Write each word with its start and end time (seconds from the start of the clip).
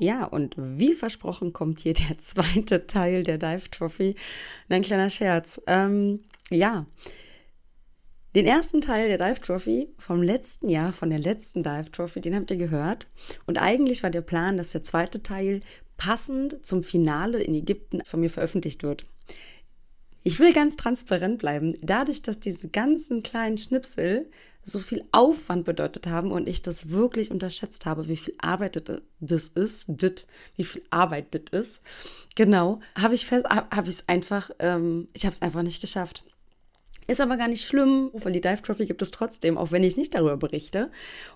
Ja, 0.00 0.24
und 0.24 0.54
wie 0.56 0.94
versprochen 0.94 1.52
kommt 1.52 1.80
hier 1.80 1.92
der 1.92 2.16
zweite 2.18 2.86
Teil 2.86 3.22
der 3.22 3.36
Dive 3.36 3.70
Trophy. 3.70 4.16
Ein 4.70 4.80
kleiner 4.80 5.10
Scherz. 5.10 5.60
Ähm, 5.66 6.20
ja, 6.50 6.86
den 8.34 8.46
ersten 8.46 8.80
Teil 8.80 9.08
der 9.08 9.18
Dive 9.18 9.42
Trophy 9.42 9.88
vom 9.98 10.22
letzten 10.22 10.70
Jahr, 10.70 10.94
von 10.94 11.10
der 11.10 11.18
letzten 11.18 11.62
Dive 11.62 11.90
Trophy, 11.92 12.22
den 12.22 12.34
habt 12.34 12.50
ihr 12.50 12.56
gehört. 12.56 13.08
Und 13.44 13.58
eigentlich 13.58 14.02
war 14.02 14.08
der 14.10 14.22
Plan, 14.22 14.56
dass 14.56 14.70
der 14.70 14.82
zweite 14.82 15.22
Teil 15.22 15.60
passend 15.98 16.64
zum 16.64 16.82
Finale 16.82 17.42
in 17.42 17.54
Ägypten 17.54 18.02
von 18.06 18.20
mir 18.20 18.30
veröffentlicht 18.30 18.82
wird. 18.82 19.04
Ich 20.22 20.38
will 20.38 20.52
ganz 20.52 20.76
transparent 20.76 21.38
bleiben. 21.38 21.74
Dadurch, 21.80 22.22
dass 22.22 22.40
diese 22.40 22.68
ganzen 22.68 23.22
kleinen 23.22 23.58
Schnipsel 23.58 24.30
so 24.62 24.78
viel 24.78 25.04
Aufwand 25.12 25.64
bedeutet 25.64 26.06
haben 26.06 26.30
und 26.30 26.46
ich 26.46 26.62
das 26.62 26.90
wirklich 26.90 27.30
unterschätzt 27.30 27.86
habe, 27.86 28.08
wie 28.08 28.16
viel 28.16 28.34
Arbeit 28.40 28.82
das 29.20 29.48
ist, 29.48 29.86
dit, 29.88 30.26
wie 30.56 30.64
viel 30.64 30.82
Arbeit 30.90 31.34
das 31.34 31.58
ist, 31.58 31.82
genau, 32.36 32.80
habe 32.94 33.14
ich 33.14 33.26
es 33.30 34.08
einfach, 34.08 34.50
ähm, 34.58 35.08
ich 35.14 35.24
habe 35.24 35.32
es 35.32 35.42
einfach 35.42 35.62
nicht 35.62 35.80
geschafft. 35.80 36.24
Ist 37.10 37.20
aber 37.20 37.36
gar 37.36 37.48
nicht 37.48 37.66
schlimm, 37.66 38.10
weil 38.12 38.30
die 38.30 38.40
Dive 38.40 38.62
Trophy 38.62 38.86
gibt 38.86 39.02
es 39.02 39.10
trotzdem, 39.10 39.58
auch 39.58 39.72
wenn 39.72 39.82
ich 39.82 39.96
nicht 39.96 40.14
darüber 40.14 40.36
berichte. 40.36 40.92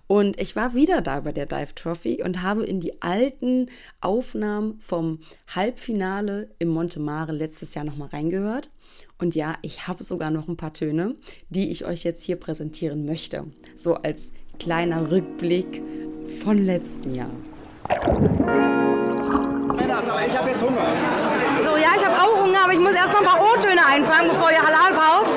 Und 0.06 0.40
ich 0.40 0.54
war 0.54 0.72
wieder 0.72 1.00
da 1.00 1.18
bei 1.18 1.32
der 1.32 1.46
Dive 1.46 1.74
Trophy 1.74 2.22
und 2.22 2.42
habe 2.42 2.64
in 2.64 2.78
die 2.78 3.02
alten 3.02 3.68
Aufnahmen 4.00 4.78
vom 4.80 5.18
Halbfinale 5.52 6.48
im 6.60 6.68
Monte 6.68 7.00
Mare 7.00 7.32
letztes 7.32 7.74
Jahr 7.74 7.84
nochmal 7.84 8.10
reingehört. 8.10 8.70
Und 9.18 9.34
ja, 9.34 9.56
ich 9.62 9.88
habe 9.88 10.04
sogar 10.04 10.30
noch 10.30 10.46
ein 10.46 10.56
paar 10.56 10.72
Töne, 10.72 11.16
die 11.48 11.72
ich 11.72 11.84
euch 11.84 12.04
jetzt 12.04 12.22
hier 12.22 12.36
präsentieren 12.36 13.04
möchte. 13.04 13.44
So 13.74 13.94
als 13.94 14.30
kleiner 14.60 15.10
Rückblick 15.10 15.82
von 16.40 16.64
letzten 16.64 17.16
Jahr. 17.16 17.30
Ich 20.26 20.38
habe 20.38 20.50
jetzt 20.50 20.62
Hunger. 20.62 20.86
So, 21.64 21.76
ja, 21.76 21.90
ich 21.96 22.04
habe 22.04 22.14
auch 22.14 22.44
Hunger, 22.44 22.64
aber 22.64 22.72
ich 22.72 22.78
muss 22.78 22.92
erst 22.92 23.12
noch 23.12 23.20
ein 23.20 23.26
paar 23.26 23.40
O-Töne 23.40 23.84
einfangen, 23.84 24.30
bevor 24.30 24.50
ihr 24.50 24.62
Halal 24.62 24.92
braucht. 24.92 25.33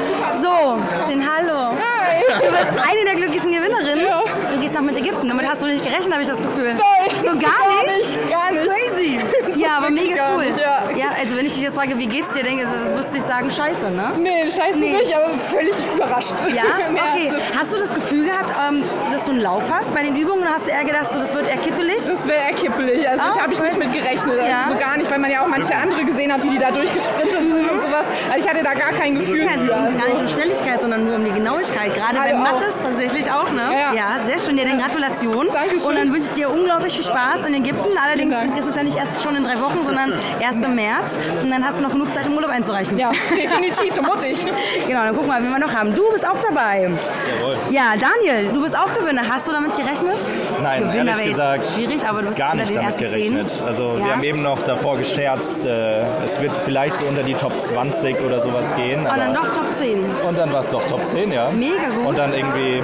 So, 0.48 0.80
sind 1.08 1.24
Hallo. 1.30 1.72
Hi. 1.76 2.24
Du 2.40 2.46
bist 2.52 2.72
eine 2.90 3.04
der 3.06 3.16
glücklichen 3.16 3.52
Gewinnerinnen. 3.52 4.06
Ja. 4.08 4.24
Du 4.50 4.58
gehst 4.60 4.74
noch 4.74 4.82
mit 4.82 4.96
Ägypten. 4.96 5.28
Damit 5.28 5.46
hast 5.50 5.62
du 5.62 5.66
nicht 5.68 5.84
gerechnet, 5.84 6.12
habe 6.14 6.22
ich 6.22 6.28
das 6.30 6.38
Gefühl. 6.42 6.74
Nein. 6.74 7.16
So 7.22 7.28
gar 7.32 7.40
Gar 7.40 7.84
nicht? 7.98 8.16
nicht, 8.16 8.32
gar 8.32 8.52
nicht. 8.52 8.66
Crazy. 8.68 9.20
Ja, 9.58 9.78
aber 9.78 9.90
mega 9.90 10.36
cool. 10.36 10.46
nicht, 10.46 10.58
ja. 10.60 10.84
ja, 10.96 11.08
also 11.20 11.36
wenn 11.36 11.48
ich 11.48 11.54
dich 11.54 11.64
jetzt 11.64 11.76
frage, 11.76 11.98
wie 11.98 12.06
geht's 12.06 12.32
dir, 12.32 12.44
denke 12.44 12.64
ich, 12.64 12.96
müsste 12.96 13.18
ich 13.18 13.24
sagen, 13.24 13.50
scheiße, 13.50 13.90
ne? 13.90 14.12
Nee, 14.20 14.44
scheiße 14.44 14.78
Nee. 14.78 14.94
nicht, 14.98 15.16
aber 15.16 15.30
völlig 15.50 15.74
überrascht. 15.96 16.36
Ja, 16.56 16.64
okay. 16.94 17.32
Hast 17.58 17.74
du 17.74 17.78
das 17.80 17.94
Gefühl 17.94 18.26
gehabt, 18.26 18.52
ähm, 18.70 18.84
dass 19.12 19.26
du 19.26 19.32
einen 19.32 19.42
Lauf 19.42 19.64
hast 19.72 19.92
bei 19.96 20.04
den 20.04 20.16
Übungen? 20.16 20.48
Hast 20.48 20.68
du 20.68 20.72
eher 20.72 20.84
gedacht, 20.86 21.10
so, 21.10 21.18
das 21.20 21.34
wird 21.34 21.48
eher 21.50 21.58
kippelig? 21.58 21.98
Das 22.06 22.28
wäre 22.28 22.38
eher 22.50 22.54
kippelig. 22.54 23.10
Also 23.10 23.24
Ah, 23.24 23.32
ich 23.36 23.42
habe 23.42 23.54
ich 23.54 23.60
nicht 23.62 23.80
mit 23.80 23.94
gerechnet. 23.94 24.40
Also 24.40 24.46
Ja. 24.48 24.68
So 24.70 24.76
gar 24.78 24.96
nicht, 24.98 25.10
weil 25.10 25.20
man 25.20 25.32
ja 25.32 25.42
auch 25.42 25.48
manche 25.48 25.76
andere 25.76 26.06
gesehen 26.06 26.32
hat, 26.32 26.44
wie 26.44 26.50
die 26.50 26.60
da 26.60 26.70
durchgesprintet 26.70 27.42
sind 27.42 27.72
und 27.72 27.82
sowas. 27.82 28.06
Also 28.38 28.48
ich 28.50 28.54
hatte 28.54 28.64
da 28.64 28.74
gar 28.76 28.92
kein 28.94 29.16
Gefühl 29.16 29.44
Ja, 29.46 29.52
also 29.52 29.66
ging 29.66 29.86
es 29.86 29.98
gar 29.98 30.08
nicht 30.10 30.20
um 30.22 30.28
Schnelligkeit, 30.28 30.80
sondern 30.82 31.06
nur 31.06 31.16
um 31.16 31.26
die 31.26 31.32
Genauigkeit. 31.32 31.94
Gerade 31.96 32.18
bei 32.18 32.22
Also 32.22 32.36
auch. 32.36 32.52
Mattes 32.52 32.76
tatsächlich 32.84 33.32
auch, 33.32 33.52
ne? 33.52 33.72
Ja. 33.96 34.20
sehr 34.20 34.38
schön. 34.40 34.58
Ja, 34.60 34.66
dann 34.66 34.78
Gratulation. 34.80 35.48
Dankeschön. 35.52 35.90
Und 35.90 35.96
dann 35.96 36.14
wünsche 36.14 36.28
ich 36.28 36.34
dir 36.36 36.52
unglaublich 36.52 36.94
viel 36.94 37.04
Spaß 37.04 37.48
in 37.48 37.56
Ägypten. 37.56 37.98
Allerdings 37.98 38.36
ist 38.60 38.66
es 38.68 38.76
ja 38.76 38.84
nicht 38.84 38.96
erst 38.98 39.24
schon 39.24 39.36
in 39.36 39.44
drei 39.44 39.60
Wochen, 39.60 39.84
sondern 39.84 40.14
erst 40.40 40.64
im 40.64 40.76
März. 40.76 41.18
Und 41.42 41.50
dann 41.50 41.66
hast 41.66 41.80
du 41.80 41.84
noch 41.84 41.92
genug 41.92 42.14
Zeit, 42.14 42.28
im 42.28 42.36
Urlaub 42.36 42.52
einzureichen. 42.52 42.98
ja, 43.00 43.12
definitiv, 43.36 43.96
da 43.96 44.02
ich. 44.28 44.46
Genau, 44.88 45.04
dann 45.04 45.16
gucken 45.16 45.30
wir 45.30 45.40
mal, 45.40 45.44
wen 45.44 45.50
wir 45.52 45.60
noch 45.60 45.74
haben. 45.74 45.96
Du 45.96 46.12
bist 46.12 46.28
auch 46.28 46.38
dabei. 46.40 46.92
Jawohl. 47.40 47.58
Ja, 47.72 47.94
Daniel, 48.00 48.50
du 48.54 48.62
bist 48.62 48.78
auch 48.78 48.94
Gewinner. 48.94 49.24
Hast 49.28 49.48
du 49.48 49.52
damit 49.52 49.76
gerechnet? 49.76 50.16
Nein, 50.62 50.84
Gewinner 50.84 51.12
ehrlich 51.14 51.30
gesagt 51.30 51.66
schwierig, 51.74 52.08
aber 52.08 52.22
du 52.22 52.28
bist 52.28 52.40
gar 52.40 52.54
nicht 52.56 52.76
damit 52.76 52.98
gerechnet. 53.00 53.50
Zehn. 53.50 53.66
Also 53.66 53.96
Ja. 53.98 54.06
wir 54.06 54.12
haben 54.12 54.24
eben 54.24 54.44
noch 54.44 54.62
davor 54.64 54.98
gescherzt, 54.98 55.66
äh, 55.66 56.02
es 56.24 56.40
wird 56.42 56.56
vielleicht 56.66 56.98
so 56.98 57.06
unter 57.08 57.24
die 57.24 57.34
Top 57.34 57.60
20 57.60 58.20
oder 58.28 58.40
sowas 58.40 58.76
gehen. 58.76 59.00
Und 59.00 59.18
dann 59.18 59.34
doch 59.34 59.52
Top 59.54 59.74
10. 59.74 60.06
und 60.28 60.38
dann 60.38 60.52
war 60.52 60.60
es 60.60 60.70
doch 60.70 60.86
Top 60.86 61.04
10, 61.04 61.32
ja. 61.32 61.50
Mega 61.50 61.90
gut. 61.96 62.06
Und 62.06 62.18
dann 62.18 62.34
irgendwie 62.34 62.84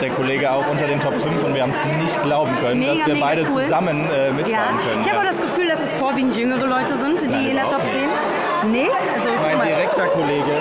der 0.00 0.10
Kollege 0.10 0.50
auch 0.50 0.66
unter 0.68 0.86
den 0.86 0.98
Top 0.98 1.14
5 1.14 1.44
und 1.44 1.54
wir 1.54 1.62
haben 1.62 1.70
es 1.70 1.78
nicht 2.02 2.22
glauben 2.22 2.50
können, 2.60 2.80
Mega, 2.80 2.92
dass 2.94 3.06
wir 3.06 3.20
beide 3.20 3.42
cool. 3.42 3.62
zusammen 3.62 4.10
äh, 4.10 4.30
mitfahren 4.32 4.50
Ja, 4.50 4.66
können. 4.66 5.00
ich 5.00 5.08
habe 5.08 5.18
auch 5.20 5.22
ja. 5.22 5.28
das 5.30 5.40
Gefühl, 5.40 5.68
dass 5.68 5.80
es 5.80 5.94
vorwiegend 5.94 6.34
jüngere 6.36 6.66
Leute 6.66 6.96
sind, 6.96 7.22
die 7.22 7.28
Nein, 7.28 7.46
in 7.50 7.54
der 7.56 7.66
Top 7.66 7.78
überhaupt 7.78 7.92
10. 8.62 8.72
Nicht? 8.72 8.90
Also, 9.14 9.30
mein 9.42 9.66
direkter 9.68 10.06
Kollege? 10.08 10.52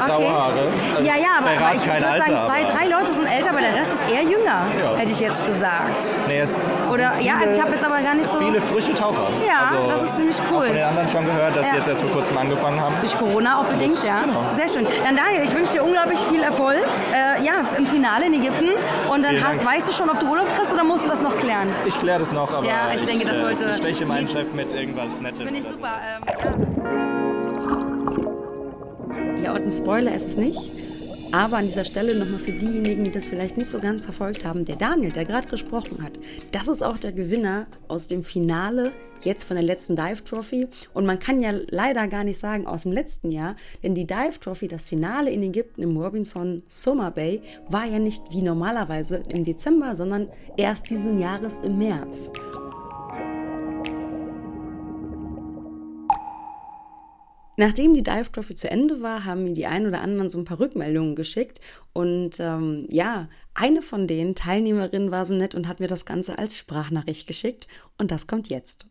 Okay. 0.00 0.10
graue 0.12 0.32
Haare. 0.32 0.60
Also 0.96 1.08
Ja, 1.08 1.16
ja, 1.16 1.28
aber, 1.38 1.50
aber 1.50 1.74
ich 1.76 1.86
würde 1.86 2.00
sagen, 2.00 2.34
Alter, 2.34 2.46
zwei, 2.46 2.64
drei 2.64 2.86
Leute 2.88 3.12
sind 3.12 3.26
älter, 3.26 3.50
aber 3.50 3.60
der 3.60 3.74
Rest 3.74 3.92
ist 3.92 4.02
eher 4.12 4.22
jünger, 4.22 4.62
Ja. 4.82 4.96
hätte 4.96 5.12
ich 5.12 5.20
jetzt 5.20 5.44
gesagt. 5.46 6.04
Nee, 6.26 6.40
es 6.40 6.54
Oder, 6.92 7.12
sind 7.12 7.24
ja, 7.24 7.32
also 7.34 7.44
ich 7.46 7.50
viele- 7.52 7.62
habe 7.62 7.72
jetzt 7.72 7.84
aber 7.84 8.00
gar 8.00 8.14
nicht 8.14 8.28
so... 8.30 8.38
Viele 8.38 8.60
frische 8.60 8.94
Taucher. 8.94 9.26
Ja, 9.46 9.76
also, 9.76 9.90
das 9.90 10.02
ist 10.02 10.16
ziemlich 10.16 10.36
cool. 10.50 10.66
von 10.66 10.74
den 10.74 10.84
anderen 10.84 11.08
schon 11.08 11.24
gehört, 11.24 11.56
dass 11.56 11.64
Ja. 11.66 11.70
sie 11.72 11.76
jetzt 11.78 11.88
erst 11.88 12.00
vor 12.02 12.10
kurzem 12.10 12.38
angefangen 12.38 12.80
haben. 12.80 12.94
Durch 13.00 13.16
Corona 13.18 13.60
auch 13.60 13.64
bedingt, 13.64 14.02
ja. 14.04 14.20
Genau. 14.22 14.40
Sehr 14.52 14.68
schön. 14.68 14.86
Dann 15.04 15.16
Daniel, 15.16 15.42
ich 15.44 15.54
wünsche 15.54 15.72
dir 15.72 15.84
unglaublich 15.84 16.18
viel 16.30 16.42
Erfolg. 16.42 16.78
Äh, 17.12 17.42
ja, 17.44 17.52
im 17.76 17.86
Finale 17.86 18.26
in 18.26 18.34
Ägypten. 18.34 18.68
Und 19.10 19.24
dann 19.24 19.42
hast, 19.44 19.64
weißt 19.64 19.88
du 19.88 19.92
schon, 19.92 20.08
ob 20.10 20.18
du 20.20 20.26
Urlaub 20.30 20.46
kriegst 20.56 20.72
oder 20.72 20.84
musst 20.84 21.06
du 21.06 21.10
das 21.10 21.22
noch 21.22 21.36
klären? 21.38 21.68
Ich 21.86 21.98
kläre 21.98 22.18
das 22.20 22.32
noch, 22.32 22.52
aber 22.54 22.66
Ja, 22.66 22.90
ich 22.94 23.04
denke, 23.04 23.26
das 23.26 23.36
äh, 23.36 23.40
sollte- 23.40 23.64
besteche 23.66 24.06
meinen 24.06 24.28
Chef 24.28 24.52
mit 24.52 24.72
irgendwas 24.72 25.20
Nettes. 25.20 25.38
Finde 25.38 25.58
ich 25.60 25.66
super. 25.66 25.88
Ähm, 26.16 26.22
ja. 26.76 26.77
Ja, 29.48 29.54
und 29.54 29.62
ein 29.62 29.70
Spoiler 29.70 30.14
ist 30.14 30.28
es 30.28 30.36
nicht. 30.36 30.70
Aber 31.32 31.58
an 31.58 31.66
dieser 31.66 31.84
Stelle 31.84 32.18
nochmal 32.18 32.38
für 32.38 32.52
diejenigen, 32.52 33.04
die 33.04 33.10
das 33.10 33.28
vielleicht 33.28 33.56
nicht 33.56 33.68
so 33.68 33.80
ganz 33.80 34.04
verfolgt 34.04 34.44
haben, 34.44 34.64
der 34.64 34.76
Daniel, 34.76 35.12
der 35.12 35.24
gerade 35.24 35.48
gesprochen 35.48 36.02
hat, 36.02 36.18
das 36.52 36.68
ist 36.68 36.82
auch 36.82 36.98
der 36.98 37.12
Gewinner 37.12 37.66
aus 37.86 38.08
dem 38.08 38.22
Finale 38.22 38.92
jetzt 39.22 39.44
von 39.44 39.56
der 39.56 39.64
letzten 39.64 39.96
Dive 39.96 40.22
Trophy. 40.24 40.68
Und 40.94 41.06
man 41.06 41.18
kann 41.18 41.40
ja 41.40 41.52
leider 41.68 42.08
gar 42.08 42.24
nicht 42.24 42.38
sagen 42.38 42.66
aus 42.66 42.82
dem 42.82 42.92
letzten 42.92 43.30
Jahr, 43.30 43.56
denn 43.82 43.94
die 43.94 44.06
Dive 44.06 44.38
Trophy, 44.40 44.68
das 44.68 44.88
Finale 44.88 45.30
in 45.30 45.42
Ägypten 45.42 45.82
im 45.82 45.96
Robinson 45.96 46.62
Summer 46.66 47.10
Bay, 47.10 47.42
war 47.68 47.86
ja 47.86 47.98
nicht 47.98 48.22
wie 48.30 48.42
normalerweise 48.42 49.22
im 49.28 49.44
Dezember, 49.44 49.96
sondern 49.96 50.28
erst 50.56 50.90
diesen 50.90 51.18
Jahres 51.18 51.58
im 51.58 51.78
März. 51.78 52.30
Nachdem 57.58 57.92
die 57.92 58.04
Dive 58.04 58.30
Trophy 58.30 58.54
zu 58.54 58.70
Ende 58.70 59.02
war, 59.02 59.24
haben 59.24 59.42
mir 59.42 59.52
die 59.52 59.66
ein 59.66 59.84
oder 59.84 60.00
anderen 60.00 60.30
so 60.30 60.38
ein 60.38 60.44
paar 60.44 60.60
Rückmeldungen 60.60 61.16
geschickt. 61.16 61.58
Und 61.92 62.38
ähm, 62.38 62.86
ja, 62.88 63.28
eine 63.52 63.82
von 63.82 64.06
den 64.06 64.36
Teilnehmerinnen 64.36 65.10
war 65.10 65.24
so 65.24 65.34
nett 65.34 65.56
und 65.56 65.66
hat 65.66 65.80
mir 65.80 65.88
das 65.88 66.04
Ganze 66.04 66.38
als 66.38 66.56
Sprachnachricht 66.56 67.26
geschickt. 67.26 67.66
Und 67.98 68.12
das 68.12 68.28
kommt 68.28 68.48
jetzt. 68.48 68.86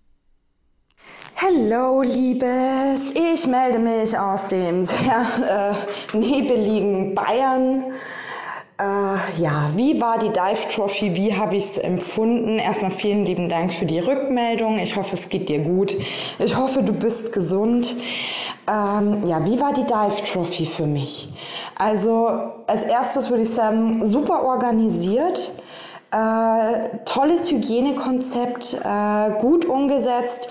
Hallo, 1.37 2.01
Liebes. 2.01 3.13
Ich 3.13 3.47
melde 3.47 3.79
mich 3.79 4.19
aus 4.19 4.47
dem 4.47 4.83
sehr 4.83 5.77
äh, 6.13 6.17
nebeligen 6.17 7.15
Bayern. 7.15 7.85
Äh, 8.79 9.41
ja, 9.41 9.71
wie 9.75 9.99
war 9.99 10.19
die 10.19 10.29
Dive 10.29 10.69
Trophy? 10.71 11.15
Wie 11.15 11.35
habe 11.35 11.55
ich 11.55 11.63
es 11.63 11.77
empfunden? 11.79 12.59
Erstmal 12.59 12.91
vielen 12.91 13.25
lieben 13.25 13.49
Dank 13.49 13.73
für 13.73 13.85
die 13.87 13.97
Rückmeldung. 13.97 14.77
Ich 14.77 14.95
hoffe, 14.95 15.15
es 15.15 15.29
geht 15.29 15.49
dir 15.49 15.59
gut. 15.59 15.95
Ich 16.37 16.55
hoffe, 16.55 16.83
du 16.83 16.93
bist 16.93 17.33
gesund. 17.33 17.95
Ähm, 18.67 19.25
ja, 19.25 19.43
wie 19.45 19.59
war 19.59 19.73
die 19.73 19.83
Dive 19.85 20.23
Trophy 20.31 20.65
für 20.65 20.85
mich? 20.85 21.29
Also, 21.77 22.29
als 22.67 22.83
erstes 22.83 23.29
würde 23.29 23.43
ich 23.43 23.49
sagen, 23.49 24.07
super 24.07 24.43
organisiert. 24.43 25.53
Äh, 26.11 26.99
tolles 27.05 27.51
Hygienekonzept, 27.51 28.77
äh, 28.83 29.39
gut 29.41 29.65
umgesetzt, 29.65 30.47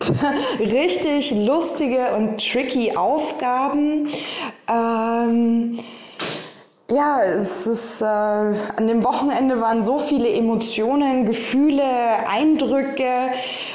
richtig 0.58 1.30
lustige 1.30 2.14
und 2.16 2.38
tricky 2.38 2.96
Aufgaben. 2.96 4.08
Ähm, 4.68 5.78
ja, 6.90 7.22
es 7.22 7.66
ist, 7.66 8.00
äh, 8.00 8.04
an 8.06 8.86
dem 8.86 9.04
Wochenende 9.04 9.60
waren 9.60 9.82
so 9.82 9.98
viele 9.98 10.32
Emotionen, 10.32 11.26
Gefühle, 11.26 11.82
Eindrücke. 12.26 13.28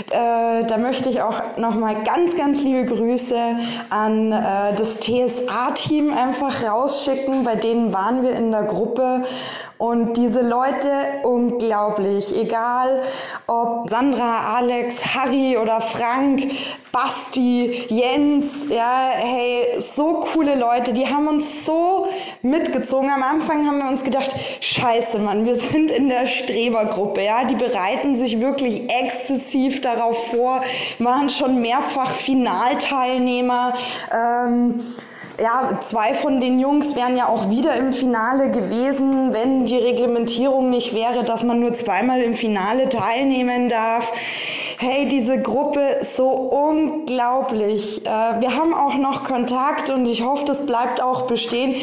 Äh, 0.09 0.65
da 0.65 0.77
möchte 0.79 1.09
ich 1.09 1.21
auch 1.21 1.39
nochmal 1.57 2.03
ganz, 2.03 2.35
ganz 2.35 2.63
liebe 2.63 2.85
Grüße 2.85 3.37
an 3.91 4.31
äh, 4.31 4.73
das 4.75 4.99
TSA-Team 4.99 6.11
einfach 6.11 6.63
rausschicken. 6.63 7.43
Bei 7.43 7.55
denen 7.55 7.93
waren 7.93 8.23
wir 8.23 8.31
in 8.31 8.49
der 8.49 8.63
Gruppe 8.63 9.23
Und 9.83 10.13
diese 10.15 10.39
Leute, 10.39 10.87
unglaublich. 11.23 12.33
Egal 12.39 13.03
ob 13.47 13.89
Sandra, 13.89 14.55
Alex, 14.55 15.13
Harry 15.13 15.57
oder 15.57 15.81
Frank, 15.81 16.41
Basti, 16.93 17.83
Jens, 17.89 18.69
ja, 18.69 19.09
hey, 19.13 19.81
so 19.81 20.21
coole 20.21 20.55
Leute, 20.55 20.93
die 20.93 21.05
haben 21.05 21.27
uns 21.27 21.65
so 21.65 22.07
mitgezogen. 22.43 23.09
Am 23.09 23.23
Anfang 23.23 23.67
haben 23.67 23.79
wir 23.79 23.89
uns 23.89 24.05
gedacht, 24.05 24.31
scheiße, 24.61 25.19
Mann, 25.19 25.45
wir 25.45 25.59
sind 25.59 25.91
in 25.91 26.07
der 26.07 26.27
Strebergruppe, 26.27 27.21
ja, 27.21 27.43
die 27.43 27.55
bereiten 27.55 28.15
sich 28.15 28.39
wirklich 28.39 28.89
exzessiv 28.89 29.81
darauf 29.81 30.27
vor, 30.27 30.61
waren 30.99 31.29
schon 31.29 31.61
mehrfach 31.61 32.09
Finalteilnehmer. 32.09 33.73
Ähm, 34.13 34.79
ja, 35.41 35.79
zwei 35.81 36.13
von 36.13 36.39
den 36.39 36.59
Jungs 36.59 36.95
wären 36.95 37.15
ja 37.15 37.27
auch 37.27 37.49
wieder 37.49 37.75
im 37.75 37.91
Finale 37.91 38.51
gewesen, 38.51 39.33
wenn 39.33 39.65
die 39.65 39.77
Reglementierung 39.77 40.69
nicht 40.69 40.93
wäre, 40.93 41.23
dass 41.23 41.43
man 41.43 41.59
nur 41.59 41.73
zweimal 41.73 42.21
im 42.21 42.33
Finale 42.33 42.89
teilnehmen 42.89 43.69
darf. 43.69 44.11
Hey, 44.77 45.07
diese 45.07 45.41
Gruppe 45.41 45.99
so 46.01 46.29
unglaublich. 46.29 48.05
Äh, 48.05 48.09
wir 48.09 48.55
haben 48.55 48.73
auch 48.73 48.95
noch 48.95 49.23
Kontakt 49.23 49.89
und 49.89 50.05
ich 50.05 50.23
hoffe, 50.23 50.45
das 50.45 50.65
bleibt 50.65 51.01
auch 51.01 51.23
bestehen 51.23 51.75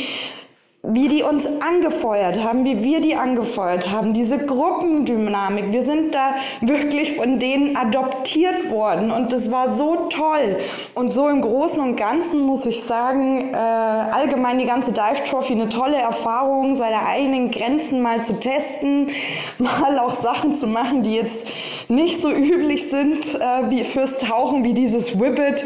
wie 0.82 1.08
die 1.08 1.22
uns 1.22 1.46
angefeuert 1.46 2.42
haben, 2.42 2.64
wie 2.64 2.82
wir 2.82 3.00
die 3.02 3.14
angefeuert 3.14 3.90
haben, 3.90 4.14
diese 4.14 4.38
Gruppendynamik. 4.38 5.72
Wir 5.72 5.82
sind 5.82 6.14
da 6.14 6.34
wirklich 6.62 7.16
von 7.16 7.38
denen 7.38 7.76
adoptiert 7.76 8.70
worden 8.70 9.10
und 9.10 9.30
das 9.30 9.50
war 9.50 9.76
so 9.76 10.08
toll. 10.08 10.56
Und 10.94 11.12
so 11.12 11.28
im 11.28 11.42
Großen 11.42 11.80
und 11.82 11.96
Ganzen 11.96 12.40
muss 12.40 12.64
ich 12.64 12.82
sagen, 12.82 13.52
äh, 13.52 13.56
allgemein 13.56 14.56
die 14.56 14.64
ganze 14.64 14.92
Dive 14.92 15.22
Trophy 15.28 15.52
eine 15.52 15.68
tolle 15.68 15.96
Erfahrung, 15.96 16.74
seine 16.74 17.04
eigenen 17.06 17.50
Grenzen 17.50 18.00
mal 18.00 18.24
zu 18.24 18.40
testen, 18.40 19.08
mal 19.58 19.98
auch 19.98 20.14
Sachen 20.14 20.54
zu 20.54 20.66
machen, 20.66 21.02
die 21.02 21.14
jetzt 21.14 21.46
nicht 21.88 22.22
so 22.22 22.30
üblich 22.30 22.88
sind 22.88 23.34
äh, 23.34 23.68
wie 23.68 23.84
fürs 23.84 24.16
Tauchen, 24.16 24.64
wie 24.64 24.72
dieses 24.72 25.20
Whippet 25.20 25.62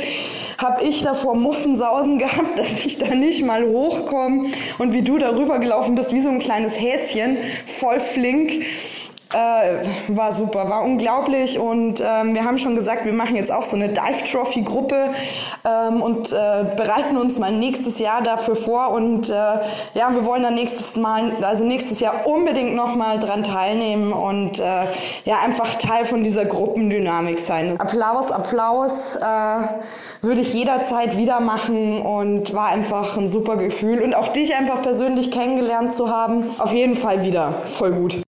habe 0.65 0.83
ich 0.83 1.03
da 1.03 1.15
vor 1.15 1.37
Muffensausen 1.37 2.19
gehabt, 2.19 2.35
dass 2.59 2.85
ich 2.85 2.99
da 2.99 3.15
nicht 3.15 3.45
mal 3.45 3.65
hochkomme 3.65 4.47
und 4.79 4.93
wie 4.93 5.03
du 5.03 5.19
darüber 5.19 5.59
gelaufen 5.59 5.95
bist, 5.95 6.13
wie 6.13 6.21
so 6.21 6.31
ein 6.31 6.39
kleines 6.39 6.81
Häschen, 6.81 7.37
voll 7.67 8.01
flink. 8.01 8.65
Äh, 9.35 9.85
war 10.09 10.33
super, 10.33 10.71
war 10.71 10.85
unglaublich 10.85 11.59
und 11.59 12.01
ähm, 12.01 12.35
wir 12.35 12.45
haben 12.45 12.57
schon 12.57 12.77
gesagt, 12.77 13.05
wir 13.05 13.13
machen 13.13 13.35
jetzt 13.35 13.51
auch 13.51 13.65
so 13.65 13.75
eine 13.75 13.89
Dive 13.89 14.25
Trophy 14.31 14.63
Gruppe 14.63 15.09
ähm, 15.65 16.01
und 16.03 16.33
äh, 16.33 16.65
bereiten 16.77 17.17
uns 17.17 17.37
mal 17.39 17.51
nächstes 17.51 17.99
Jahr 17.99 18.23
dafür 18.23 18.55
vor 18.55 18.93
und 18.93 19.31
äh, 19.31 19.33
ja, 19.33 20.11
wir 20.11 20.25
wollen 20.25 20.45
dann 20.45 20.55
nächstes 20.55 20.95
Mal, 20.95 21.33
also 21.43 21.65
nächstes 21.65 21.99
Jahr 21.99 22.29
unbedingt 22.29 22.77
nochmal 22.77 23.19
dran 23.19 23.43
teilnehmen 23.43 24.13
und 24.13 24.61
äh, 24.61 24.85
ja, 25.25 25.41
einfach 25.45 25.75
Teil 25.77 26.05
von 26.05 26.23
dieser 26.23 26.45
Gruppendynamik 26.45 27.41
sein. 27.41 27.75
Applaus, 27.81 28.31
Applaus, 28.31 29.17
äh, 29.17 29.25
würde 30.23 30.43
ich 30.43 30.55
jederzeit 30.55 31.17
wieder 31.17 31.41
machen 31.41 32.03
und 32.03 32.55
war 32.55 32.69
einfach 32.69 33.17
ein 33.17 33.27
super 33.27 33.57
Gefühl 33.57 34.01
und 34.01 34.15
auch 34.15 34.29
dich 34.29 34.55
einfach 34.55 34.81
persönlich 34.81 35.33
kennengelernt 35.33 35.93
zu 35.93 36.09
haben, 36.09 36.45
auf 36.59 36.73
jeden 36.73 36.95
Fall 36.95 37.25
wieder 37.25 37.63
voll 37.65 37.91
gut. 37.93 38.24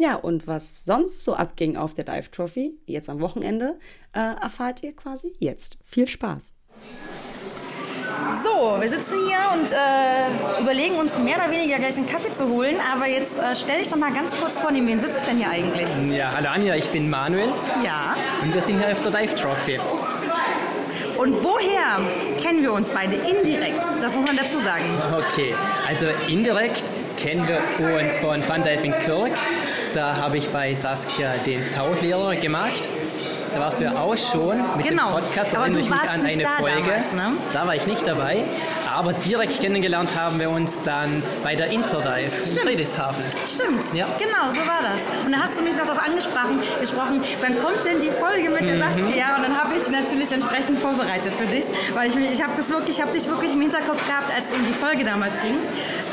Ja, 0.00 0.14
und 0.14 0.46
was 0.46 0.84
sonst 0.84 1.24
so 1.24 1.34
abging 1.34 1.76
auf 1.76 1.92
der 1.94 2.04
Dive 2.04 2.30
Trophy, 2.30 2.78
jetzt 2.86 3.08
am 3.08 3.20
Wochenende, 3.20 3.80
äh, 4.14 4.20
erfahrt 4.20 4.84
ihr 4.84 4.94
quasi 4.94 5.32
jetzt. 5.40 5.76
Viel 5.84 6.06
Spaß! 6.06 6.54
So, 8.40 8.80
wir 8.80 8.88
sitzen 8.88 9.16
hier 9.26 9.38
und 9.52 9.72
äh, 9.72 10.60
überlegen 10.62 10.94
uns 10.96 11.18
mehr 11.18 11.36
oder 11.36 11.50
weniger 11.50 11.78
gleich 11.78 11.96
einen 11.96 12.06
Kaffee 12.06 12.30
zu 12.30 12.48
holen. 12.48 12.76
Aber 12.94 13.08
jetzt 13.08 13.38
äh, 13.38 13.56
stell 13.56 13.80
dich 13.80 13.88
doch 13.88 13.96
mal 13.96 14.12
ganz 14.12 14.36
kurz 14.38 14.58
vor, 14.58 14.70
neben 14.70 14.86
wen 14.86 15.00
sitze 15.00 15.18
ich 15.18 15.24
denn 15.24 15.38
hier 15.38 15.50
eigentlich? 15.50 15.88
Ja, 16.16 16.30
hallo 16.32 16.48
Anja, 16.48 16.76
ich 16.76 16.88
bin 16.90 17.10
Manuel. 17.10 17.48
Ja. 17.84 18.14
Und 18.42 18.54
wir 18.54 18.62
sind 18.62 18.78
hier 18.78 18.92
auf 18.92 19.02
der 19.02 19.10
Dive 19.10 19.34
Trophy. 19.34 19.80
Und 21.16 21.42
woher 21.42 22.00
kennen 22.40 22.62
wir 22.62 22.72
uns 22.72 22.90
beide? 22.90 23.16
Indirekt, 23.16 23.84
das 24.00 24.14
muss 24.14 24.26
man 24.26 24.36
dazu 24.36 24.60
sagen. 24.60 24.84
Okay, 25.32 25.56
also 25.88 26.06
indirekt 26.28 26.84
kennen 27.16 27.48
wir 27.48 27.58
uns 27.98 28.16
von 28.18 28.40
Fun 28.42 28.62
Diving 28.62 28.92
Kirk. 29.04 29.32
Da 29.94 30.16
habe 30.16 30.38
ich 30.38 30.48
bei 30.50 30.74
Saskia 30.74 31.32
den 31.46 31.62
Tauchlehrer 31.74 32.36
gemacht. 32.36 32.88
Da 33.52 33.60
warst 33.60 33.80
du 33.80 33.84
ja 33.84 33.92
auch 33.92 34.16
schon 34.16 34.56
mit 34.76 34.86
genau. 34.86 35.14
dem 35.14 35.24
Podcast. 35.24 35.56
Aber 35.56 35.68
du 35.70 35.90
warst 35.90 36.10
an 36.10 36.22
nicht 36.22 36.34
eine 36.34 36.42
da 36.42 36.56
Folge. 36.58 36.82
damals, 36.82 37.12
ne? 37.14 37.32
Da 37.52 37.66
war 37.66 37.74
ich 37.74 37.86
nicht 37.86 38.06
dabei. 38.06 38.44
Aber 38.94 39.12
direkt 39.12 39.60
kennengelernt 39.60 40.10
haben 40.18 40.38
wir 40.40 40.50
uns 40.50 40.78
dann 40.82 41.22
bei 41.44 41.54
der 41.54 41.68
Interdive 41.68 42.34
in 42.34 42.44
Stimmt. 42.46 42.60
Friedrichshafen. 42.60 43.22
Stimmt, 43.46 43.94
Ja. 43.94 44.06
genau, 44.18 44.50
so 44.50 44.58
war 44.66 44.80
das. 44.82 45.02
Und 45.24 45.32
da 45.32 45.38
hast 45.38 45.58
du 45.58 45.62
mich 45.62 45.76
noch 45.76 45.86
darauf 45.86 46.02
angesprochen, 46.04 46.60
gesprochen, 46.80 47.22
wann 47.40 47.62
kommt 47.62 47.84
denn 47.84 48.00
die 48.00 48.10
Folge 48.10 48.50
mit 48.50 48.66
der 48.66 48.76
Mhm. 48.76 48.80
Saskia? 48.80 49.36
Und 49.36 49.42
dann 49.44 49.56
habe 49.60 49.74
ich 49.76 49.88
natürlich 49.88 50.32
entsprechend 50.32 50.78
vorbereitet 50.78 51.34
für 51.36 51.46
dich, 51.46 51.66
weil 51.94 52.08
ich, 52.08 52.16
ich 52.16 52.42
habe 52.42 52.52
das 52.56 52.68
wirklich, 52.70 52.96
ich 52.98 53.02
habe 53.02 53.12
dich 53.12 53.28
wirklich 53.28 53.52
im 53.52 53.60
Hinterkopf 53.60 54.06
gehabt, 54.06 54.34
als 54.34 54.48
es 54.48 54.54
um 54.54 54.64
die 54.66 54.72
Folge 54.74 55.04
damals 55.04 55.34
ging. 55.42 55.56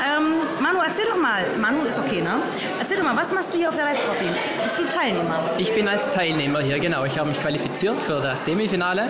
Ähm, 0.06 0.34
Manu, 0.60 0.78
erzähl 0.86 1.06
doch 1.06 1.20
mal, 1.20 1.44
Manu 1.60 1.82
ist 1.84 1.98
okay, 1.98 2.20
ne? 2.20 2.34
Erzähl 2.78 2.96
doch 2.98 3.04
mal, 3.04 3.16
was 3.16 3.32
machst 3.32 3.54
du 3.54 3.58
hier 3.58 3.68
auf 3.68 3.74
der 3.76 3.84
Live 3.84 4.04
Trophy? 4.04 4.26
Bist 4.62 4.78
du 4.78 4.84
Teilnehmer? 4.96 5.40
Ich 5.58 5.72
bin 5.74 5.88
als 5.88 6.08
Teilnehmer 6.14 6.60
hier, 6.60 6.78
genau. 6.78 7.04
Ich 7.04 7.18
habe 7.18 7.28
mich 7.30 7.40
qualifiziert 7.40 8.00
für 8.02 8.20
das 8.20 8.44
Semifinale 8.44 9.06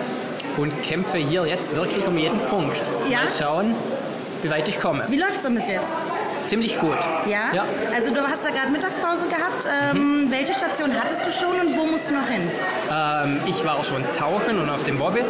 und 0.57 0.83
kämpfe 0.83 1.17
hier 1.17 1.45
jetzt 1.45 1.75
wirklich 1.75 2.05
um 2.07 2.17
jeden 2.17 2.39
Punkt. 2.39 2.81
Ja? 3.09 3.19
Mal 3.19 3.29
schauen, 3.29 3.75
wie 4.41 4.49
weit 4.49 4.67
ich 4.67 4.79
komme. 4.79 5.05
Wie 5.07 5.17
läuft's 5.17 5.43
denn 5.43 5.55
bis 5.55 5.67
jetzt? 5.67 5.95
Ziemlich 6.47 6.79
gut. 6.79 6.97
Ja? 7.25 7.53
Ja. 7.53 7.65
Also 7.93 8.13
du 8.13 8.21
hast 8.21 8.45
da 8.45 8.49
gerade 8.49 8.71
Mittagspause 8.71 9.27
gehabt. 9.27 9.67
Ähm, 9.67 10.27
Welche 10.29 10.53
Station 10.53 10.91
hattest 10.97 11.27
du 11.27 11.31
schon 11.31 11.59
und 11.59 11.77
wo 11.77 11.85
musst 11.85 12.09
du 12.09 12.15
noch 12.15 12.27
hin? 12.27 12.49
Ähm, 12.89 13.39
ich 13.45 13.65
war 13.65 13.83
schon 13.83 14.03
tauchen 14.17 14.59
und 14.59 14.69
auf 14.69 14.83
dem 14.85 14.97
Wobbit 14.99 15.25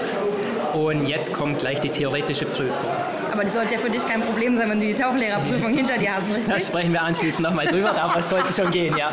und 0.78 1.08
jetzt 1.08 1.34
kommt 1.34 1.60
gleich 1.60 1.80
die 1.80 1.90
theoretische 1.90 2.46
Prüfung. 2.46 2.90
Aber 3.32 3.44
die 3.44 3.52
sollte 3.52 3.76
ja 3.76 3.80
für 3.80 3.90
dich 3.90 4.06
kein 4.08 4.22
Problem 4.22 4.56
sein, 4.58 4.70
wenn 4.70 4.80
du 4.80 4.86
die 4.88 4.94
Tauchlehrerprüfung 4.94 5.74
hinter 5.74 5.98
dir 5.98 6.16
hast, 6.16 6.30
Da 6.32 6.36
richtig? 6.36 6.68
sprechen 6.68 6.94
wir 6.94 7.02
anschließend 7.02 7.42
nochmal 7.42 7.66
drüber, 7.68 7.94
aber 8.02 8.20
es 8.20 8.30
sollte 8.30 8.54
schon 8.54 8.72
gehen, 8.72 8.96
ja. 8.98 9.12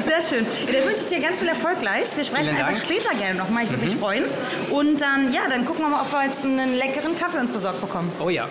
Sehr 0.00 0.20
schön. 0.22 0.46
Ja, 0.66 0.72
dann 0.80 0.88
wünsche 0.88 1.02
ich 1.02 1.06
dir 1.08 1.20
ganz 1.20 1.38
viel 1.38 1.48
Erfolg 1.48 1.78
gleich. 1.78 2.16
Wir 2.16 2.24
sprechen 2.24 2.56
einfach. 2.56 2.70
Mhm. 2.70 2.76
später 2.76 3.14
gerne 3.14 3.38
nochmal. 3.38 3.64
Ich 3.64 3.70
würde 3.70 3.84
mich 3.84 3.96
freuen. 3.96 4.24
Und 4.70 5.00
dann, 5.00 5.32
ja, 5.32 5.42
dann 5.48 5.64
gucken 5.64 5.84
wir 5.84 5.88
mal, 5.90 6.00
ob 6.02 6.12
wir 6.12 6.24
jetzt 6.24 6.44
einen 6.44 6.76
leckeren 6.76 7.14
Kaffee 7.16 7.38
uns 7.38 7.50
besorgt 7.50 7.80
bekommen. 7.80 8.10
Oh 8.24 8.28
ja. 8.28 8.46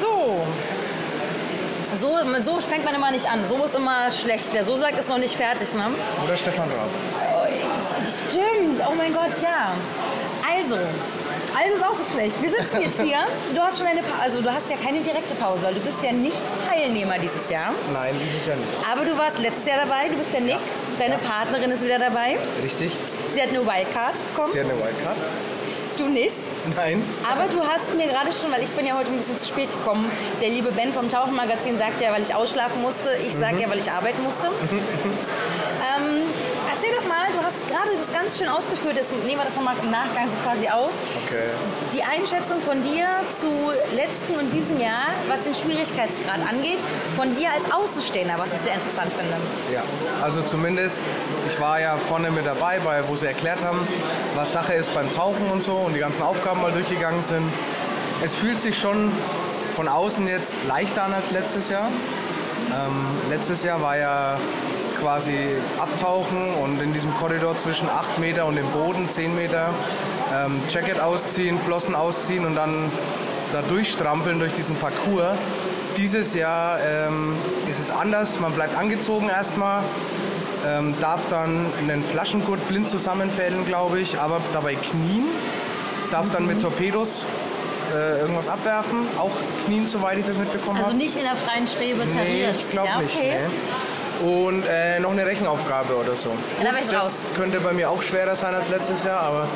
So. 0.00 0.44
So, 1.96 2.16
so 2.38 2.60
fängt 2.60 2.84
man 2.84 2.94
immer 2.94 3.10
nicht 3.10 3.28
an. 3.30 3.44
So 3.44 3.64
ist 3.64 3.74
immer 3.74 4.10
schlecht. 4.10 4.50
Wer 4.52 4.64
so 4.64 4.76
sagt, 4.76 4.98
ist 4.98 5.08
noch 5.08 5.18
nicht 5.18 5.34
fertig, 5.36 5.74
ne? 5.74 5.84
Oder 6.24 6.36
Stefan 6.36 6.68
Raab. 6.68 6.88
Stimmt. 8.30 8.80
Oh 8.88 8.94
mein 8.96 9.12
Gott, 9.12 9.42
ja. 9.42 9.72
Also. 10.56 10.74
Alles 10.74 11.76
ist 11.76 11.84
auch 11.84 11.94
so 11.94 12.04
schlecht. 12.04 12.40
Wir 12.40 12.50
sitzen 12.50 12.80
jetzt 12.80 13.00
hier. 13.00 13.18
Du 13.54 13.60
hast 13.60 13.78
schon 13.78 13.86
eine 13.86 14.02
pa 14.02 14.22
also 14.22 14.40
du 14.40 14.52
hast 14.52 14.70
ja 14.70 14.76
keine 14.76 15.00
direkte 15.00 15.34
Pause, 15.34 15.62
weil 15.64 15.74
du 15.74 15.80
bist 15.80 16.02
ja 16.02 16.12
nicht 16.12 16.36
Teilnehmer 16.68 17.18
dieses 17.18 17.50
Jahr. 17.50 17.74
Nein, 17.92 18.14
dieses 18.24 18.46
Jahr 18.46 18.56
nicht. 18.56 18.68
Aber 18.90 19.04
du 19.04 19.16
warst 19.18 19.38
letztes 19.38 19.66
Jahr 19.66 19.78
dabei, 19.84 20.08
du 20.08 20.16
bist 20.16 20.32
der 20.32 20.40
Nick, 20.40 20.58
deine 20.98 21.18
Partnerin 21.18 21.70
ist 21.70 21.84
wieder 21.84 21.98
dabei. 21.98 22.38
Richtig? 22.62 22.92
Sie 23.32 23.42
hat 23.42 23.48
eine 23.48 23.60
Wildcard 23.66 24.22
bekommen, 24.30 24.52
Sie 24.52 24.60
hat 24.60 24.66
eine 24.70 24.78
Wildcard? 24.78 25.16
du 26.00 26.06
nicht. 26.08 26.50
Nein. 26.76 27.02
Aber 27.30 27.46
du 27.48 27.60
hast 27.62 27.94
mir 27.94 28.06
gerade 28.06 28.32
schon, 28.32 28.50
weil 28.50 28.62
ich 28.62 28.70
bin 28.70 28.86
ja 28.86 28.96
heute 28.96 29.10
ein 29.10 29.18
bisschen 29.18 29.36
zu 29.36 29.46
spät 29.46 29.68
gekommen, 29.70 30.10
der 30.40 30.48
liebe 30.48 30.72
Ben 30.72 30.92
vom 30.92 31.08
Tauchenmagazin 31.08 31.76
sagt 31.76 32.00
ja, 32.00 32.10
weil 32.12 32.22
ich 32.22 32.34
ausschlafen 32.34 32.80
musste, 32.80 33.10
ich 33.22 33.34
sage 33.34 33.60
ja, 33.60 33.70
weil 33.70 33.78
ich 33.78 33.90
arbeiten 33.90 34.22
musste. 34.22 34.46
ähm, 34.48 36.22
erzähl 36.72 36.90
doch 36.96 37.06
mal, 37.06 37.26
du 37.32 37.44
hast 37.44 37.56
gerade 37.90 38.04
das 38.04 38.12
ganz 38.12 38.38
schön 38.38 38.48
ausgeführt, 38.48 38.96
jetzt 38.96 39.12
nehmen 39.24 39.38
wir 39.38 39.44
das 39.44 39.56
nochmal 39.56 39.74
im 39.82 39.90
Nachgang 39.90 40.28
so 40.28 40.36
quasi 40.44 40.68
auf. 40.68 40.90
Okay. 41.26 41.50
Die 41.92 42.02
Einschätzung 42.02 42.60
von 42.60 42.82
dir 42.82 43.06
zu 43.28 43.46
letzten 43.96 44.34
und 44.34 44.52
diesem 44.52 44.80
Jahr, 44.80 45.08
was 45.28 45.42
den 45.42 45.54
Schwierigkeitsgrad 45.54 46.40
angeht, 46.48 46.78
von 47.16 47.34
dir 47.34 47.48
als 47.50 47.70
Außenstehender, 47.72 48.34
was 48.38 48.52
ich 48.54 48.60
sehr 48.60 48.74
interessant 48.74 49.12
finde. 49.12 49.36
Ja, 49.72 49.82
also 50.22 50.42
zumindest, 50.42 51.00
ich 51.48 51.58
war 51.60 51.80
ja 51.80 51.96
vorne 51.96 52.30
mit 52.30 52.46
dabei, 52.46 52.78
bei, 52.80 53.06
wo 53.08 53.16
sie 53.16 53.26
erklärt 53.26 53.62
haben, 53.64 53.86
was 54.34 54.52
Sache 54.52 54.74
ist 54.74 54.94
beim 54.94 55.12
Tauchen 55.12 55.48
und 55.50 55.62
so 55.62 55.74
und 55.74 55.94
die 55.94 56.00
ganzen 56.00 56.22
Aufgaben 56.22 56.60
mal 56.60 56.72
durchgegangen 56.72 57.22
sind. 57.22 57.50
Es 58.22 58.34
fühlt 58.34 58.60
sich 58.60 58.78
schon 58.78 59.10
von 59.74 59.88
außen 59.88 60.26
jetzt 60.28 60.54
leichter 60.68 61.04
an 61.04 61.14
als 61.14 61.30
letztes 61.30 61.68
Jahr. 61.70 61.88
Ähm, 62.70 63.30
letztes 63.30 63.64
Jahr 63.64 63.80
war 63.82 63.96
ja 63.96 64.36
quasi 65.00 65.34
abtauchen 65.80 66.54
und 66.62 66.80
in 66.80 66.92
diesem 66.92 67.14
Korridor 67.16 67.56
zwischen 67.56 67.88
8 67.88 68.18
Meter 68.18 68.46
und 68.46 68.56
dem 68.56 68.66
Boden 68.70 69.08
10 69.08 69.34
Meter 69.34 69.70
ähm, 70.34 70.60
Jacket 70.68 71.00
ausziehen, 71.00 71.58
Flossen 71.60 71.94
ausziehen 71.94 72.44
und 72.46 72.54
dann 72.54 72.90
da 73.52 73.62
durchstrampeln 73.62 74.38
durch 74.38 74.52
diesen 74.52 74.76
Parcours. 74.76 75.36
Dieses 75.96 76.34
Jahr 76.34 76.78
ähm, 76.86 77.34
ist 77.68 77.80
es 77.80 77.90
anders, 77.90 78.38
man 78.38 78.52
bleibt 78.52 78.76
angezogen 78.78 79.28
erstmal, 79.28 79.82
ähm, 80.66 80.94
darf 81.00 81.28
dann 81.28 81.66
einen 81.80 82.04
Flaschengurt 82.04 82.66
blind 82.68 82.88
zusammenfädeln, 82.88 83.66
glaube 83.66 83.98
ich, 84.00 84.18
aber 84.18 84.40
dabei 84.52 84.74
knien, 84.76 85.24
darf 86.10 86.26
dann 86.32 86.46
mit 86.46 86.62
Torpedos 86.62 87.24
äh, 87.92 88.20
irgendwas 88.20 88.48
abwerfen, 88.48 89.00
auch 89.18 89.30
knien, 89.66 89.88
soweit 89.88 90.18
ich 90.18 90.26
das 90.26 90.36
mitbekommen 90.36 90.76
Also 90.76 90.90
habe. 90.90 90.96
nicht 90.98 91.16
in 91.16 91.22
der 91.24 91.34
freien 91.34 91.66
Schwebe 91.66 92.06
Nee, 92.06 92.12
tariert. 92.14 92.56
ich 92.56 92.70
glaube 92.70 92.88
ja, 92.88 93.00
nicht. 93.00 93.16
okay. 93.16 93.34
Nee. 93.48 93.50
Und 94.20 94.64
äh, 94.68 95.00
noch 95.00 95.12
eine 95.12 95.24
Rechenaufgabe 95.24 95.94
oder 95.96 96.14
so. 96.14 96.30
Ja, 96.62 96.70
da 96.72 96.78
ich 96.78 96.88
das 96.88 97.02
raus. 97.02 97.26
könnte 97.36 97.60
bei 97.60 97.72
mir 97.72 97.88
auch 97.90 98.02
schwerer 98.02 98.36
sein 98.36 98.54
als 98.54 98.68
letztes 98.68 99.02
Jahr, 99.04 99.20
aber 99.22 99.48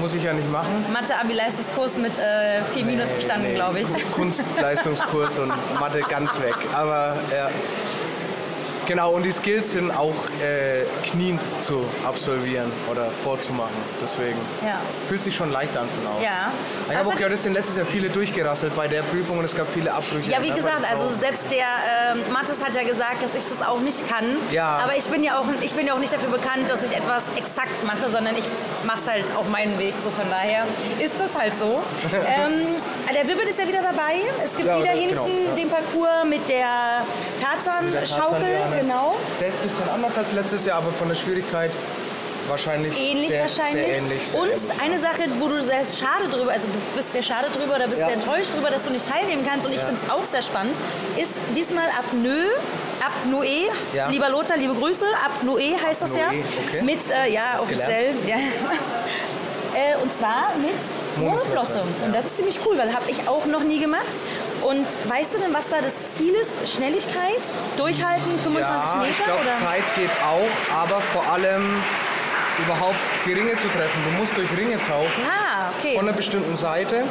muss 0.00 0.14
ich 0.14 0.22
ja 0.22 0.32
nicht 0.32 0.50
machen. 0.52 0.84
Mathe-Abi-Leistungskurs 0.92 1.96
mit 1.96 2.12
äh, 2.18 2.62
4 2.74 2.84
Minus 2.84 3.10
bestanden, 3.10 3.48
Nee, 3.48 3.54
glaube 3.54 3.80
ich. 3.80 3.88
Kunstleistungskurs 4.12 5.38
und 5.38 5.52
Mathe 5.80 6.00
ganz 6.00 6.38
weg. 6.40 6.54
Aber 6.74 7.16
ja. 7.36 7.48
Genau, 8.88 9.10
und 9.10 9.22
die 9.22 9.32
Skills 9.32 9.72
sind 9.72 9.90
auch 9.90 10.14
äh, 10.42 10.84
kniend 11.10 11.42
zu 11.60 11.84
absolvieren 12.06 12.72
oder 12.90 13.10
vorzumachen. 13.22 13.76
Deswegen 14.02 14.38
Ja. 14.64 14.80
fühlt 15.08 15.22
sich 15.22 15.36
schon 15.36 15.52
leicht 15.52 15.76
an 15.76 15.86
von 15.86 16.12
außen. 16.12 16.24
Ja. 16.24 16.50
Ich 16.88 16.96
habe 16.96 17.08
auch 17.10 17.14
gehört, 17.14 17.34
es 17.34 17.42
sind 17.42 17.52
letztes 17.52 17.76
Jahr 17.76 17.84
viele 17.84 18.08
durchgerasselt 18.08 18.74
bei 18.74 18.88
der 18.88 19.02
Prüfung 19.02 19.38
und 19.38 19.44
es 19.44 19.54
gab 19.54 19.68
viele 19.70 19.92
Abbrüche. 19.92 20.30
Ja, 20.30 20.42
wie 20.42 20.48
ne, 20.48 20.56
gesagt, 20.56 20.90
also 20.90 21.06
selbst 21.14 21.50
der 21.50 21.66
ähm, 22.14 22.32
Mathis 22.32 22.64
hat 22.64 22.74
ja 22.74 22.82
gesagt, 22.82 23.22
dass 23.22 23.34
ich 23.34 23.44
das 23.44 23.60
auch 23.60 23.80
nicht 23.80 24.08
kann. 24.08 24.24
Ja. 24.50 24.78
Aber 24.78 24.96
ich 24.96 25.04
bin 25.04 25.22
ja 25.22 25.38
auch, 25.38 25.44
ich 25.60 25.74
bin 25.74 25.86
ja 25.86 25.92
auch 25.92 25.98
nicht 25.98 26.14
dafür 26.14 26.30
bekannt, 26.30 26.70
dass 26.70 26.82
ich 26.82 26.96
etwas 26.96 27.24
exakt 27.36 27.84
mache, 27.84 28.08
sondern 28.10 28.34
ich 28.36 28.44
mache 28.86 29.00
es 29.00 29.06
halt 29.06 29.24
auf 29.36 29.50
meinen 29.50 29.78
Weg. 29.78 29.96
So 29.98 30.10
von 30.10 30.28
daher 30.30 30.64
ist 30.98 31.20
das 31.20 31.38
halt 31.38 31.54
so. 31.54 31.82
ähm, 32.26 32.76
der 33.12 33.26
Wibbit 33.28 33.48
ist 33.48 33.58
ja 33.58 33.66
wieder 33.68 33.82
dabei. 33.82 34.14
Es 34.44 34.54
gibt 34.56 34.68
Ja, 34.68 34.78
wieder 34.78 34.90
das- 34.90 34.98
hinten 34.98 35.08
genau, 35.14 35.26
ja. 35.26 35.54
den 35.56 35.68
Parcours 35.70 36.24
mit 36.28 36.48
der 36.48 37.02
Tarzan-Schaukel. 37.42 38.06
Tarzan-Liane. 38.40 38.76
Genau. 38.80 39.16
Der 39.40 39.48
ist 39.48 39.54
ein 39.56 39.68
bisschen 39.68 39.88
anders 39.88 40.18
als 40.18 40.32
letztes 40.32 40.64
Jahr, 40.66 40.78
aber 40.78 40.92
von 40.92 41.08
der 41.08 41.14
Schwierigkeit 41.14 41.70
wahrscheinlich 42.48 42.98
Ähnlich 42.98 43.28
sehr, 43.28 43.42
wahrscheinlich. 43.42 43.86
Sehr 43.86 43.96
ähnlich, 43.98 44.26
sehr 44.28 44.40
und 44.40 44.48
ähnlich. 44.48 44.70
eine 44.82 44.98
Sache, 44.98 45.24
wo 45.38 45.48
du 45.48 45.60
sehr 45.62 45.84
schade 45.84 46.30
drüber, 46.30 46.50
also 46.50 46.66
du 46.66 46.96
bist 46.96 47.12
sehr 47.12 47.22
schade 47.22 47.48
drüber 47.50 47.74
oder 47.76 47.86
bist 47.86 48.00
Ja. 48.00 48.06
sehr 48.06 48.14
enttäuscht 48.16 48.54
drüber, 48.54 48.70
dass 48.70 48.84
du 48.84 48.90
nicht 48.90 49.06
teilnehmen 49.06 49.44
kannst 49.46 49.66
und 49.66 49.74
ich 49.74 49.80
finde 49.80 50.00
es 50.02 50.10
auch 50.10 50.24
sehr 50.24 50.40
spannend, 50.40 50.74
ist 51.18 51.32
diesmal 51.54 51.84
Apnoe, 51.98 52.46
Apnoe, 53.04 53.68
Ja. 53.92 54.08
lieber 54.08 54.30
Lothar, 54.30 54.56
liebe 54.56 54.72
Grüße, 54.74 55.04
Apnoe 55.26 55.76
heißt 55.86 56.00
das 56.00 56.16
ja. 56.16 56.28
Apnoe, 56.28 56.42
okay. 56.68 56.82
Mit, 56.82 57.00
äh, 57.10 57.30
ja, 57.30 57.60
offiziell. 57.60 58.14
Ja. 58.26 58.36
Äh, 59.78 59.96
und 60.02 60.12
zwar 60.12 60.50
mit 60.60 60.74
Monoflosse, 61.16 61.78
Monoflosse. 61.78 61.82
Und 62.04 62.14
das 62.14 62.26
ist 62.26 62.36
ziemlich 62.36 62.58
cool, 62.66 62.76
weil 62.78 62.92
habe 62.92 63.08
ich 63.08 63.28
auch 63.28 63.46
noch 63.46 63.62
nie 63.62 63.78
gemacht. 63.78 64.16
Und 64.62 64.86
weißt 65.08 65.34
du 65.34 65.38
denn, 65.38 65.54
was 65.54 65.68
da 65.68 65.76
das 65.80 66.14
Ziel 66.14 66.34
ist? 66.34 66.68
Schnelligkeit? 66.74 67.42
Durchhalten? 67.76 68.38
25 68.42 68.58
ja, 68.58 68.96
Meter? 68.96 69.10
ich 69.10 69.24
glaube, 69.24 69.40
oder? 69.42 69.56
Zeit 69.58 69.84
geht 69.94 70.10
auch, 70.26 70.74
aber 70.82 71.00
vor 71.12 71.24
allem 71.32 71.64
überhaupt 72.58 72.98
die 73.24 73.34
Ringe 73.34 73.52
zu 73.52 73.68
treffen. 73.68 74.02
Du 74.04 74.20
musst 74.20 74.36
durch 74.36 74.50
Ringe 74.58 74.78
tauchen 74.78 75.22
Ah, 75.28 75.70
okay. 75.78 75.94
von 75.94 76.08
einer 76.08 76.16
bestimmten 76.16 76.56
Seite 76.56 77.04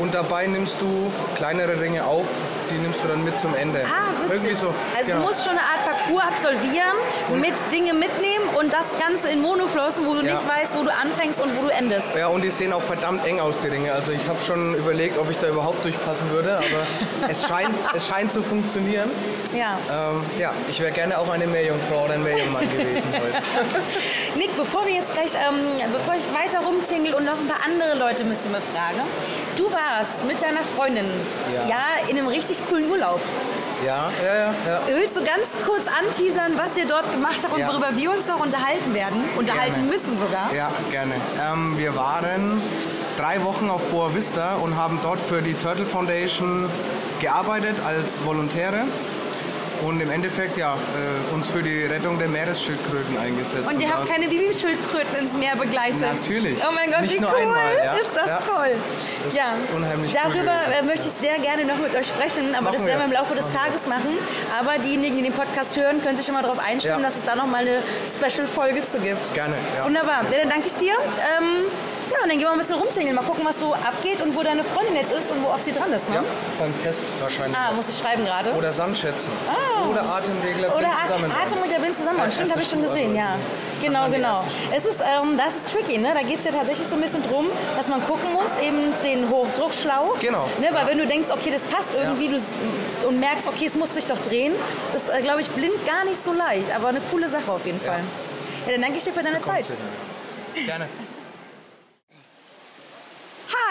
und 0.00 0.12
dabei 0.12 0.48
nimmst 0.48 0.80
du 0.80 1.12
kleinere 1.36 1.80
Ringe 1.80 2.04
auf, 2.04 2.26
die 2.70 2.74
nimmst 2.74 3.04
du 3.04 3.08
dann 3.08 3.22
mit 3.24 3.38
zum 3.38 3.54
Ende. 3.54 3.84
Ah, 3.84 4.10
witzig. 4.22 4.34
Irgendwie 4.34 4.54
so. 4.54 4.74
Also 4.96 5.06
genau. 5.12 5.20
du 5.20 5.26
musst 5.28 5.44
schon 5.44 5.52
eine 5.52 5.60
Art 5.62 5.79
Parcours 6.06 6.22
absolvieren, 6.22 6.94
mit 7.40 7.54
Dinge 7.72 7.92
mitnehmen 7.92 8.48
und 8.58 8.72
das 8.72 8.86
Ganze 8.98 9.28
in 9.28 9.40
Monoflossen, 9.42 10.06
wo 10.06 10.14
du 10.14 10.22
Ja. 10.26 10.34
nicht 10.34 10.48
weißt, 10.48 10.76
wo 10.78 10.82
du 10.82 10.90
anfängst 10.92 11.40
und 11.40 11.56
wo 11.56 11.62
du 11.62 11.68
endest. 11.68 12.16
Ja, 12.16 12.28
und 12.28 12.42
die 12.42 12.50
sehen 12.50 12.72
auch 12.72 12.82
verdammt 12.82 13.26
eng 13.26 13.40
aus, 13.40 13.60
die 13.60 13.68
Ringe. 13.68 13.92
Also 13.92 14.12
ich 14.12 14.26
habe 14.28 14.38
schon 14.46 14.74
überlegt, 14.74 15.18
ob 15.18 15.30
ich 15.30 15.38
da 15.38 15.48
überhaupt 15.48 15.84
durchpassen 15.84 16.30
würde, 16.30 16.56
aber 16.56 16.86
es, 17.28 17.46
scheint, 17.46 17.74
es 17.94 18.06
scheint 18.06 18.32
zu 18.32 18.42
funktionieren. 18.42 19.10
Ja. 19.54 19.78
Ähm, 19.90 20.24
ja, 20.38 20.52
ich 20.68 20.80
wäre 20.80 20.92
gerne 20.92 21.18
auch 21.18 21.28
eine 21.28 21.46
Meerjungfrau 21.46 22.04
oder 22.04 22.14
ein 22.14 22.22
Meerjungmann 22.22 22.68
gewesen 22.70 23.12
heute. 23.12 23.42
Nick, 24.36 24.56
bevor 24.56 24.86
wir 24.86 24.94
jetzt 24.94 25.12
gleich, 25.12 25.32
ähm, 25.34 25.58
bevor 25.92 26.14
ich 26.14 26.22
weiter 26.32 26.60
rumtingel 26.64 27.14
und 27.14 27.24
noch 27.24 27.36
ein 27.38 27.48
paar 27.48 27.64
andere 27.64 27.98
Leute 27.98 28.22
ein 28.22 28.30
bisschen 28.30 28.52
befrage, 28.52 29.00
du 29.56 29.70
warst 29.72 30.24
mit 30.24 30.40
deiner 30.40 30.60
Freundin 30.76 31.06
ja, 31.52 31.68
Ja. 31.68 32.08
in 32.08 32.16
einem 32.18 32.28
richtig 32.28 32.62
coolen 32.68 32.88
Urlaub. 32.90 33.20
Ja, 33.84 34.10
ja, 34.22 34.34
ja. 34.34 34.54
ja. 34.66 34.80
Willst 34.86 35.16
du 35.16 35.20
ganz 35.24 35.56
kurz 35.66 35.86
anteasern, 35.86 36.52
was 36.56 36.76
ihr 36.76 36.86
dort 36.86 37.10
gemacht 37.10 37.38
habt 37.42 37.52
und 37.54 37.60
Ja. 37.60 37.68
worüber 37.72 37.96
wir 37.96 38.10
uns 38.12 38.26
noch 38.28 38.40
unterhalten 38.40 38.94
werden? 38.94 39.24
Unterhalten 39.36 39.74
Gerne. 39.74 39.88
müssen 39.88 40.18
sogar. 40.18 40.52
Ja, 40.54 40.70
gerne. 40.90 41.14
Ähm, 41.40 41.78
wir 41.78 41.96
waren 41.96 42.60
drei 43.16 43.42
Wochen 43.44 43.70
auf 43.70 43.82
Boa 43.90 44.14
Vista 44.14 44.54
und 44.56 44.76
haben 44.76 44.98
dort 45.02 45.18
für 45.20 45.42
die 45.42 45.54
Turtle 45.54 45.86
Foundation 45.86 46.68
gearbeitet 47.20 47.76
als 47.86 48.24
Volontäre 48.24 48.84
und 49.82 50.00
im 50.00 50.10
Endeffekt 50.10 50.56
ja, 50.58 50.74
äh, 50.74 51.34
uns 51.34 51.46
für 51.48 51.62
die 51.62 51.84
Rettung 51.84 52.18
der 52.18 52.28
Meeresschildkröten 52.28 53.16
eingesetzt. 53.18 53.66
Und 53.68 53.80
ihr 53.80 53.90
habt 53.90 54.08
keine 54.08 54.28
Bibi-Schildkröten 54.28 55.16
ins 55.18 55.32
Meer 55.34 55.56
begleitet. 55.56 56.00
Natürlich. 56.00 56.58
Oh 56.68 56.72
mein 56.74 56.90
Gott, 56.90 57.02
Nicht 57.02 57.20
wie 57.20 57.24
cool. 57.24 57.34
einmal, 57.40 57.84
ja. 57.84 57.92
Ist 57.94 58.16
das 58.16 58.26
Ja. 58.26 58.36
toll. 58.38 58.70
Das 59.24 59.34
ja. 59.34 59.42
ist 59.44 59.74
unheimlich 59.76 60.12
cool 60.14 60.20
Darüber 60.22 60.58
gewesen. 60.64 60.72
äh, 60.80 60.82
möchte 60.82 61.08
ich 61.08 61.14
sehr 61.14 61.38
gerne 61.38 61.64
noch 61.64 61.78
mit 61.78 61.94
euch 61.94 62.06
sprechen, 62.06 62.54
aber 62.54 62.70
das 62.70 62.80
Machen 62.80 62.86
werden 62.86 62.98
wir 63.00 63.06
im 63.06 63.12
Laufe 63.12 63.34
des 63.34 63.50
Tages 63.50 63.86
machen. 63.86 64.16
Aber 64.58 64.78
diejenigen, 64.78 65.16
die 65.16 65.22
den 65.22 65.32
Podcast 65.32 65.76
hören, 65.76 66.02
können 66.02 66.16
sich 66.16 66.26
schon 66.26 66.34
mal 66.34 66.42
darauf 66.42 66.58
einstellen, 66.58 67.00
Ja. 67.00 67.06
dass 67.06 67.16
es 67.16 67.24
da 67.24 67.34
noch 67.36 67.46
mal 67.46 67.60
eine 67.66 67.78
Special-Folge 68.04 68.84
zu 68.84 68.98
gibt. 69.00 69.32
Gerne. 69.34 69.54
Wunderbar. 69.84 70.22
Dann 70.30 70.48
danke 70.48 70.66
ich 70.66 70.76
dir. 70.76 70.92
Ähm, 71.38 71.66
und 72.22 72.28
dann 72.28 72.38
gehen 72.38 72.46
wir 72.46 72.52
ein 72.52 72.58
bisschen 72.58 72.76
rumtingeln, 72.76 73.14
mal 73.14 73.24
gucken, 73.24 73.44
was 73.44 73.58
so 73.58 73.74
abgeht 73.74 74.20
und 74.20 74.36
wo 74.36 74.42
deine 74.42 74.64
Freundin 74.64 74.96
jetzt 74.96 75.12
ist 75.12 75.30
und 75.30 75.42
wo, 75.42 75.48
ob 75.48 75.60
sie 75.60 75.72
dran 75.72 75.92
ist. 75.92 76.08
Ne? 76.08 76.16
Ja, 76.16 76.24
beim 76.58 76.82
Test 76.82 77.02
wahrscheinlich. 77.20 77.56
Ah, 77.56 77.72
muss 77.72 77.88
ich 77.88 77.98
schreiben 77.98 78.24
gerade. 78.24 78.52
Oder 78.52 78.72
Sandschätzen. 78.72 79.32
Oder 79.90 80.02
Atemregler 80.02 80.68
Oder 80.76 80.88
blind 80.88 81.06
zusammen. 81.06 81.32
Atem 81.32 81.58
und 81.62 81.70
der 81.70 81.82
Wind 81.82 81.94
zusammen. 81.94 82.18
Ja, 82.18 82.30
Stimmt, 82.30 82.50
habe 82.52 82.62
ich 82.62 82.68
schon 82.68 82.82
gesehen, 82.82 83.14
ja. 83.14 83.36
Genau, 83.82 84.08
genau. 84.10 84.44
Es 84.74 84.84
ist, 84.84 85.00
ähm, 85.00 85.38
das 85.38 85.56
ist 85.56 85.72
tricky, 85.72 85.98
ne? 85.98 86.12
Da 86.14 86.22
geht 86.22 86.38
es 86.38 86.44
ja 86.44 86.52
tatsächlich 86.52 86.86
so 86.86 86.96
ein 86.96 87.00
bisschen 87.00 87.22
drum, 87.22 87.46
dass 87.76 87.88
man 87.88 88.04
gucken 88.06 88.32
muss, 88.32 88.58
eben 88.62 88.92
den 89.02 89.28
Hochdruckschlauch. 89.28 90.18
Genau. 90.20 90.48
Ne? 90.60 90.68
Weil 90.72 90.86
wenn 90.86 90.98
du 90.98 91.06
denkst, 91.06 91.28
okay, 91.30 91.50
das 91.50 91.64
passt 91.64 91.92
irgendwie 91.94 92.28
du, 92.28 93.08
und 93.08 93.20
merkst, 93.20 93.48
okay, 93.48 93.66
es 93.66 93.74
muss 93.74 93.94
sich 93.94 94.04
doch 94.04 94.20
drehen, 94.20 94.52
das 94.92 95.08
ist, 95.08 95.22
glaube 95.22 95.40
ich, 95.40 95.50
blind 95.50 95.86
gar 95.86 96.04
nicht 96.04 96.22
so 96.22 96.32
leicht. 96.32 96.74
Aber 96.74 96.88
eine 96.88 97.00
coole 97.10 97.28
Sache 97.28 97.50
auf 97.50 97.64
jeden 97.64 97.80
Fall. 97.80 98.00
Ja, 98.66 98.72
dann 98.72 98.82
danke 98.82 98.98
ich 98.98 99.04
dir 99.04 99.12
für 99.12 99.22
deine 99.22 99.40
Zeit. 99.40 99.72
Gerne. 100.66 100.86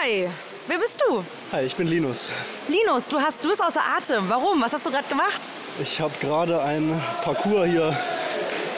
Hi, 0.02 0.26
wer 0.66 0.78
bist 0.78 1.02
du? 1.06 1.22
Hi, 1.52 1.62
ich 1.62 1.76
bin 1.76 1.86
Linus. 1.86 2.30
Linus, 2.68 3.08
du, 3.08 3.20
hast, 3.20 3.44
du 3.44 3.50
bist 3.50 3.62
außer 3.62 3.82
Atem. 3.98 4.30
Warum? 4.30 4.62
Was 4.62 4.72
hast 4.72 4.86
du 4.86 4.90
gerade 4.90 5.06
gemacht? 5.08 5.50
Ich 5.78 6.00
habe 6.00 6.14
gerade 6.22 6.62
ein 6.62 6.98
Parcours 7.22 7.68
hier 7.68 7.94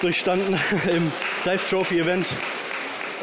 durchstanden 0.00 0.58
im 0.88 1.12
Dive 1.44 1.60
Trophy 1.70 2.00
Event. 2.00 2.26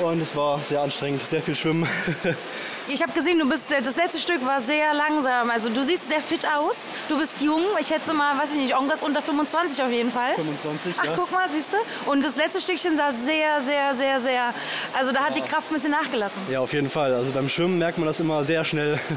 Und 0.01 0.21
es 0.21 0.33
war 0.33 0.59
sehr 0.59 0.81
anstrengend, 0.81 1.21
sehr 1.23 1.41
viel 1.41 1.55
Schwimmen. 1.55 1.89
Ich 2.91 3.03
habe 3.03 3.11
gesehen, 3.11 3.37
du 3.37 3.47
bist 3.47 3.71
das 3.71 3.95
letzte 3.97 4.17
Stück 4.17 4.43
war 4.47 4.59
sehr 4.61 4.95
langsam. 4.95 5.51
Also 5.51 5.69
du 5.69 5.83
siehst 5.83 6.07
sehr 6.07 6.21
fit 6.21 6.47
aus. 6.47 6.89
Du 7.07 7.19
bist 7.19 7.39
jung. 7.39 7.61
Ich 7.79 7.85
schätze 7.85 8.13
mal, 8.15 8.35
weiß 8.39 8.51
ich 8.53 8.57
nicht, 8.57 8.71
irgendwas 8.71 9.03
unter 9.03 9.21
25 9.21 9.83
auf 9.83 9.91
jeden 9.91 10.11
Fall. 10.11 10.33
25, 10.33 10.95
Ach, 10.97 11.05
ja. 11.05 11.11
guck 11.15 11.31
mal, 11.31 11.47
siehst 11.47 11.71
du? 11.73 11.77
Und 12.09 12.25
das 12.25 12.35
letzte 12.35 12.59
Stückchen 12.59 12.97
sah 12.97 13.11
sehr, 13.11 13.61
sehr, 13.61 13.93
sehr, 13.93 14.19
sehr. 14.19 14.53
Also 14.97 15.11
da 15.11 15.19
hat 15.25 15.35
die 15.35 15.41
Kraft 15.41 15.69
ein 15.69 15.75
bisschen 15.75 15.91
nachgelassen. 15.91 16.41
Ja, 16.49 16.61
auf 16.61 16.73
jeden 16.73 16.89
Fall. 16.89 17.13
Also 17.13 17.31
beim 17.31 17.47
Schwimmen 17.47 17.77
merkt 17.77 17.99
man 17.99 18.07
das 18.07 18.19
immer 18.19 18.43
sehr 18.43 18.63
schnell. 18.65 18.99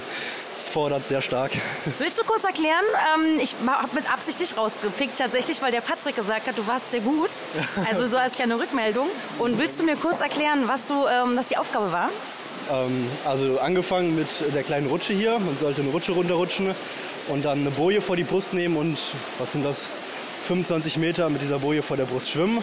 Es 0.55 0.69
fordert 0.69 1.09
sehr 1.09 1.23
stark. 1.23 1.53
Willst 1.99 2.21
du 2.21 2.25
kurz 2.25 2.45
erklären? 2.45 2.85
Ähm, 3.17 3.41
ich 3.41 3.57
habe 3.67 3.89
mit 3.95 4.13
Absicht 4.13 4.39
dich 4.39 4.55
rausgepickt, 4.55 5.19
tatsächlich, 5.19 5.63
weil 5.63 5.73
der 5.73 5.81
Patrick 5.81 6.15
gesagt 6.15 6.47
hat, 6.47 6.59
du 6.59 6.67
warst 6.67 6.91
sehr 6.91 7.01
gut. 7.01 7.31
Also 7.89 8.07
so 8.07 8.19
als 8.19 8.35
kleine 8.35 8.61
Rückmeldung. 8.61 9.09
Und 9.39 9.59
willst 9.59 9.81
du 9.81 9.85
mir 9.85 9.97
kurz 9.97 10.21
erklären, 10.21 10.65
was, 10.69 10.89
du, 10.89 11.07
ähm, 11.07 11.39
was 11.39 11.49
die 11.49 11.57
Aufgabe 11.57 11.91
war? 11.91 12.11
Ähm, 12.71 13.09
also 13.25 13.59
angefangen 13.59 14.15
mit 14.15 14.29
der 14.55 14.63
kleinen 14.63 14.89
Rutsche 14.89 15.13
hier. 15.13 15.39
Man 15.39 15.57
sollte 15.59 15.83
eine 15.83 15.91
Rutsche 15.91 16.13
runterrutschen 16.13 16.75
und 17.29 17.45
dann 17.45 17.61
eine 17.61 17.71
Boje 17.71 18.01
vor 18.01 18.17
die 18.17 18.25
Brust 18.25 18.55
nehmen 18.55 18.77
und, 18.77 18.99
was 19.39 19.53
sind 19.53 19.65
das, 19.65 19.89
25 20.47 20.97
Meter 20.97 21.31
mit 21.31 21.41
dieser 21.41 21.61
Boje 21.61 21.83
vor 21.83 21.97
der 21.97 22.05
Brust 22.05 22.31
schwimmen. 22.31 22.63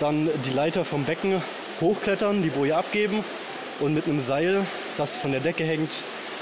Dann 0.00 0.28
die 0.44 0.50
Leiter 0.50 0.84
vom 0.84 1.04
Becken 1.04 1.42
hochklettern, 1.80 2.42
die 2.42 2.48
Boje 2.48 2.76
abgeben 2.76 3.22
und 3.80 3.94
mit 3.94 4.06
einem 4.06 4.20
Seil, 4.20 4.64
das 4.96 5.18
von 5.18 5.32
der 5.32 5.40
Decke 5.40 5.64
hängt, 5.64 5.90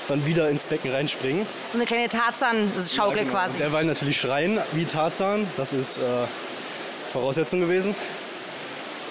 dann 0.09 0.27
wieder 0.27 0.49
ins 0.49 0.67
Becken 0.67 0.91
reinspringen. 0.91 1.47
So 1.73 1.79
eine 1.79 1.87
kleine 1.87 2.09
Tarzan-Schaukel 2.09 3.21
genau. 3.21 3.33
quasi. 3.33 3.59
Derweil 3.59 3.85
natürlich 3.85 4.21
schreien 4.21 4.59
wie 4.73 4.85
Tarzan, 4.85 5.47
das 5.57 5.73
ist 5.73 5.99
äh, 5.99 6.01
Voraussetzung 7.13 7.61
gewesen. 7.61 7.95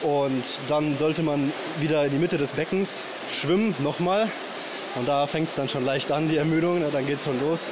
Und 0.01 0.43
dann 0.67 0.95
sollte 0.97 1.23
man 1.23 1.51
wieder 1.79 2.05
in 2.05 2.11
die 2.11 2.17
Mitte 2.17 2.37
des 2.37 2.51
Beckens 2.51 3.03
schwimmen, 3.33 3.75
nochmal. 3.79 4.29
Und 4.95 5.07
da 5.07 5.25
fängt 5.27 5.49
es 5.49 5.55
dann 5.55 5.67
schon 5.67 5.85
leicht 5.85 6.11
an, 6.11 6.29
die 6.29 6.37
Ermüdung, 6.37 6.79
ne? 6.79 6.89
dann 6.91 7.05
geht 7.05 7.17
es 7.17 7.25
schon 7.25 7.39
los. 7.39 7.71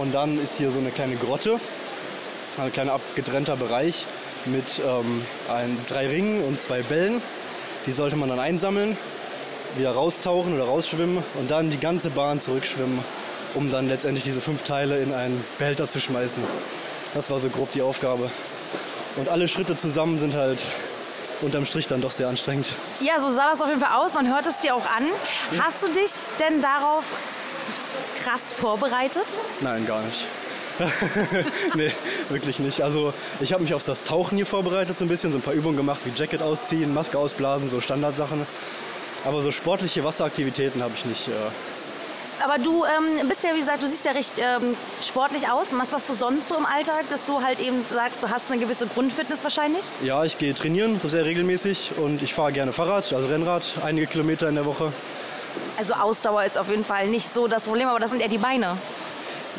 Und 0.00 0.14
dann 0.14 0.40
ist 0.42 0.56
hier 0.58 0.70
so 0.70 0.78
eine 0.78 0.90
kleine 0.90 1.16
Grotte, 1.16 1.58
ein 2.58 2.72
kleiner 2.72 2.92
abgetrennter 2.92 3.56
Bereich 3.56 4.06
mit 4.46 4.80
ähm, 4.86 5.24
ein, 5.48 5.76
drei 5.88 6.08
Ringen 6.08 6.42
und 6.44 6.60
zwei 6.60 6.82
Bällen. 6.82 7.20
Die 7.86 7.92
sollte 7.92 8.16
man 8.16 8.28
dann 8.28 8.40
einsammeln, 8.40 8.96
wieder 9.76 9.92
raustauchen 9.92 10.54
oder 10.54 10.64
rausschwimmen 10.64 11.22
und 11.34 11.50
dann 11.50 11.70
die 11.70 11.78
ganze 11.78 12.10
Bahn 12.10 12.40
zurückschwimmen, 12.40 12.98
um 13.54 13.70
dann 13.70 13.88
letztendlich 13.88 14.24
diese 14.24 14.40
fünf 14.40 14.62
Teile 14.62 14.98
in 14.98 15.12
einen 15.12 15.44
Behälter 15.58 15.88
zu 15.88 16.00
schmeißen. 16.00 16.42
Das 17.14 17.30
war 17.30 17.38
so 17.38 17.48
grob 17.48 17.72
die 17.72 17.82
Aufgabe. 17.82 18.30
Und 19.16 19.28
alle 19.28 19.46
Schritte 19.46 19.76
zusammen 19.76 20.18
sind 20.18 20.34
halt 20.34 20.60
unterm 21.44 21.66
Strich 21.66 21.86
dann 21.86 22.00
doch 22.00 22.10
sehr 22.10 22.28
anstrengend. 22.28 22.72
Ja, 23.00 23.20
so 23.20 23.32
sah 23.32 23.50
das 23.50 23.60
auf 23.60 23.68
jeden 23.68 23.80
Fall 23.80 23.96
aus. 23.96 24.14
Man 24.14 24.28
hört 24.32 24.46
es 24.46 24.58
dir 24.58 24.74
auch 24.74 24.86
an. 24.86 25.06
Hast 25.58 25.82
du 25.82 25.88
dich 25.88 26.10
denn 26.40 26.60
darauf 26.60 27.04
krass 28.22 28.52
vorbereitet? 28.52 29.26
Nein, 29.60 29.86
gar 29.86 30.02
nicht. 30.02 30.26
nee, 31.74 31.92
wirklich 32.30 32.58
nicht. 32.58 32.82
Also 32.82 33.12
ich 33.40 33.52
habe 33.52 33.62
mich 33.62 33.74
auf 33.74 33.84
das 33.84 34.02
Tauchen 34.02 34.36
hier 34.36 34.46
vorbereitet 34.46 34.98
so 34.98 35.04
ein 35.04 35.08
bisschen, 35.08 35.30
so 35.30 35.38
ein 35.38 35.42
paar 35.42 35.54
Übungen 35.54 35.76
gemacht, 35.76 36.00
wie 36.04 36.10
Jacket 36.18 36.42
ausziehen, 36.42 36.92
Maske 36.92 37.18
ausblasen, 37.18 37.68
so 37.68 37.80
Standardsachen. 37.80 38.44
Aber 39.24 39.40
so 39.40 39.52
sportliche 39.52 40.04
Wasseraktivitäten 40.04 40.82
habe 40.82 40.92
ich 40.96 41.04
nicht. 41.04 41.28
Äh, 41.28 41.32
Aber 42.44 42.58
du 42.58 42.84
ähm, 42.84 43.26
bist 43.26 43.42
ja, 43.42 43.54
wie 43.54 43.58
gesagt, 43.58 43.82
du 43.82 43.88
siehst 43.88 44.04
ja 44.04 44.12
recht 44.12 44.34
ähm, 44.36 44.76
sportlich 45.02 45.48
aus. 45.48 45.68
Was 45.72 45.92
machst 45.92 46.08
du 46.10 46.12
sonst 46.12 46.48
so 46.48 46.56
im 46.56 46.66
Alltag, 46.66 47.04
dass 47.08 47.24
du 47.24 47.42
halt 47.42 47.58
eben 47.58 47.82
sagst, 47.86 48.22
du 48.22 48.28
hast 48.28 48.52
eine 48.52 48.60
gewisse 48.60 48.86
Grundfitness 48.86 49.42
wahrscheinlich? 49.42 49.82
Ja, 50.02 50.24
ich 50.24 50.36
gehe 50.36 50.52
trainieren 50.52 51.00
sehr 51.02 51.24
regelmäßig 51.24 51.92
und 51.96 52.22
ich 52.22 52.34
fahre 52.34 52.52
gerne 52.52 52.74
Fahrrad, 52.74 53.14
also 53.14 53.28
Rennrad, 53.28 53.64
einige 53.82 54.06
Kilometer 54.06 54.46
in 54.50 54.56
der 54.56 54.66
Woche. 54.66 54.92
Also 55.78 55.94
Ausdauer 55.94 56.44
ist 56.44 56.58
auf 56.58 56.68
jeden 56.68 56.84
Fall 56.84 57.08
nicht 57.08 57.30
so 57.30 57.48
das 57.48 57.64
Problem, 57.64 57.88
aber 57.88 57.98
das 57.98 58.10
sind 58.10 58.20
eher 58.20 58.28
die 58.28 58.38
Beine. 58.38 58.76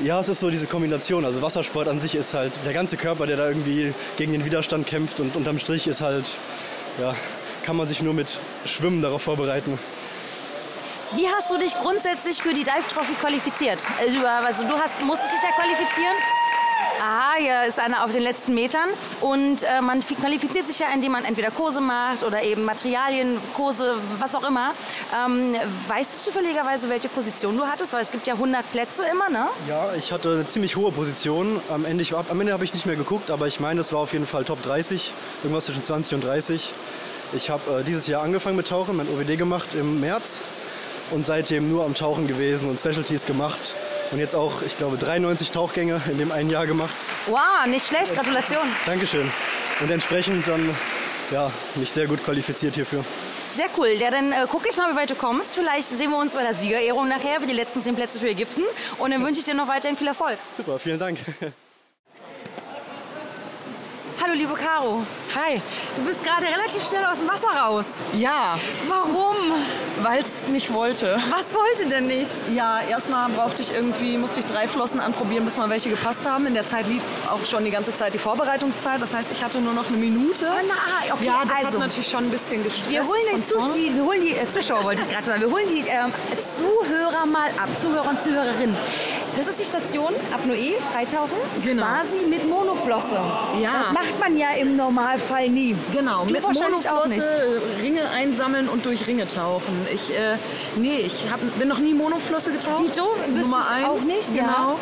Ja, 0.04 0.20
es 0.20 0.30
ist 0.30 0.40
so 0.40 0.52
diese 0.52 0.68
Kombination. 0.68 1.26
Also 1.26 1.42
Wassersport 1.42 1.88
an 1.88 2.00
sich 2.00 2.14
ist 2.14 2.36
halt 2.36 2.54
der 2.66 2.74
ganze 2.74 2.98
Körper, 2.98 3.26
der 3.26 3.38
da 3.38 3.48
irgendwie 3.48 3.96
gegen 4.16 4.32
den 4.32 4.46
Widerstand 4.46 4.86
kämpft 4.86 5.20
und 5.20 5.36
unterm 5.36 5.58
Strich 5.58 5.88
ist 5.88 6.02
halt, 6.02 6.26
ja, 7.02 7.16
kann 7.64 7.78
man 7.78 7.88
sich 7.88 8.04
nur 8.04 8.14
mit 8.14 8.28
Schwimmen 8.66 9.02
darauf 9.02 9.24
vorbereiten. 9.24 9.80
Wie 11.14 11.28
hast 11.30 11.52
du 11.52 11.58
dich 11.58 11.78
grundsätzlich 11.80 12.42
für 12.42 12.54
die 12.54 12.64
Dive 12.64 12.88
Trophy 12.92 13.14
qualifiziert? 13.14 13.82
Also, 14.00 14.26
also 14.26 14.64
du 14.64 14.78
hast, 14.78 15.04
musstest 15.04 15.34
dich 15.34 15.44
ja 15.44 15.52
qualifizieren. 15.52 16.16
Aha, 17.00 17.36
hier 17.38 17.64
ist 17.66 17.80
einer 17.80 18.04
auf 18.04 18.12
den 18.12 18.24
letzten 18.24 18.54
Metern. 18.56 18.90
Und 19.22 19.64
äh, 19.64 19.82
man 19.82 20.02
qualifiziert 20.02 20.66
sich 20.66 20.80
ja, 20.80 20.88
indem 20.94 21.12
man 21.12 21.24
entweder 21.24 21.52
Kurse 21.52 21.80
macht 21.80 22.24
oder 22.24 22.42
eben 22.44 22.66
Materialien, 22.66 23.38
Kurse, 23.54 23.96
was 24.20 24.36
auch 24.36 24.48
immer. 24.48 24.72
Ähm, 25.16 25.56
weißt 25.88 26.16
du 26.16 26.32
zufälligerweise, 26.32 26.90
welche 26.90 27.10
Position 27.10 27.56
du 27.56 27.66
hattest? 27.66 27.94
Weil 27.94 28.02
es 28.02 28.12
gibt 28.12 28.26
ja 28.28 28.34
100 28.34 28.70
Plätze 28.72 29.04
immer, 29.12 29.30
ne? 29.30 29.48
Ja, 29.70 29.94
ich 29.96 30.12
hatte 30.12 30.32
eine 30.32 30.48
ziemlich 30.48 30.76
hohe 30.76 30.92
Position. 30.92 31.62
Am 31.70 31.86
Ende, 31.86 32.04
Ende 32.30 32.54
habe 32.54 32.64
ich 32.64 32.74
nicht 32.74 32.86
mehr 32.86 32.96
geguckt, 32.96 33.30
aber 33.30 33.46
ich 33.48 33.60
meine, 33.60 33.80
es 33.82 33.94
war 33.94 34.00
auf 34.00 34.14
jeden 34.14 34.26
Fall 34.26 34.44
Top 34.44 34.62
30, 34.64 35.14
irgendwas 35.44 35.66
zwischen 35.66 35.84
20 35.84 36.16
und 36.16 36.24
30. 36.24 36.74
Ich 37.34 37.50
habe 37.50 37.80
äh, 37.80 37.84
dieses 37.84 38.08
Jahr 38.08 38.24
angefangen 38.24 38.56
mit 38.56 38.68
Tauchen, 38.68 38.98
mein 38.98 39.08
OWD 39.08 39.38
gemacht 39.38 39.76
im 39.76 40.00
März 40.00 40.40
und 41.12 41.26
seitdem 41.26 41.70
nur 41.70 41.86
am 41.86 41.94
Tauchen 41.94 42.28
gewesen 42.28 42.70
und 42.70 42.80
Specialties 42.80 43.26
gemacht. 43.26 43.76
Und 44.12 44.20
jetzt 44.20 44.36
auch, 44.36 44.62
ich 44.62 44.78
glaube, 44.78 44.98
93 44.98 45.52
Tauchgänge 45.52 46.02
in 46.10 46.18
dem 46.18 46.32
einen 46.32 46.50
Jahr 46.50 46.68
gemacht. 46.68 46.94
Wow, 47.28 47.66
nicht 47.68 47.86
schlecht, 47.86 48.14
Gratulation. 48.14 48.64
Dankeschön. 48.86 49.30
Und 49.82 49.92
entsprechend 49.92 50.48
dann 50.48 50.70
ja, 51.32 51.52
mich 51.76 51.92
sehr 51.92 52.08
gut 52.08 52.24
qualifiziert 52.24 52.76
hierfür. 52.76 53.04
Sehr 53.56 53.68
cool. 53.78 53.88
Ja, 53.88 54.12
dann 54.12 54.32
äh, 54.32 54.46
gucke 54.50 54.68
ich 54.70 54.76
mal, 54.76 54.92
wie 54.92 54.98
weit 54.98 55.10
du 55.10 55.16
kommst. 55.16 55.56
Vielleicht 55.56 55.88
sehen 55.88 56.12
wir 56.12 56.20
uns 56.20 56.34
bei 56.34 56.44
der 56.44 56.54
Siegerehrung 56.54 57.08
nachher 57.08 57.40
für 57.40 57.48
die 57.48 57.54
letzten 57.54 57.82
zehn 57.82 57.96
Plätze 57.96 58.20
für 58.20 58.30
Ägypten. 58.30 58.64
Und 58.98 59.12
dann 59.12 59.24
wünsche 59.24 59.40
ich 59.40 59.46
dir 59.46 59.54
noch 59.54 59.68
weiterhin 59.68 59.96
viel 59.96 60.08
Erfolg. 60.08 60.38
Super, 60.56 60.78
vielen 60.78 61.00
Dank. 61.00 61.18
Hallo, 64.36 64.50
liebe 64.50 64.56
Caro. 64.56 65.02
Hi. 65.34 65.62
Du 65.96 66.04
bist 66.04 66.22
gerade 66.22 66.46
relativ 66.46 66.86
schnell 66.86 67.06
aus 67.06 67.20
dem 67.20 67.30
Wasser 67.30 67.48
raus. 67.48 67.94
Ja, 68.18 68.60
Warum? 68.90 69.54
weil 70.02 70.20
es 70.20 70.48
nicht 70.48 70.74
wollte. 70.74 71.18
Was 71.30 71.54
wollte 71.56 71.88
denn 71.88 72.08
nicht? 72.08 72.32
Ja, 72.54 72.82
erstmal 72.90 73.30
brauchte 73.30 73.62
ich 73.62 73.74
irgendwie, 73.74 74.18
musste 74.18 74.42
ich 74.42 74.46
drei 74.46 74.68
Flossen 74.68 75.00
anprobieren, 75.00 75.46
bis 75.46 75.58
mal 75.58 75.70
welche 75.70 75.90
gepasst 75.90 76.30
haben. 76.30 76.48
In 76.48 76.54
der 76.54 76.66
Zeit 76.66 76.88
lief 76.88 77.02
auch 77.30 77.46
schon 77.46 77.64
die 77.64 77.72
ganze 77.72 77.96
Zeit 77.96 78.14
die 78.14 78.18
Vorbereitungszeit. 78.18 79.02
Das 79.02 79.14
heißt, 79.14 79.32
ich 79.32 79.44
hatte 79.44 79.62
nur 79.62 79.74
noch 79.74 79.88
eine 79.88 79.98
Minute. 79.98 80.48
Oh, 80.50 80.66
na, 80.68 81.14
okay, 81.14 81.26
ja, 81.26 81.44
das 81.48 81.58
also. 81.58 81.68
hat 81.74 81.80
natürlich 81.80 82.10
schon 82.10 82.26
ein 82.26 82.32
bisschen 82.32 82.64
gestresst. 82.64 82.92
Wir 82.92 83.08
holen 83.08 83.22
die, 83.36 83.42
Zus 83.42 83.72
die, 83.74 83.96
wir 83.96 84.04
holen 84.04 84.22
die 84.22 84.36
äh, 84.36 84.48
Zuschauer, 84.48 84.84
wollte 84.84 85.02
ich 85.02 85.10
gerade 85.10 85.26
sagen. 85.26 85.42
Wir 85.42 85.50
holen 85.50 85.68
die 85.70 85.86
ähm, 85.88 86.12
Zuhörer 86.38 87.26
mal 87.26 87.50
ab, 87.58 87.70
Zuhörer 87.76 88.10
und 88.10 88.20
Zuhörerinnen. 88.20 88.76
Das 89.38 89.48
ist 89.48 89.60
die 89.60 89.66
Station 89.66 90.14
Apnoe, 90.34 90.74
Freitauchen, 90.92 91.38
Genau. 91.64 91.84
quasi 91.84 92.26
mit 92.26 92.48
Monoflosse. 92.50 93.16
Ja. 93.62 93.72
Das 93.84 93.92
macht 93.94 94.20
man 94.20 94.38
ja 94.38 94.50
im 94.60 94.76
Normalfall 94.78 95.50
nie. 95.50 95.76
Genau, 95.94 96.24
du 96.26 96.34
mit 96.34 96.44
wahrscheinlich 96.44 96.90
auch 96.90 97.06
nicht. 97.06 97.20
Monoflosse, 97.20 97.62
Ringe 97.82 98.10
einsammeln 98.16 98.70
und 98.70 98.86
durch 98.86 99.06
Ringe 99.08 99.28
tauchen. 99.28 99.88
Ich, 99.94 100.12
äh, 100.12 100.38
nee, 100.78 101.00
ich 101.06 101.26
hab, 101.32 101.40
bin 101.60 101.68
noch 101.68 101.80
nie 101.80 101.94
Monoflosse 101.94 102.52
getaucht. 102.52 102.80
Dito, 102.88 103.06
Nummer 103.36 103.62
ich 103.62 103.72
eins, 103.72 103.88
auch 103.90 104.02
nicht, 104.02 104.34
ja. 104.36 104.44
Genau. 104.44 104.80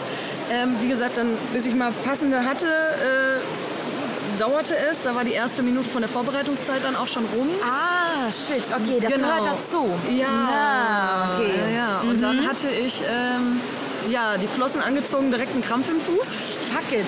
Ähm, 0.51 0.75
wie 0.81 0.89
gesagt, 0.89 1.17
dann, 1.17 1.29
bis 1.53 1.65
ich 1.65 1.73
mal 1.73 1.91
passende 2.05 2.45
hatte, 2.45 2.67
äh, 2.67 4.39
dauerte 4.39 4.75
es. 4.91 5.01
Da 5.03 5.15
war 5.15 5.23
die 5.23 5.31
erste 5.33 5.63
Minute 5.63 5.89
von 5.89 6.01
der 6.01 6.09
Vorbereitungszeit 6.09 6.83
dann 6.83 6.95
auch 6.95 7.07
schon 7.07 7.25
rum. 7.35 7.47
Ah, 7.63 8.29
shit, 8.31 8.63
okay, 8.73 8.99
das 9.01 9.13
Genau. 9.13 9.27
gehört 9.27 9.47
dazu. 9.57 9.89
Ja, 10.11 10.27
Na, 10.29 11.35
okay. 11.39 11.51
ja, 11.71 11.75
ja. 11.75 12.01
Und 12.09 12.21
dann 12.21 12.47
hatte 12.47 12.67
ich 12.69 13.01
ähm, 13.09 13.61
ja, 14.09 14.37
die 14.37 14.47
Flossen 14.47 14.81
angezogen, 14.81 15.31
direkt 15.31 15.53
einen 15.53 15.61
Krampf 15.61 15.89
im 15.89 15.99
Fuß. 15.99 16.62
Fuck 16.73 16.91
it. 16.99 17.05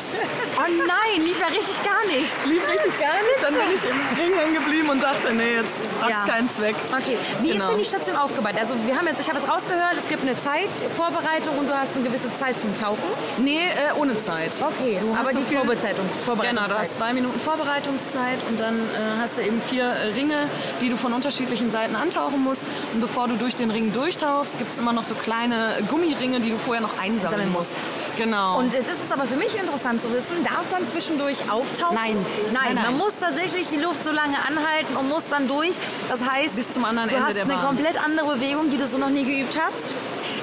Oh 0.58 0.62
nein, 0.88 1.26
lief 1.26 1.40
ja 1.40 1.48
richtig 1.48 1.84
gar 1.84 2.06
nicht. 2.06 2.32
Lief 2.46 2.62
richtig 2.70 3.00
gar 3.00 3.14
nicht. 3.14 3.42
Dann 3.42 3.54
bin 3.54 3.76
ich 3.76 3.84
im 3.84 4.00
Ring 4.22 4.38
hängen 4.38 4.54
geblieben 4.54 4.90
und 4.90 5.02
dachte, 5.04 5.34
nee, 5.34 5.56
jetzt 5.56 5.74
hat's 6.02 6.10
Ja. 6.12 6.26
keinen 6.26 6.50
Zweck. 6.50 6.76
Okay, 6.92 7.18
wie 7.42 7.50
Genau. 7.50 7.64
ist 7.66 7.70
denn 7.72 7.78
die 7.80 7.86
Station 7.86 8.16
aufgebaut? 8.16 8.54
Also 8.60 8.76
wir 8.86 8.96
haben 8.96 9.08
jetzt, 9.08 9.20
ich 9.20 9.28
habe 9.30 9.40
es 9.40 9.48
rausgehört, 9.50 9.96
es 9.98 10.08
gibt 10.08 10.22
eine 10.22 10.38
Zeit, 10.38 10.70
Vorbereitung 10.96 11.58
und 11.58 11.68
du 11.68 11.74
hast 11.74 11.96
eine 11.96 12.04
gewisse 12.06 12.34
Zeit 12.36 12.60
zum 12.60 12.76
Tauchen. 12.76 13.04
Nee, 13.38 13.60
äh, 13.68 13.98
ohne 14.00 14.20
Zeit. 14.20 14.52
Okay, 14.62 15.00
Du 15.02 15.14
hast 15.16 15.22
aber 15.22 15.32
so 15.34 15.40
die 15.40 15.46
viel- 15.46 15.58
Vorbereitungszeit. 15.58 16.50
Genau, 16.50 16.68
du 16.68 16.78
hast 16.78 16.96
zwei 16.96 17.14
Minuten 17.14 17.40
Vorbereitungszeit 17.40 18.40
und 18.50 18.60
dann 18.60 18.76
äh, 18.80 19.22
hast 19.22 19.38
du 19.38 19.42
eben 19.42 19.62
vier 19.62 19.86
äh, 19.86 20.14
Ringe, 20.16 20.48
die 20.82 20.90
du 20.90 20.98
von 20.98 21.12
unterschiedlichen 21.14 21.72
Seiten 21.72 21.96
antauchen 21.96 22.44
musst. 22.44 22.66
Und 22.94 23.02
bevor 23.02 23.28
du 23.28 23.36
durch 23.36 23.56
den 23.56 23.72
Ring 23.72 23.92
durchtauchst, 23.94 24.58
gibt 24.60 24.72
es 24.74 24.80
immer 24.80 24.94
noch 24.94 25.04
so 25.04 25.16
kleine 25.16 25.78
Gummiringe, 25.90 26.40
die 26.40 26.52
du 26.52 26.58
vorher 26.58 26.82
noch 26.82 26.98
einsammeln 27.00 27.26
Sammeln 27.26 27.52
musst. 27.54 27.74
Genau. 28.18 28.60
Und 28.60 28.74
es 28.74 28.88
ist 28.88 29.04
es 29.04 29.12
aber 29.12 29.26
für 29.26 29.36
mich 29.36 29.56
interessant 29.60 30.02
zu 30.02 30.12
wissen, 30.14 30.44
darf 30.44 30.70
man 30.72 30.86
zwischendurch 30.86 31.50
auftauchen? 31.50 31.96
Nein. 31.96 32.18
Nein, 32.52 32.54
Nein, 32.54 32.76
nein. 32.76 32.86
man 32.86 32.98
muss 32.98 33.18
tatsächlich 33.20 33.68
die 33.68 33.78
Luft 33.78 34.04
so 34.04 34.12
lange 34.12 34.38
anhalten 34.48 34.96
und 34.96 35.10
muss 35.10 35.28
dann 35.30 35.48
durch. 35.48 35.76
Das 36.10 36.28
heißt, 36.30 36.56
Bis 36.56 36.72
zum 36.74 36.86
anderen 36.86 37.10
du 37.10 37.16
Ende 37.16 37.28
hast 37.28 37.36
der 37.36 37.44
eine 37.46 37.54
Bahn. 37.56 37.66
komplett 37.68 38.04
andere 38.04 38.36
Bewegung, 38.36 38.70
die 38.70 38.78
du 38.78 38.88
so 38.88 38.98
noch 38.98 39.10
nie 39.10 39.24
geübt 39.26 39.58
hast. 39.62 39.94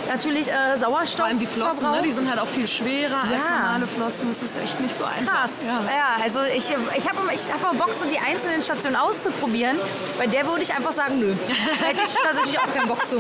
Natürlich 0.09 0.49
äh, 0.51 0.77
Sauerstoff. 0.77 1.19
vor 1.21 1.27
allem 1.27 1.39
die 1.39 1.47
Flossen, 1.47 1.91
ne, 1.91 2.03
die 2.05 2.13
sind 2.13 2.29
halt 2.29 2.39
auch 2.41 2.47
viel 2.47 2.67
schwerer 2.67 3.23
als 3.23 3.31
Ja. 3.45 3.59
normale 3.61 3.87
Flossen. 3.87 4.29
Das 4.29 4.43
ist 4.43 4.57
echt 4.63 4.79
nicht 4.81 4.95
so 4.95 5.05
einfach. 5.05 5.33
Krass. 5.43 5.53
Ja, 5.67 5.81
Ja. 5.95 6.23
also 6.23 6.41
ich, 6.43 6.71
ich 6.97 7.09
habe 7.09 7.19
ich 7.33 7.53
hab 7.53 7.63
mal 7.63 7.75
Bock, 7.75 7.95
so 7.95 8.05
die 8.07 8.19
einzelnen 8.19 8.63
Stationen 8.63 8.97
auszuprobieren. 8.97 9.79
Bei 10.19 10.27
der 10.27 10.47
würde 10.47 10.63
ich 10.63 10.73
einfach 10.75 10.93
sagen, 10.93 11.19
nö. 11.21 11.35
Da 11.81 11.87
hätte 11.87 12.03
ich 12.05 12.15
tatsächlich 12.23 12.59
auch 12.59 12.73
keinen 12.75 12.89
Bock 12.89 13.07
zu. 13.07 13.17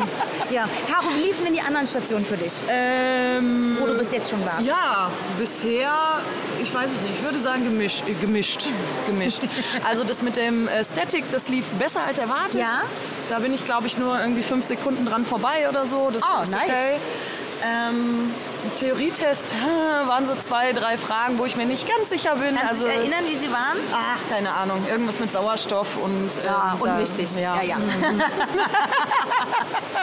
Ja. 0.50 0.64
Caro, 0.90 1.06
wie 1.16 1.22
liefen 1.28 1.44
denn 1.44 1.54
die 1.54 1.60
anderen 1.62 1.86
Stationen 1.86 2.24
für 2.26 2.36
dich, 2.36 2.54
Ähm, 2.68 3.76
wo 3.80 3.86
du 3.86 3.96
bis 3.96 4.12
jetzt 4.12 4.30
schon 4.30 4.44
warst? 4.44 4.66
Ja, 4.66 5.10
bisher, 5.38 5.92
ich 6.62 6.72
weiß 6.72 6.90
es 6.94 7.02
nicht, 7.02 7.14
ich 7.16 7.22
würde 7.22 7.38
sagen 7.40 7.64
gemischt. 7.64 8.04
Äh, 8.08 8.14
gemischt, 8.14 8.66
gemischt. 9.06 9.42
Also 9.88 10.04
das 10.04 10.22
mit 10.22 10.36
dem 10.36 10.68
äh, 10.68 10.84
Static, 10.84 11.24
das 11.30 11.48
lief 11.48 11.70
besser 11.72 12.02
als 12.04 12.18
erwartet. 12.18 12.54
Ja. 12.60 12.82
Da 13.28 13.38
bin 13.40 13.52
ich, 13.54 13.64
glaube 13.64 13.86
ich, 13.86 13.98
nur 13.98 14.18
irgendwie 14.20 14.42
fünf 14.42 14.64
Sekunden 14.64 15.04
dran 15.06 15.24
vorbei 15.24 15.68
oder 15.68 15.86
so. 15.86 16.10
Das 16.12 16.22
Oh, 16.22 16.42
ist 16.42 16.52
nice. 16.52 16.62
okay. 16.68 16.96
Ähm, 17.64 18.30
Theorietest 18.76 19.54
waren 20.06 20.26
so 20.26 20.34
zwei, 20.34 20.72
drei 20.72 20.96
Fragen, 20.96 21.38
wo 21.38 21.44
ich 21.44 21.56
mir 21.56 21.66
nicht 21.66 21.88
ganz 21.88 22.08
sicher 22.08 22.36
bin. 22.36 22.54
Kannst 22.56 22.72
also, 22.72 22.84
du 22.84 22.90
dich 22.90 22.98
erinnern, 22.98 23.24
wie 23.26 23.36
sie 23.36 23.52
waren? 23.52 23.78
Ach, 23.92 24.18
keine 24.30 24.52
Ahnung. 24.52 24.84
Irgendwas 24.90 25.20
mit 25.20 25.30
Sauerstoff 25.30 25.96
und. 25.96 26.30
Ja, 26.44 26.74
ähm, 26.74 26.80
da- 26.84 26.92
unwichtig. 26.94 27.36
Ja, 27.36 27.60
ja. 27.62 27.76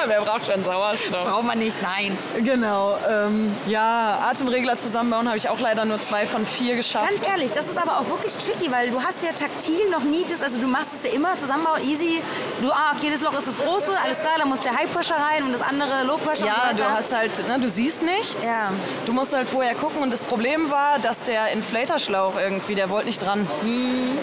Wer 0.05 0.21
braucht 0.21 0.45
schon 0.45 0.63
Sauerstoff? 0.63 1.25
Braucht 1.25 1.43
man 1.45 1.59
nicht, 1.59 1.81
nein. 1.81 2.17
Genau. 2.37 2.97
Ähm, 3.09 3.55
ja, 3.67 4.19
Atemregler 4.29 4.77
zusammenbauen 4.77 5.27
habe 5.27 5.37
ich 5.37 5.49
auch 5.49 5.59
leider 5.59 5.85
nur 5.85 5.99
zwei 5.99 6.25
von 6.25 6.45
vier 6.45 6.75
geschafft. 6.75 7.09
Ganz 7.09 7.27
ehrlich, 7.27 7.51
das 7.51 7.67
ist 7.67 7.77
aber 7.77 7.99
auch 7.99 8.07
wirklich 8.09 8.37
tricky, 8.37 8.71
weil 8.71 8.89
du 8.89 9.01
hast 9.01 9.23
ja 9.23 9.31
taktil 9.31 9.89
noch 9.89 10.03
nie 10.03 10.25
das, 10.29 10.41
also 10.41 10.59
du 10.59 10.67
machst 10.67 10.93
es 10.93 11.03
ja 11.03 11.11
immer 11.11 11.37
Zusammenbau, 11.37 11.77
easy. 11.77 12.21
Du, 12.61 12.71
ah, 12.71 12.93
okay, 12.95 13.09
das 13.11 13.21
Loch 13.21 13.37
ist 13.37 13.47
das 13.47 13.57
große, 13.57 13.91
alles 14.03 14.19
klar, 14.21 14.33
da 14.37 14.45
muss 14.45 14.61
der 14.61 14.75
High 14.75 14.91
Pressure 14.91 15.17
rein 15.17 15.43
und 15.43 15.53
das 15.53 15.61
andere 15.61 16.03
Low 16.03 16.17
Pressure. 16.17 16.47
Ja, 16.47 16.73
du 16.73 16.83
hast 16.83 17.15
halt, 17.15 17.47
ne, 17.47 17.59
du 17.59 17.69
siehst 17.69 18.03
nichts. 18.03 18.37
Ja. 18.43 18.48
Du 19.05 19.13
musst 19.13 19.33
halt 19.33 19.47
vorher 19.49 19.75
gucken 19.75 20.01
und 20.01 20.11
das 20.13 20.21
Problem 20.21 20.69
war, 20.69 20.99
dass 20.99 21.23
der 21.23 21.51
Inflatorschlauch 21.51 22.33
irgendwie, 22.39 22.75
der 22.75 22.89
wollte 22.89 23.07
nicht 23.07 23.19
dran. 23.23 23.47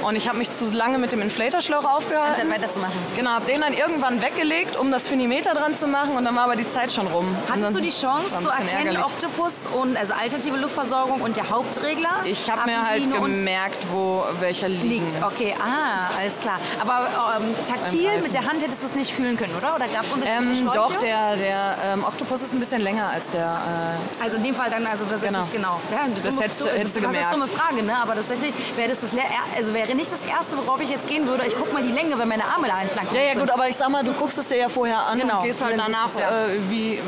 Und 0.03 0.17
ich 0.17 0.29
habe 0.29 0.39
mich 0.39 0.51
zu 0.51 0.65
lange 0.73 0.99
mit 0.99 1.13
dem 1.13 1.21
Inflatorschlauch 1.23 1.85
aufgehalten. 1.85 2.41
Anstatt 2.43 2.51
weiterzumachen. 2.51 2.95
Genau, 3.17 3.31
hab 3.31 3.47
den 3.47 3.61
dann 3.61 3.73
irgendwann 3.75 4.23
weggelegt, 4.23 4.77
um 4.77 4.91
das 4.91 5.09
Finimeter 5.09 5.55
dran 5.55 5.75
zu 5.75 5.87
machen 5.87 6.17
und 6.17 6.25
dann 6.25 6.35
war 6.37 6.45
aber 6.45 6.57
die 6.57 6.69
Zeit 6.69 6.93
schon 6.93 7.07
rum. 7.07 7.27
Hattest 7.51 7.75
du 7.77 7.81
die 7.81 7.91
Chance 7.91 8.29
zu 8.39 8.49
erkennen, 8.49 8.69
ärgerlich. 8.89 9.05
Oktopus 9.05 9.67
und 9.67 9.97
also 9.97 10.15
alternative 10.15 10.57
Luftversorgung 10.57 11.21
und 11.21 11.37
der 11.37 11.51
Hauptregler? 11.51 12.11
Ich 12.25 12.51
habe 12.51 12.63
mir 12.71 12.87
halt 12.89 13.11
gemerkt, 13.13 13.79
wo 13.91 14.25
welcher 14.41 14.69
liegt. 14.69 14.85
liegt. 15.13 15.23
Okay, 15.25 15.55
ah, 15.59 16.17
alles 16.19 16.41
klar. 16.41 16.59
Aber 16.81 17.09
ähm, 17.39 17.55
taktil 17.67 18.21
mit 18.23 18.35
der 18.35 18.45
Hand 18.47 18.63
hättest 18.63 18.83
du 18.83 18.87
es 18.87 18.95
nicht 18.95 19.13
fühlen 19.13 19.37
können, 19.37 19.55
oder? 19.57 19.75
Oder 19.77 19.89
gab 19.89 20.05
es 20.05 20.13
unterschiedliche 20.13 20.53
Ähm, 20.53 20.71
Schläuche? 20.71 20.77
doch, 20.77 20.97
der, 20.97 21.37
der 21.37 21.77
ähm, 21.93 22.05
Oktopus 22.05 22.43
ist 22.43 22.53
ein 22.53 22.59
bisschen 22.61 22.81
länger 22.81 23.11
als 23.13 23.31
der. 23.31 23.61
Also 24.21 24.37
in 24.39 24.45
dem 24.45 24.55
Fall 24.55 24.71
dann 24.71 24.87
also 24.87 25.05
tatsächlich 25.05 25.53
genau. 25.53 25.79
Genau. 25.91 25.99
Ja, 26.05 26.07
Das 26.23 26.35
dumme- 26.35 26.43
hättest 26.43 26.61
du- 26.61 26.65
das 26.65 26.73
hättest 26.75 26.97
du 26.97 27.01
ist 27.01 27.05
eine 27.05 27.15
gemerkt. 27.15 27.35
dumme 27.35 27.47
Frage, 27.47 27.83
ne? 27.83 27.97
Aber 28.03 28.15
tatsächlich 28.15 28.55
wäre 28.77 28.89
das, 28.89 29.01
das 29.01 29.11
also 29.57 29.75
wäre 29.75 29.95
nicht 29.95 30.11
das 30.11 30.25
erste, 30.25 30.57
worauf 30.57 30.81
ich 30.81 30.89
jetzt 30.91 31.07
gehen 31.07 31.27
würde. 31.27 31.47
Ich 31.47 31.55
guck 31.57 31.73
mal 31.73 31.83
die 31.83 31.93
Länge, 31.93 32.19
wenn 32.19 32.29
meine 32.29 32.45
Arme 32.45 32.69
da 32.69 32.83
nicht 32.83 32.97
lang 32.97 33.07
ja, 33.13 33.21
ja, 33.21 33.31
sind. 33.35 33.41
gut, 33.41 33.51
aber 33.53 33.69
ich 33.69 33.77
sag 33.77 33.89
mal, 33.91 34.03
du 34.05 34.13
guckst 34.15 34.39
es 34.39 34.49
dir 34.49 34.57
ja 34.57 34.69
vorher 34.69 34.99
an 35.07 35.19
Genau, 35.19 35.39
und 35.41 35.45
gehst 35.45 35.63
halt 35.63 35.75
und 35.75 35.79
danach, 35.87 36.09
äh, 36.17 36.23
wie, 36.71 36.99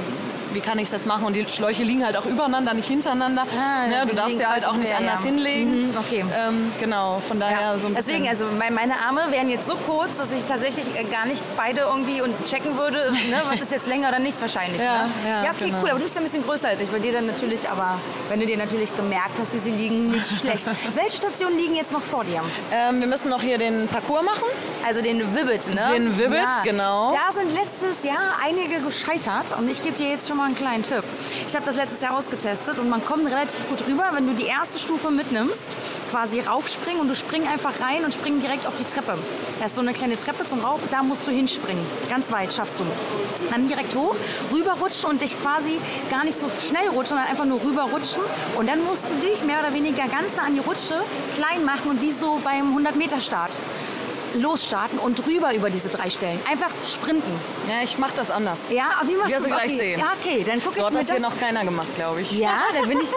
wie 0.53 0.61
kann 0.61 0.79
ich 0.79 0.85
es 0.87 0.93
jetzt 0.93 1.07
machen. 1.07 1.25
Und 1.25 1.35
die 1.37 1.47
Schläuche 1.47 1.83
liegen 1.85 2.05
halt 2.05 2.17
auch 2.17 2.25
übereinander, 2.27 2.75
nicht 2.75 2.89
hintereinander. 2.89 3.43
Ah, 3.57 3.87
ja, 3.91 4.03
du 4.05 4.11
die 4.11 4.17
darfst 4.17 4.39
ja 4.39 4.51
halt 4.51 4.67
auch 4.67 4.75
nicht 4.75 4.89
quer, 4.89 4.99
anders 4.99 5.21
ja. 5.21 5.27
hinlegen. 5.31 5.89
Mhm, 5.89 5.97
okay. 5.99 6.25
Ähm, 6.37 6.73
genau, 6.81 7.21
von 7.21 7.39
daher 7.41 7.79
so 7.79 7.87
ein 7.89 7.95
bisschen. 7.95 8.15
Deswegen, 8.15 8.29
also 8.29 8.47
mein- 8.59 8.75
meine 8.75 8.95
Arme 9.07 9.27
wären 9.31 9.49
jetzt 9.49 9.67
so 9.67 9.77
kurz, 9.87 10.17
dass 10.17 10.33
ich 10.33 10.45
tatsächlich 10.47 10.89
äh, 10.99 11.05
gar 11.05 11.27
nicht 11.27 11.43
beide 11.57 11.83
irgendwie 11.83 12.21
und 12.23 12.33
checken 12.45 12.77
würde, 12.77 13.13
ne, 13.31 13.43
was 13.51 13.61
ist 13.61 13.73
jetzt 13.73 13.87
länger 13.87 14.09
oder 14.09 14.19
nicht 14.19 14.41
wahrscheinlich. 14.41 14.81
Ja, 14.81 15.05
ne? 15.05 15.11
ja, 15.25 15.45
ja 15.45 15.51
okay, 15.51 15.67
genau. 15.67 15.83
cool, 15.83 15.91
aber 15.91 15.99
du 15.99 16.05
bist 16.05 16.15
ja 16.15 16.21
ein 16.21 16.25
bisschen 16.25 16.45
größer 16.45 16.69
als 16.69 16.81
ich. 16.81 16.91
Bei 16.91 16.99
dir 16.99 17.13
dann 17.13 17.27
natürlich, 17.27 17.69
aber 17.69 17.99
wenn 18.29 18.41
du 18.41 18.47
dir 18.47 18.57
natürlich 18.57 18.95
gemerkt 18.97 19.39
hast, 19.41 19.55
wie 19.55 19.59
sie 19.59 19.71
liegen, 19.71 20.11
nicht 20.11 20.27
schlecht. 20.41 20.69
Welche 20.95 21.17
Stationen 21.17 21.57
liegen 21.57 21.75
jetzt 21.77 21.93
noch 21.93 22.03
vor 22.03 22.25
dir? 22.25 22.43
ähm, 22.73 23.01
wir 23.01 23.09
müssen 23.09 23.29
noch 23.31 23.43
hier 23.43 23.59
den 23.59 23.89
Parcours 23.89 24.25
machen. 24.25 24.45
Also 24.87 25.03
den 25.03 25.35
Vivid, 25.35 25.75
ne? 25.75 25.83
Den 25.93 26.19
Vivid, 26.19 26.49
genau. 26.65 27.09
Da 27.11 27.33
sind 27.33 27.53
letztes 27.55 28.05
Jahr 28.05 28.37
einige 28.45 28.81
gescheitert 28.81 29.55
und 29.59 29.69
ich 29.69 29.83
gebe 29.83 29.97
dir 29.97 30.09
jetzt 30.09 30.29
schon 30.29 30.37
mal 30.39 30.45
einen 30.45 30.55
kleinen 30.55 30.85
Tipp. 30.85 31.03
Ich 31.47 31.55
habe 31.57 31.67
das 31.67 31.77
letztes 31.77 32.01
Jahr 32.01 32.17
ausgetestet 32.17 32.79
und 32.79 32.89
man 32.89 33.05
kommt 33.05 33.27
relativ 33.27 33.69
gut 33.69 33.85
rüber, 33.89 34.11
wenn 34.13 34.27
du 34.29 34.35
die 34.35 34.47
erste 34.47 34.79
Stufe 34.79 35.11
mitnimmst, 35.11 35.75
quasi 36.13 36.41
raufspringen 36.41 37.01
und 37.01 37.09
du 37.09 37.15
spring 37.17 37.43
einfach 37.47 37.81
rein 37.81 38.05
und 38.05 38.15
spring 38.15 38.41
direkt 38.41 38.65
auf 38.65 38.77
die 38.77 38.85
Treppe. 38.85 39.19
Da 39.59 39.67
ist 39.67 39.75
so 39.75 39.81
eine 39.81 39.93
kleine 39.93 40.15
Treppe 40.15 40.45
zum 40.45 40.61
Rauf, 40.61 40.81
da 40.93 41.03
musst 41.03 41.27
du 41.27 41.33
hinspringen. 41.33 41.85
Ganz 42.09 42.31
weit 42.31 42.53
schaffst 42.53 42.79
du. 42.79 42.85
Dann 43.51 43.67
direkt 43.67 43.97
hoch, 43.97 44.15
rüberrutschen 44.53 45.11
und 45.11 45.21
dich 45.21 45.41
quasi 45.43 45.81
gar 46.09 46.25
nicht 46.25 46.39
so 46.39 46.49
schnell 46.49 46.87
rutschen, 46.89 47.17
sondern 47.17 47.27
einfach 47.27 47.45
nur 47.45 47.61
rüberrutschen. 47.61 48.23
Und 48.57 48.69
dann 48.69 48.85
musst 48.85 49.11
du 49.11 49.15
dich 49.15 49.43
mehr 49.43 49.59
oder 49.59 49.75
weniger 49.75 50.07
ganz 50.07 50.37
nah 50.37 50.45
an 50.45 50.55
die 50.55 50.61
Rutsche 50.61 50.95
klein 51.35 51.65
machen 51.65 51.91
und 51.91 52.01
wie 52.01 52.13
so 52.13 52.41
beim 52.45 52.79
100-Meter-Start 52.79 53.59
losstarten 54.41 54.99
und 54.99 55.25
drüber 55.25 55.55
über 55.55 55.71
diese 55.71 55.89
drei 55.89 56.11
Stellen. 56.11 56.41
Einfach 56.51 56.71
sprinten. 56.93 57.31
Ja, 57.69 57.83
ich 57.83 57.99
mach 57.99 58.11
das 58.13 58.31
anders. 58.31 58.69
Ja, 58.71 58.85
aber 59.01 59.09
wie 59.09 59.15
machst 59.17 59.31
Wirst 59.33 59.45
du 59.47 59.49
du 59.51 59.55
gleich 59.55 59.67
okay. 59.73 59.79
sehen. 59.79 60.01
Ja, 60.01 60.13
okay, 60.21 60.45
dann 60.45 60.63
gucke 60.63 60.75
So 60.75 60.81
ich 60.81 60.87
hat 60.87 60.93
mir 60.95 61.01
das 61.01 61.11
hier 61.11 61.21
noch 61.21 61.39
keiner 61.39 61.65
gemacht, 61.65 61.95
glaube 61.97 62.21
ich. 62.23 62.33
Ja, 62.33 62.61
dann 62.75 62.89
bin 62.89 63.01
ich, 63.01 63.11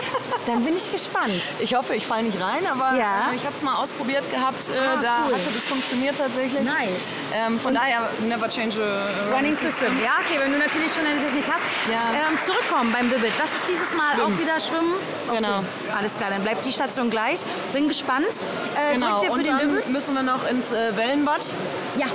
dann 0.45 0.63
bin 0.63 0.75
ich 0.77 0.91
gespannt. 0.91 1.41
Ich 1.59 1.73
hoffe, 1.75 1.95
ich 1.95 2.05
falle 2.05 2.23
nicht 2.23 2.39
rein, 2.41 2.65
aber 2.69 2.97
Ja. 2.97 3.31
äh, 3.31 3.35
ich 3.35 3.43
habe 3.45 3.55
es 3.55 3.61
mal 3.61 3.75
ausprobiert 3.75 4.29
gehabt. 4.31 4.69
Äh, 4.69 4.73
Ah, 4.77 4.99
da 5.01 5.17
cool. 5.27 5.33
hatte 5.35 5.49
das 5.53 5.67
funktioniert 5.67 6.17
tatsächlich. 6.17 6.61
Nice. 6.63 7.21
Ähm, 7.33 7.59
von 7.59 7.73
daher, 7.73 8.09
never 8.27 8.49
change 8.49 8.81
a 8.83 9.35
Running 9.35 9.53
System. 9.53 9.97
Ja, 10.03 10.11
okay, 10.25 10.39
wenn 10.39 10.51
du 10.51 10.57
natürlich 10.57 10.91
schon 10.93 11.05
eine 11.05 11.19
Technik 11.19 11.45
hast. 11.51 11.63
Ja. 11.89 11.99
Ähm, 12.29 12.37
zurückkommen 12.37 12.91
beim 12.91 13.09
Vivid. 13.11 13.31
Was 13.39 13.49
ist 13.53 13.67
dieses 13.69 13.91
Mal 13.95 14.21
auch 14.21 14.37
wieder 14.39 14.59
Schwimmen? 14.59 14.93
Okay. 15.27 15.37
Genau. 15.37 15.63
Alles 15.97 16.17
klar, 16.17 16.29
dann 16.31 16.41
bleibt 16.43 16.65
die 16.65 16.71
Station 16.73 17.09
gleich. 17.09 17.41
Bin 17.73 17.87
gespannt. 17.87 18.25
Äh, 18.75 18.95
Genau, 18.95 19.19
und 19.31 19.47
dann 19.47 19.75
müssen 19.91 20.13
wir 20.15 20.21
noch 20.23 20.45
ins 20.49 20.71
äh, 20.71 20.95
Wellenbad. 21.11 21.53
Ja, 21.97 22.07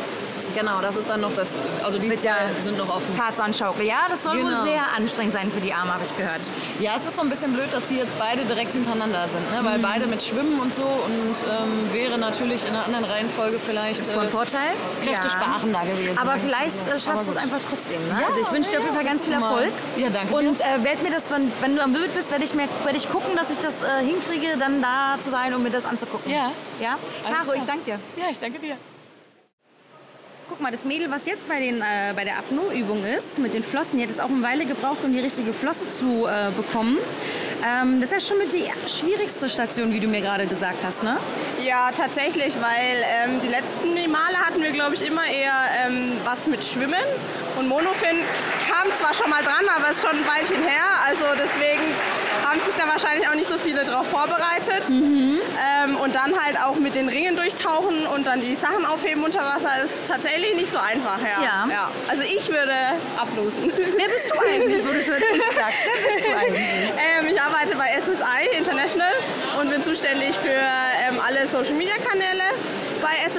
Genau, 0.57 0.81
das 0.81 0.97
ist 0.97 1.11
dann 1.11 1.21
noch 1.21 1.35
das, 1.35 1.55
also 1.85 1.99
die 1.99 2.09
sind 2.17 2.79
noch 2.79 2.89
offen. 2.89 3.15
Tarzan-Schaukel. 3.15 3.85
Ja, 3.85 4.07
das 4.09 4.23
soll 4.23 4.37
wohl 4.43 4.51
Genau. 4.51 4.65
sehr 4.65 4.83
anstrengend 4.97 5.35
sein 5.35 5.51
für 5.51 5.61
die 5.61 5.73
Arme, 5.75 5.93
habe 5.93 6.03
ich 6.03 6.17
gehört. 6.17 6.41
Ja, 6.81 6.93
es 6.97 7.05
ist 7.05 7.17
so 7.17 7.23
ein 7.23 7.29
bisschen 7.29 7.53
blöd, 7.53 7.69
dass 7.73 7.87
die 7.89 7.97
jetzt 7.97 8.19
beide 8.19 8.43
direkt 8.45 8.73
hintereinander 8.73 9.29
sind, 9.29 9.53
ne? 9.53 9.61
Mhm. 9.61 9.67
weil 9.67 9.79
beide 9.81 10.07
mit 10.07 10.23
Schwimmen 10.23 10.59
und 10.61 10.75
so 10.75 10.83
und 10.83 11.37
ähm, 11.45 11.93
wäre 11.93 12.17
natürlich 12.17 12.63
in 12.67 12.71
einer 12.75 12.87
anderen 12.87 13.05
Reihenfolge 13.05 13.59
vielleicht 13.59 14.07
Von 14.07 14.25
äh, 14.25 14.29
Vorteil? 14.29 14.71
kräftesparender 15.05 15.81
gewesen. 15.85 16.17
Aber 16.19 16.31
wenn 16.31 16.37
es 16.39 16.45
vielleicht 16.45 16.73
so- 16.73 16.89
äh, 16.89 16.93
Aber 16.93 16.99
schaffst 17.01 17.29
du 17.29 17.33
es 17.33 17.37
einfach 17.37 17.59
trotzdem. 17.69 18.01
Ne? 18.09 18.17
Ja, 18.21 18.27
also 18.29 18.41
ich 18.41 18.51
wünsche 18.53 18.71
dir 18.71 18.79
auf 18.79 18.85
jeden 18.85 18.97
Fall 18.97 19.05
ganz 19.05 19.25
viel. 19.25 19.35
Erfolg. 19.35 19.73
Ja, 19.99 20.09
danke. 20.09 20.35
Und 20.35 20.61
äh, 20.61 20.65
werd 20.85 21.03
mir 21.03 21.11
das, 21.11 21.31
wenn, 21.31 21.53
wenn 21.61 21.77
du 21.77 21.83
am 21.83 21.93
Bild 21.93 22.15
bist, 22.15 22.31
werde 22.31 22.45
ich, 22.45 22.55
mir- 22.55 22.69
werd 22.85 22.97
ich 22.97 23.11
gucken, 23.11 23.37
dass 23.37 23.51
ich 23.51 23.59
das 23.59 23.83
äh, 23.83 23.87
hinkriege, 24.03 24.57
dann 24.59 24.81
da 24.81 25.17
zu 25.21 25.29
sein 25.29 25.53
und 25.53 25.63
mir 25.63 25.71
das 25.71 25.85
anzugucken. 25.85 26.33
Ja. 26.33 26.51
Ja? 26.81 26.97
Alles 27.27 27.47
Caro, 27.47 27.53
ich 27.59 27.65
danke 27.65 27.85
dir. 27.85 28.01
Ja, 28.17 28.25
ich 28.31 28.39
danke 28.39 28.59
dir. 28.59 28.77
Guck 30.49 30.61
mal, 30.61 30.71
das 30.71 30.85
Mädel, 30.85 31.11
was 31.11 31.27
jetzt 31.27 31.49
bei, 31.49 31.59
den, 31.59 31.81
äh, 31.81 32.13
bei 32.15 32.23
der 32.23 32.39
Apnoe-Übung 32.39 33.05
ist, 33.05 33.41
mit 33.41 33.53
den 33.53 33.65
Flossen, 33.65 33.99
die 33.99 34.05
hat 34.05 34.11
es 34.11 34.21
auch 34.21 34.31
eine 34.31 34.43
Weile 34.45 34.65
gebraucht, 34.65 34.99
um 35.03 35.13
die 35.13 35.19
richtige 35.19 35.53
Flosse 35.53 35.89
zu 35.89 36.25
äh, 36.27 36.53
bekommen. 36.57 36.99
Ähm, 37.67 38.01
das 38.01 38.13
ist 38.13 38.23
ja 38.23 38.29
schon 38.29 38.39
mit 38.39 38.53
die 38.53 38.71
schwierigste 38.89 39.49
Station, 39.49 39.93
wie 39.93 39.99
du 39.99 40.07
mir 40.07 40.21
gerade 40.21 40.47
gesagt 40.47 40.85
hast, 40.85 41.03
ne? 41.03 41.17
Ja, 41.65 41.91
tatsächlich, 41.91 42.55
weil 42.61 43.05
ähm, 43.05 43.41
die 43.41 43.49
letzten 43.49 43.93
Male 44.09 44.39
hatten 44.39 44.63
wir, 44.63 44.71
glaube 44.71 44.95
ich, 44.95 45.05
immer 45.05 45.27
eher 45.27 45.53
ähm, 45.85 46.13
was 46.23 46.47
mit 46.47 46.63
Schwimmen. 46.63 46.95
Und 47.59 47.67
Monofin 47.67 48.17
kam 48.71 48.93
zwar 48.95 49.15
schon 49.15 49.29
mal 49.29 49.43
dran, 49.43 49.65
aber 49.77 49.91
ist 49.91 50.01
schon 50.01 50.17
ein 50.17 50.27
Weilchen 50.29 50.63
her. 50.63 50.85
Also 51.09 51.25
deswegen 51.37 51.83
haben 52.57 52.71
sich 52.71 52.81
da 52.81 52.89
wahrscheinlich 52.89 53.29
auch 53.29 53.35
nicht 53.35 53.49
so 53.49 53.59
viele 53.59 53.85
drauf 53.85 54.07
vorbereitet. 54.09 54.89
Ähm, 54.89 55.97
und 55.97 56.15
dann 56.15 56.33
halt 56.43 56.59
auch 56.65 56.77
mit 56.77 56.95
den 56.95 57.09
Ringen 57.09 57.37
durchtauchen 57.37 58.07
und 58.07 58.27
dann 58.27 58.41
die 58.41 58.55
Sachen 58.55 58.85
aufheben 58.87 59.25
unter 59.25 59.41
Wasser 59.41 59.83
ist 59.85 60.09
tatsächlich 60.09 60.55
nicht 60.55 60.73
so 60.73 60.79
einfach. 60.79 61.19
Ja. 61.23 61.67
Ja. 61.71 61.91
Also 62.09 62.23
ich 62.23 62.49
würde 62.49 62.73
ablosen. 63.17 63.71
Wer 63.77 64.09
bist 64.09 64.31
du 64.31 64.39
eigentlich, 64.41 64.85
wo 64.85 64.93
du 64.93 65.03
schon 65.03 65.15
ich 65.35 65.55
sagst? 65.55 65.79
Wer 65.85 66.15
bist 66.15 66.27
du 66.27 66.37
eigentlich? 66.37 66.91
Ähm, 66.99 67.27
ich 67.29 67.41
arbeite 67.41 67.77
bei 67.77 67.89
SSI 68.01 68.57
International 68.59 69.13
und 69.61 69.71
bin 69.71 69.83
zuständig 69.83 70.37
für 70.37 70.49
ähm, 70.49 71.21
alle 71.27 71.47
Social 71.47 71.75
Media 71.75 71.95
Kanäle 71.97 72.45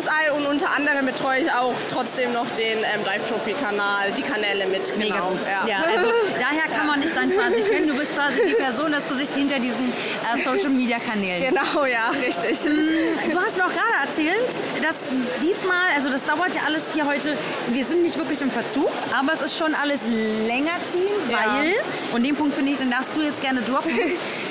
SSI 0.08 0.32
und 0.36 0.46
unter 0.46 0.72
anderem 0.76 1.06
betreue 1.06 1.42
ich 1.42 1.52
auch 1.52 1.74
trotzdem 1.92 2.34
noch 2.34 2.46
den 2.58 2.80
ähm, 2.80 3.04
Dive 3.04 3.28
Trophy 3.28 3.54
Kanal, 3.54 4.12
die 4.16 4.22
Kanäle 4.22 4.68
mit. 4.68 4.96
Mega 4.98 5.16
genau. 5.16 5.30
gut. 5.30 5.40
Ja. 5.48 5.78
also 5.84 6.12
daher 6.40 6.68
kann 6.76 6.88
man 6.88 7.02
dich 7.02 7.14
dann 7.14 7.32
quasi 7.32 7.62
kennen. 7.62 7.88
Du 7.88 7.96
bist 7.96 8.16
quasi 8.16 8.40
die 8.48 8.54
Person, 8.54 8.92
das 8.92 9.08
Gesicht 9.08 9.34
hinter 9.34 9.60
diesen 9.60 9.92
äh, 9.92 10.42
Social 10.44 10.70
Media 10.70 10.98
Kanälen. 11.00 11.50
Genau, 11.54 11.86
ja, 11.86 12.10
richtig. 12.10 12.58
Du 12.60 13.40
hast 13.40 13.58
mir 13.58 13.66
auch 13.66 13.74
gerade 13.74 14.08
erzählt, 14.08 14.60
dass 14.82 15.12
diesmal, 15.42 15.92
also 15.96 16.10
das 16.10 16.26
dauert 16.26 16.56
ja 16.56 16.62
alles 16.66 16.94
hier 16.94 17.06
heute, 17.06 17.38
wir 17.70 17.86
sind 17.86 18.04
nicht 18.04 18.18
wirklich 18.18 18.42
im 18.42 18.52
Verzug, 18.52 18.90
aber 19.18 19.34
es 19.34 19.42
ist 19.42 19.58
schon 19.58 19.76
alles 19.76 20.08
länger 20.48 20.72
ziehen, 20.92 21.08
Ja. 21.30 21.38
weil, 21.60 21.74
und 22.14 22.24
den 22.24 22.36
Punkt 22.36 22.56
finde 22.56 22.72
ich, 22.72 22.78
den 22.80 22.92
darfst 22.92 23.16
du 23.16 23.22
jetzt 23.22 23.42
gerne 23.42 23.62
droppen. 23.62 23.92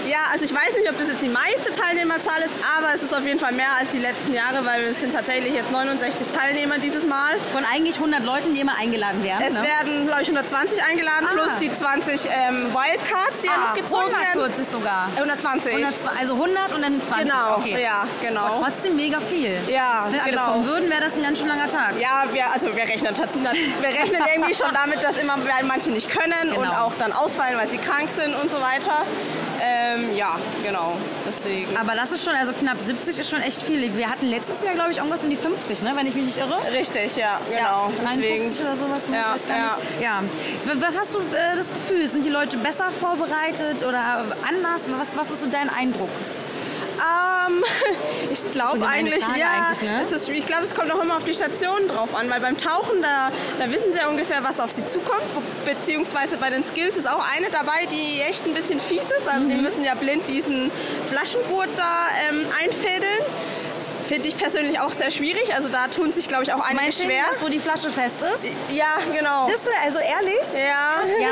Ja, 0.06 0.18
also 0.32 0.44
ich 0.44 0.54
weiß 0.54 0.76
nicht, 0.76 0.88
ob 0.88 0.96
das 0.98 1.08
jetzt 1.08 1.22
die 1.22 1.28
meiste 1.28 1.72
Teilnehmerzahl 1.72 2.40
ist, 2.42 2.52
aber 2.78 2.94
es 2.94 3.02
ist 3.02 3.12
auf 3.14 3.24
jeden 3.24 3.38
Fall 3.40 3.52
mehr 3.52 3.72
als 3.78 3.90
die 3.90 3.98
letzten 3.98 4.32
Jahre, 4.32 4.64
weil 4.64 4.84
es 4.84 5.00
sind 5.00 5.12
tatsächlich 5.12 5.52
jetzt 5.54 5.72
69 5.72 6.28
Teilnehmer 6.28 6.78
dieses 6.78 7.04
Mal. 7.06 7.34
Von 7.52 7.64
eigentlich 7.64 7.96
100 7.96 8.22
Leuten, 8.22 8.54
die 8.54 8.60
immer 8.60 8.76
eingeladen 8.78 9.22
werden. 9.24 9.44
Es 9.46 9.54
ne? 9.54 9.62
werden, 9.62 10.06
glaube 10.06 10.22
ich, 10.22 10.28
120 10.28 10.82
eingeladen, 10.84 11.26
Ah. 11.28 11.32
plus 11.34 11.56
die 11.60 11.72
20 11.72 12.26
ähm, 12.26 12.66
Wildcards, 12.72 13.40
die 13.42 13.46
ja 13.48 13.52
ah, 13.54 13.68
noch 13.68 13.74
gezogen 13.74 14.12
werden. 14.12 14.40
140 14.40 14.66
sogar. 14.68 15.08
Äh, 15.16 15.20
120. 15.20 15.72
120, 15.72 16.20
also 16.20 16.34
100 16.34 16.72
und 16.72 16.82
dann 16.82 17.02
20. 17.02 17.26
Genau, 17.26 17.56
okay. 17.56 17.82
ja, 17.82 18.06
genau. 18.22 18.40
Aber 18.42 18.64
trotzdem 18.66 18.94
mega 18.96 19.18
viel. 19.20 19.58
Ja, 19.68 20.06
Wenn 20.10 20.20
alle 20.20 20.30
genau. 20.30 20.52
kommen 20.52 20.66
würden, 20.66 20.88
wäre 20.90 21.00
das 21.00 21.16
ein 21.16 21.22
ganz 21.24 21.38
schön 21.38 21.48
langer 21.48 21.68
Tag. 21.68 21.94
Ja, 22.00 22.24
wir, 22.32 22.50
also 22.52 22.74
wir 22.76 22.84
rechnen, 22.84 23.12
dazu- 23.14 23.42
wir 23.42 23.88
rechnen 23.88 24.22
irgendwie 24.32 24.54
schon 24.54 24.72
damit, 24.72 25.02
dass 25.02 25.16
immer 25.18 25.36
manche 25.64 25.90
nicht 25.90 26.08
können 26.10 26.50
und 26.50 26.62
Genau. 26.62 26.84
auch 26.86 26.92
dann 26.98 27.12
ausfallen, 27.12 27.56
weil 27.58 27.68
sie 27.68 27.78
krank 27.78 28.08
sind 28.08 28.34
und 28.34 28.50
so 28.50 28.60
weiter. 28.60 29.04
Ähm, 29.76 30.16
ja, 30.16 30.36
genau. 30.62 30.96
Deswegen. 31.26 31.76
Aber 31.76 31.94
das 31.94 32.12
ist 32.12 32.24
schon, 32.24 32.34
also 32.34 32.52
knapp 32.52 32.78
70 32.78 33.18
ist 33.18 33.30
schon 33.30 33.42
echt 33.42 33.60
viel. 33.62 33.96
Wir 33.96 34.08
hatten 34.08 34.26
letztes 34.26 34.62
Jahr, 34.62 34.74
glaube 34.74 34.92
ich, 34.92 34.98
irgendwas 34.98 35.22
um 35.22 35.30
die 35.30 35.36
50, 35.36 35.82
ne? 35.82 35.92
wenn 35.94 36.06
ich 36.06 36.14
mich 36.14 36.26
nicht 36.26 36.38
irre. 36.38 36.58
Richtig, 36.72 37.16
ja, 37.16 37.40
genau. 37.48 37.58
Ja, 37.58 37.90
Deswegen. 37.92 38.48
53 38.48 38.60
oder 38.60 38.76
sowas? 38.76 39.08
Ja, 39.08 39.14
ja. 39.14 39.32
nicht. 39.32 40.02
Ja. 40.02 40.22
Was 40.80 40.98
hast 40.98 41.14
du 41.14 41.18
äh, 41.18 41.56
das 41.56 41.72
Gefühl? 41.72 42.08
Sind 42.08 42.24
die 42.24 42.30
Leute 42.30 42.56
besser 42.58 42.90
vorbereitet 42.90 43.82
oder 43.86 44.24
anders? 44.48 44.86
Was, 44.98 45.16
was 45.16 45.30
ist 45.30 45.40
so 45.40 45.46
dein 45.48 45.68
Eindruck? 45.68 46.10
Ähm, 47.48 47.64
ich 48.32 48.50
glaube 48.50 48.86
eigentlich, 48.86 49.24
Frage 49.24 49.38
ja. 49.40 49.46
eigentlich, 49.68 49.88
ne? 49.88 50.00
es 50.02 50.12
ist, 50.12 50.28
ich 50.28 50.46
glaube, 50.46 50.64
es 50.64 50.74
kommt 50.74 50.92
auch 50.92 51.00
immer 51.02 51.16
auf 51.16 51.24
die 51.24 51.34
Station 51.34 51.86
drauf 51.88 52.14
an, 52.14 52.28
weil 52.30 52.40
beim 52.40 52.56
Tauchen, 52.56 53.00
da, 53.02 53.30
da 53.58 53.70
wissen 53.70 53.92
sie 53.92 53.98
ja 53.98 54.08
ungefähr, 54.08 54.42
was 54.42 54.58
auf 54.60 54.70
sie 54.72 54.84
zukommt. 54.86 55.22
Be- 55.64 55.72
Beziehungsweise 55.74 56.36
bei 56.36 56.50
den 56.50 56.64
Skills 56.64 56.96
ist 56.96 57.08
auch 57.08 57.24
eine 57.36 57.48
dabei, 57.50 57.86
die 57.90 58.20
echt 58.22 58.44
ein 58.46 58.54
bisschen 58.54 58.80
fies 58.80 59.02
ist. 59.04 59.28
Also 59.28 59.44
Mhm. 59.46 59.50
die 59.50 59.56
müssen 59.60 59.84
ja 59.84 59.94
blind 59.94 60.26
diesen 60.28 60.70
Flaschengurt 61.08 61.68
da 61.76 62.06
ähm, 62.30 62.46
einfädeln. 62.62 63.20
Finde 64.06 64.28
ich 64.28 64.36
persönlich 64.36 64.78
auch 64.78 64.92
sehr 64.92 65.10
schwierig. 65.10 65.52
Also 65.52 65.68
da 65.68 65.88
tun 65.88 66.12
sich, 66.12 66.28
glaube 66.28 66.44
ich, 66.44 66.52
auch 66.52 66.60
einige 66.60 66.80
Meinst 66.84 67.02
schwer. 67.02 67.24
das, 67.28 67.42
wo 67.42 67.48
die 67.48 67.58
Flasche 67.58 67.90
fest 67.90 68.22
ist? 68.34 68.44
Ja, 68.70 68.98
genau. 69.12 69.48
Das, 69.50 69.68
also 69.84 69.98
ehrlich? 69.98 70.46
ja. 70.54 71.00
Ja. 71.20 71.28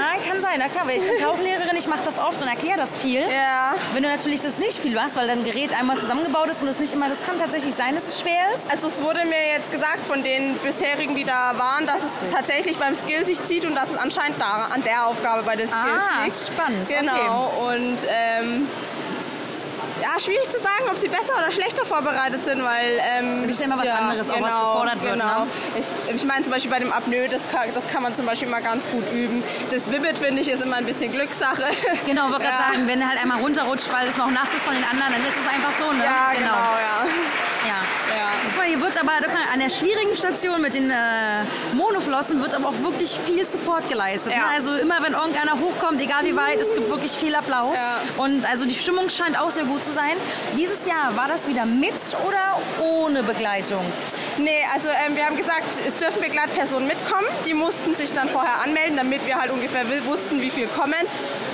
Na 0.56 0.68
klar, 0.68 0.86
weil 0.86 0.96
ich 0.98 1.02
bin 1.02 1.16
Tauchlehrerin, 1.16 1.76
ich 1.76 1.86
mache 1.88 2.02
das 2.04 2.18
oft 2.18 2.40
und 2.40 2.46
erkläre 2.48 2.76
das 2.78 2.96
viel. 2.96 3.20
Ja. 3.20 3.74
Wenn 3.92 4.02
du 4.04 4.08
natürlich 4.08 4.40
das 4.40 4.58
nicht 4.58 4.78
viel 4.78 4.94
machst, 4.94 5.16
weil 5.16 5.26
dein 5.26 5.44
Gerät 5.44 5.72
einmal 5.78 5.98
zusammengebaut 5.98 6.48
ist 6.48 6.62
und 6.62 6.68
es 6.68 6.78
nicht 6.78 6.92
immer, 6.92 7.08
das 7.08 7.22
kann 7.22 7.38
tatsächlich 7.38 7.74
sein, 7.74 7.94
dass 7.94 8.08
es 8.08 8.20
schwer 8.20 8.52
ist. 8.54 8.70
Also 8.70 8.88
es 8.88 9.02
wurde 9.02 9.24
mir 9.24 9.48
jetzt 9.52 9.72
gesagt 9.72 10.06
von 10.06 10.22
den 10.22 10.54
bisherigen, 10.58 11.14
die 11.14 11.24
da 11.24 11.54
waren, 11.56 11.86
dass 11.86 11.98
es 12.02 12.32
tatsächlich 12.32 12.78
beim 12.78 12.94
Skill 12.94 13.24
sich 13.24 13.42
zieht 13.42 13.64
und 13.64 13.74
dass 13.74 13.90
es 13.90 13.96
anscheinend 13.98 14.40
da, 14.40 14.68
an 14.72 14.82
der 14.84 15.06
Aufgabe 15.06 15.42
bei 15.42 15.56
den 15.56 15.66
Skills 15.68 15.82
Ah, 15.82 16.24
liegt. 16.24 16.36
spannend, 16.54 16.88
Genau. 16.88 17.52
Und 17.72 18.06
ähm, 18.08 18.68
Ja, 20.14 20.20
schwierig 20.20 20.48
zu 20.48 20.58
sagen, 20.60 20.84
ob 20.88 20.96
sie 20.96 21.08
besser 21.08 21.32
oder 21.36 21.50
schlechter 21.50 21.84
vorbereitet 21.84 22.44
sind, 22.44 22.62
weil... 22.64 23.00
Ähm, 23.02 23.44
Es 23.44 23.50
ist 23.50 23.60
ja 23.60 23.66
immer 23.66 23.78
was 23.78 23.88
anderes, 23.88 24.30
auch 24.30 24.40
was 24.40 24.48
gefordert 24.50 25.02
wird, 25.02 25.12
Genau. 25.14 25.40
ne? 25.40 25.46
Ich, 25.78 26.14
ich 26.14 26.24
meine 26.24 26.42
zum 26.44 26.52
Beispiel 26.52 26.70
bei 26.70 26.78
dem 26.78 26.92
Apnoe, 26.92 27.28
das 27.28 27.48
kann, 27.48 27.68
das 27.74 27.88
kann 27.88 28.02
man 28.02 28.14
zum 28.14 28.24
Beispiel 28.26 28.46
immer 28.46 28.60
ganz 28.60 28.88
gut 28.90 29.10
üben. 29.12 29.42
Das 29.70 29.90
Wibbit, 29.90 30.18
finde 30.18 30.40
ich, 30.42 30.48
ist 30.48 30.62
immer 30.62 30.76
ein 30.76 30.86
bisschen 30.86 31.10
Glückssache. 31.10 31.64
Genau, 32.06 32.30
wollte 32.30 32.44
Ja. 32.44 32.50
gerade 32.50 32.72
sagen, 32.74 32.86
wenn 32.88 33.00
er 33.00 33.08
halt 33.08 33.20
einmal 33.20 33.40
runterrutscht, 33.40 33.92
weil 33.92 34.06
es 34.06 34.16
noch 34.16 34.30
nass 34.30 34.54
ist 34.54 34.64
von 34.64 34.74
den 34.74 34.84
anderen, 34.84 35.12
dann 35.14 35.22
ist 35.22 35.34
es 35.34 35.52
einfach 35.52 35.72
so, 35.78 35.90
ne? 35.92 36.04
Ja, 36.04 36.32
genau, 36.32 36.54
ja. 36.54 37.06
Ja. 37.66 37.80
Guck 38.46 38.56
mal, 38.58 38.66
hier 38.66 38.80
wird 38.80 38.98
aber 38.98 39.12
guck 39.22 39.32
mal, 39.32 39.42
an 39.52 39.58
der 39.60 39.70
schwierigen 39.70 40.14
Station 40.14 40.60
mit 40.60 40.74
den 40.74 40.90
äh, 40.90 40.94
Monoflossen 41.72 42.40
wird 42.42 42.54
aber 42.54 42.68
auch 42.68 42.78
wirklich 42.82 43.18
viel 43.26 43.44
Support 43.44 43.88
geleistet. 43.88 44.32
Ja. 44.32 44.38
Ne? 44.38 44.44
Also 44.54 44.74
immer 44.74 45.02
wenn 45.02 45.12
irgendeiner 45.14 45.58
hochkommt, 45.58 46.00
egal 46.00 46.24
wie 46.24 46.36
weit, 46.36 46.58
es 46.60 46.74
gibt 46.74 46.88
wirklich 46.90 47.12
viel 47.12 47.34
Applaus. 47.34 47.76
Und 48.18 48.44
also 48.44 48.66
die 48.66 48.74
Stimmung 48.74 49.08
scheint 49.08 49.38
auch 49.40 49.50
sehr 49.50 49.64
gut 49.64 49.82
zu 49.84 49.92
sein. 49.92 50.12
Dieses 50.58 50.86
Jahr 50.86 51.16
war 51.16 51.28
das 51.28 51.48
wieder 51.48 51.64
mit 51.64 51.94
oder 52.26 52.58
ohne 52.82 53.22
Begleitung? 53.22 53.84
Nee, 54.36 54.64
also 54.74 54.88
ähm, 54.88 55.16
wir 55.16 55.24
haben 55.26 55.36
gesagt, 55.36 55.64
es 55.86 55.96
dürfen 55.96 56.20
Begleitpersonen 56.20 56.88
mitkommen. 56.88 57.26
Die 57.46 57.54
mussten 57.54 57.94
sich 57.94 58.12
dann 58.12 58.28
vorher 58.28 58.62
anmelden, 58.62 58.96
damit 58.96 59.24
wir 59.26 59.36
halt 59.40 59.50
ungefähr 59.50 59.84
wussten, 60.06 60.42
wie 60.42 60.50
viel 60.50 60.66
kommen. 60.66 60.94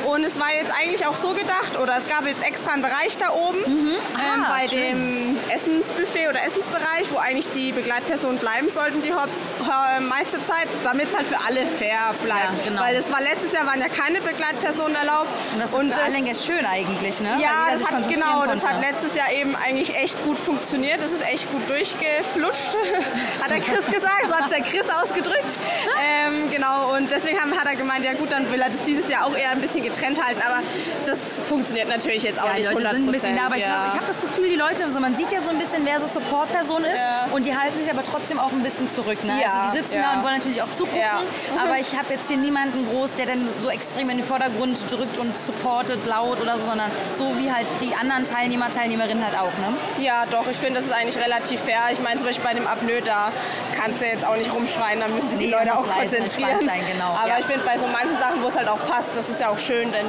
Und 0.07 0.25
es 0.25 0.40
war 0.40 0.53
jetzt 0.55 0.73
eigentlich 0.75 1.07
auch 1.07 1.14
so 1.14 1.29
gedacht, 1.35 1.79
oder 1.79 1.96
es 1.99 2.09
gab 2.09 2.27
jetzt 2.27 2.42
extra 2.42 2.73
einen 2.73 2.83
Bereich 2.83 3.18
da 3.18 3.31
oben 3.33 3.59
ähm, 3.66 3.96
Ah, 4.16 4.57
bei 4.59 4.66
schön. 4.66 4.79
dem 4.81 5.30
Essensbuffet 5.55 6.29
oder 6.29 6.43
Essensbereich, 6.45 7.11
wo 7.11 7.19
eigentlich 7.19 7.51
die 7.51 7.73
Begleitpersonen 7.73 8.39
bleiben 8.39 8.69
sollten 8.69 9.03
die 9.03 9.09
äh, 9.11 10.01
meiste 10.01 10.45
Zeit, 10.47 10.69
damit 10.85 11.09
es 11.09 11.17
halt 11.17 11.27
für 11.27 11.39
alle 11.47 11.67
fair 11.67 12.13
bleibt. 12.23 12.65
Ja, 12.65 12.71
genau. 12.71 12.83
Weil 12.83 12.97
es 12.97 13.11
war 13.13 13.21
letztes 13.21 13.53
Jahr 13.53 13.67
waren 13.67 13.81
ja 13.81 13.89
keine 13.89 14.21
Begleitpersonen 14.21 14.95
erlaubt. 14.97 15.29
Und 15.55 15.61
das 15.61 15.73
ist 15.75 15.95
für 15.95 16.03
alle 16.03 16.23
ganz 16.23 16.45
schön 16.45 16.65
eigentlich, 16.67 17.21
ne? 17.21 17.37
Ja, 17.41 17.69
das 17.73 17.89
hat, 17.91 18.09
genau, 18.09 18.45
das 18.47 18.61
konnte. 18.65 18.69
hat 18.69 18.81
letztes 18.81 19.17
Jahr 19.17 19.33
eben 19.33 19.55
eigentlich 19.57 19.97
echt 19.97 20.23
gut 20.25 20.39
funktioniert. 20.39 21.03
Das 21.03 21.13
ist 21.13 21.23
echt 21.27 21.51
gut 21.51 21.69
durchgeflutscht, 21.69 22.77
hat 23.43 23.51
der 23.51 23.61
Chris 23.61 23.87
gesagt. 23.87 24.29
So 24.29 24.35
hat 24.35 24.45
es 24.47 24.51
der 24.51 24.63
Chris 24.63 24.89
ausgedrückt. 24.91 25.59
Ähm, 26.03 26.51
genau, 26.51 26.95
und 26.97 27.11
deswegen 27.11 27.41
haben, 27.41 27.53
hat 27.59 27.67
er 27.67 27.77
gemeint, 27.77 28.05
ja 28.05 28.13
gut, 28.15 28.33
dann 28.33 28.51
will 28.51 28.61
er 28.61 28.71
das 28.71 28.83
dieses 28.85 29.09
Jahr 29.09 29.27
auch 29.27 29.37
eher 29.37 29.51
ein 29.51 29.61
bisschen 29.61 29.83
getrennt 29.83 30.25
halten. 30.25 30.41
Aber 30.47 30.61
das 31.07 31.41
funktioniert 31.49 31.89
natürlich 31.89 32.23
jetzt 32.23 32.41
auch 32.41 32.47
Ja, 32.47 32.53
die 32.55 32.61
nicht 32.61 32.73
Leute 32.73 32.89
100%. 32.89 32.93
sind 32.95 33.09
ein 33.09 33.13
bisschen 33.13 33.37
da, 33.37 33.47
aber 33.47 33.57
ich, 33.57 33.63
ja. 33.63 33.69
glaub, 33.69 33.87
ich 33.89 33.95
habe 33.95 34.07
das 34.07 34.21
Gefühl, 34.21 34.49
die 34.49 34.57
Leute, 34.57 34.85
also 34.85 35.01
man 35.01 35.15
sieht 35.15 35.33
ja 35.33 35.39
so 35.44 35.50
ein 35.50 35.59
bisschen, 35.59 35.85
wer 35.85 36.00
so 36.00 36.07
Support-Person 36.07 36.85
ist 36.85 37.00
und 37.33 37.44
die 37.46 37.57
halten 37.57 37.79
sich 37.81 37.90
aber 37.90 38.03
trotzdem 38.05 38.38
auch 38.38 38.53
ein 38.53 38.62
bisschen 38.62 38.88
zurück. 38.88 39.22
Ne? 39.24 39.40
Ja, 39.40 39.61
also 39.61 39.70
die 39.72 39.76
sitzen 39.79 39.96
ja. 39.96 40.03
da 40.12 40.18
und 40.18 40.24
wollen 40.24 40.37
natürlich 40.38 40.62
auch 40.62 40.70
zugucken, 40.70 41.00
Ja. 41.00 41.20
aber 41.62 41.79
ich 41.79 41.96
habe 41.96 42.12
jetzt 42.12 42.29
hier 42.29 42.37
niemanden 42.37 42.87
groß, 42.90 43.14
der 43.14 43.26
dann 43.26 43.48
so 43.59 43.68
extrem 43.70 44.11
in 44.11 44.18
den 44.18 44.26
Vordergrund 44.26 44.90
drückt 44.90 45.18
und 45.18 45.37
supportet 45.37 46.05
laut 46.07 46.40
oder 46.40 46.59
so, 46.59 46.66
sondern 46.66 46.90
so 47.12 47.37
wie 47.38 47.53
halt 47.53 47.66
die 47.81 47.94
anderen 47.94 48.24
Teilnehmer, 48.24 48.70
Teilnehmerinnen 48.70 49.24
halt 49.24 49.38
auch. 49.38 49.53
Ne? 49.59 49.74
Ja, 50.05 50.24
doch, 50.31 50.46
ich 50.48 50.57
finde, 50.57 50.81
das 50.81 50.85
ist 50.88 50.92
eigentlich 50.92 51.22
relativ 51.22 51.61
fair. 51.61 51.81
Ich 51.90 52.00
meine, 52.00 52.16
zum 52.18 52.26
Beispiel 52.26 52.44
bei 52.44 52.55
dem 52.55 52.66
Apnoe, 52.66 53.00
da 53.03 53.33
kannst 53.79 54.00
du 54.00 54.07
jetzt 54.07 54.26
auch 54.26 54.37
nicht 54.37 54.53
rumschreien, 54.53 55.00
da 55.00 55.09
müssen 55.09 55.29
sich 55.29 55.38
die 55.38 55.46
Nee, 55.46 55.53
Leute 55.53 55.68
muss 55.68 55.79
auch 55.79 55.87
leise, 55.98 56.16
konzentrieren. 56.18 56.66
sein, 56.66 56.83
genau, 56.92 57.16
Aber 57.18 57.29
ja. 57.29 57.38
ich 57.38 57.46
finde, 57.46 57.64
bei 57.64 57.79
so 57.79 57.87
manchen 57.87 58.18
Sachen, 58.18 58.42
wo 58.42 58.48
es 58.48 58.57
halt 58.57 58.68
auch 58.68 58.85
passt, 58.87 59.11
das 59.16 59.29
ist 59.29 59.40
ja 59.40 59.48
auch 59.48 59.59
schön, 59.59 59.90
denn 59.92 60.07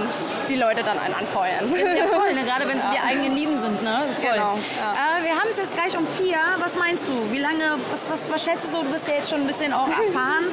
die 0.50 0.56
Leute 0.56 0.84
dann 0.84 1.00
einen 1.00 1.14
anfeuern. 1.16 1.72
Ja, 1.76 2.08
voll, 2.08 2.34
ne? 2.34 2.44
gerade 2.44 2.68
wenn 2.68 2.78
es 2.78 2.84
Ja. 2.92 2.92
die 2.92 3.00
eigenen 3.00 3.36
Lieben 3.38 3.58
sind. 3.58 3.82
Ne? 3.84 4.02
Voll. 4.22 4.32
Genau, 4.34 4.54
Äh, 4.56 5.21
wir 5.24 5.32
haben 5.32 5.50
es 5.50 5.58
jetzt 5.58 5.74
gleich 5.74 5.96
um 5.98 6.06
vier. 6.08 6.38
Was 6.60 6.76
meinst 6.76 7.08
du? 7.08 7.32
Wie 7.32 7.40
lange, 7.40 7.78
was, 7.92 8.10
was, 8.12 8.32
was 8.32 8.44
schätzt 8.44 8.66
du 8.66 8.70
so? 8.70 8.84
Du 8.84 8.90
bist 8.92 9.08
ja 9.08 9.16
jetzt 9.16 9.30
schon 9.30 9.42
ein 9.42 9.48
bisschen 9.48 9.74
auch 9.74 9.88
erfahren. 10.06 10.46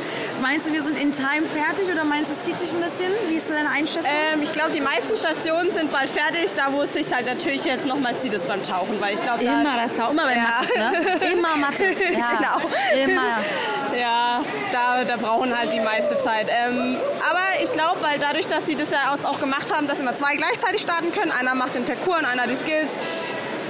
Meinst 0.42 0.66
du, 0.68 0.72
wir 0.72 0.82
sind 0.82 0.98
in 1.00 1.12
Time 1.12 1.46
fertig 1.46 1.92
oder 1.92 2.04
meinst 2.04 2.30
du, 2.30 2.34
es 2.34 2.44
zieht 2.44 2.58
sich 2.58 2.72
ein 2.72 2.80
bisschen? 2.80 3.10
Wie 3.28 3.36
ist 3.36 3.46
so 3.48 3.52
deine 3.52 3.70
Einschätzung? 3.70 4.04
Ähm, 4.32 4.42
ich 4.42 4.52
glaube, 4.52 4.70
die 4.72 4.80
meisten 4.80 5.16
Stationen 5.16 5.70
sind 5.70 5.90
bald 5.92 6.10
fertig. 6.10 6.54
Da, 6.54 6.72
wo 6.72 6.82
es 6.82 6.92
sich 6.92 7.12
halt 7.12 7.26
natürlich 7.26 7.64
jetzt 7.64 7.86
nochmal 7.86 8.16
zieht, 8.16 8.34
ist 8.34 8.46
beim 8.46 8.62
Tauchen. 8.62 9.00
Weil 9.00 9.14
ich 9.14 9.22
glaube, 9.22 9.44
da- 9.44 9.60
Immer 9.60 9.76
das 9.82 9.96
Tauchen, 9.96 10.12
immer 10.12 10.26
bei 10.26 10.36
Mattes, 10.36 10.74
ne? 10.74 11.30
Immer 11.32 11.56
Mattes, 11.56 11.98
ja. 12.00 12.36
genau. 12.38 13.04
Immer. 13.04 13.22
Ja, 13.98 14.42
da, 14.70 15.02
da 15.02 15.16
brauchen 15.16 15.58
halt 15.58 15.72
die 15.72 15.80
meiste 15.80 16.20
Zeit. 16.20 16.46
Ähm, 16.50 16.98
aber 17.28 17.40
ich 17.64 17.72
glaube, 17.72 17.96
weil 18.02 18.18
dadurch, 18.18 18.46
dass 18.46 18.66
sie 18.66 18.76
das 18.76 18.90
ja 18.90 19.16
auch 19.24 19.40
gemacht 19.40 19.74
haben, 19.74 19.88
dass 19.88 19.98
immer 19.98 20.14
zwei 20.14 20.36
gleichzeitig 20.36 20.82
starten 20.82 21.10
können, 21.10 21.32
einer 21.32 21.54
macht 21.54 21.74
den 21.74 21.84
Parcours 21.84 22.18
und 22.18 22.26
einer 22.26 22.46
die 22.46 22.54
Skills, 22.54 22.90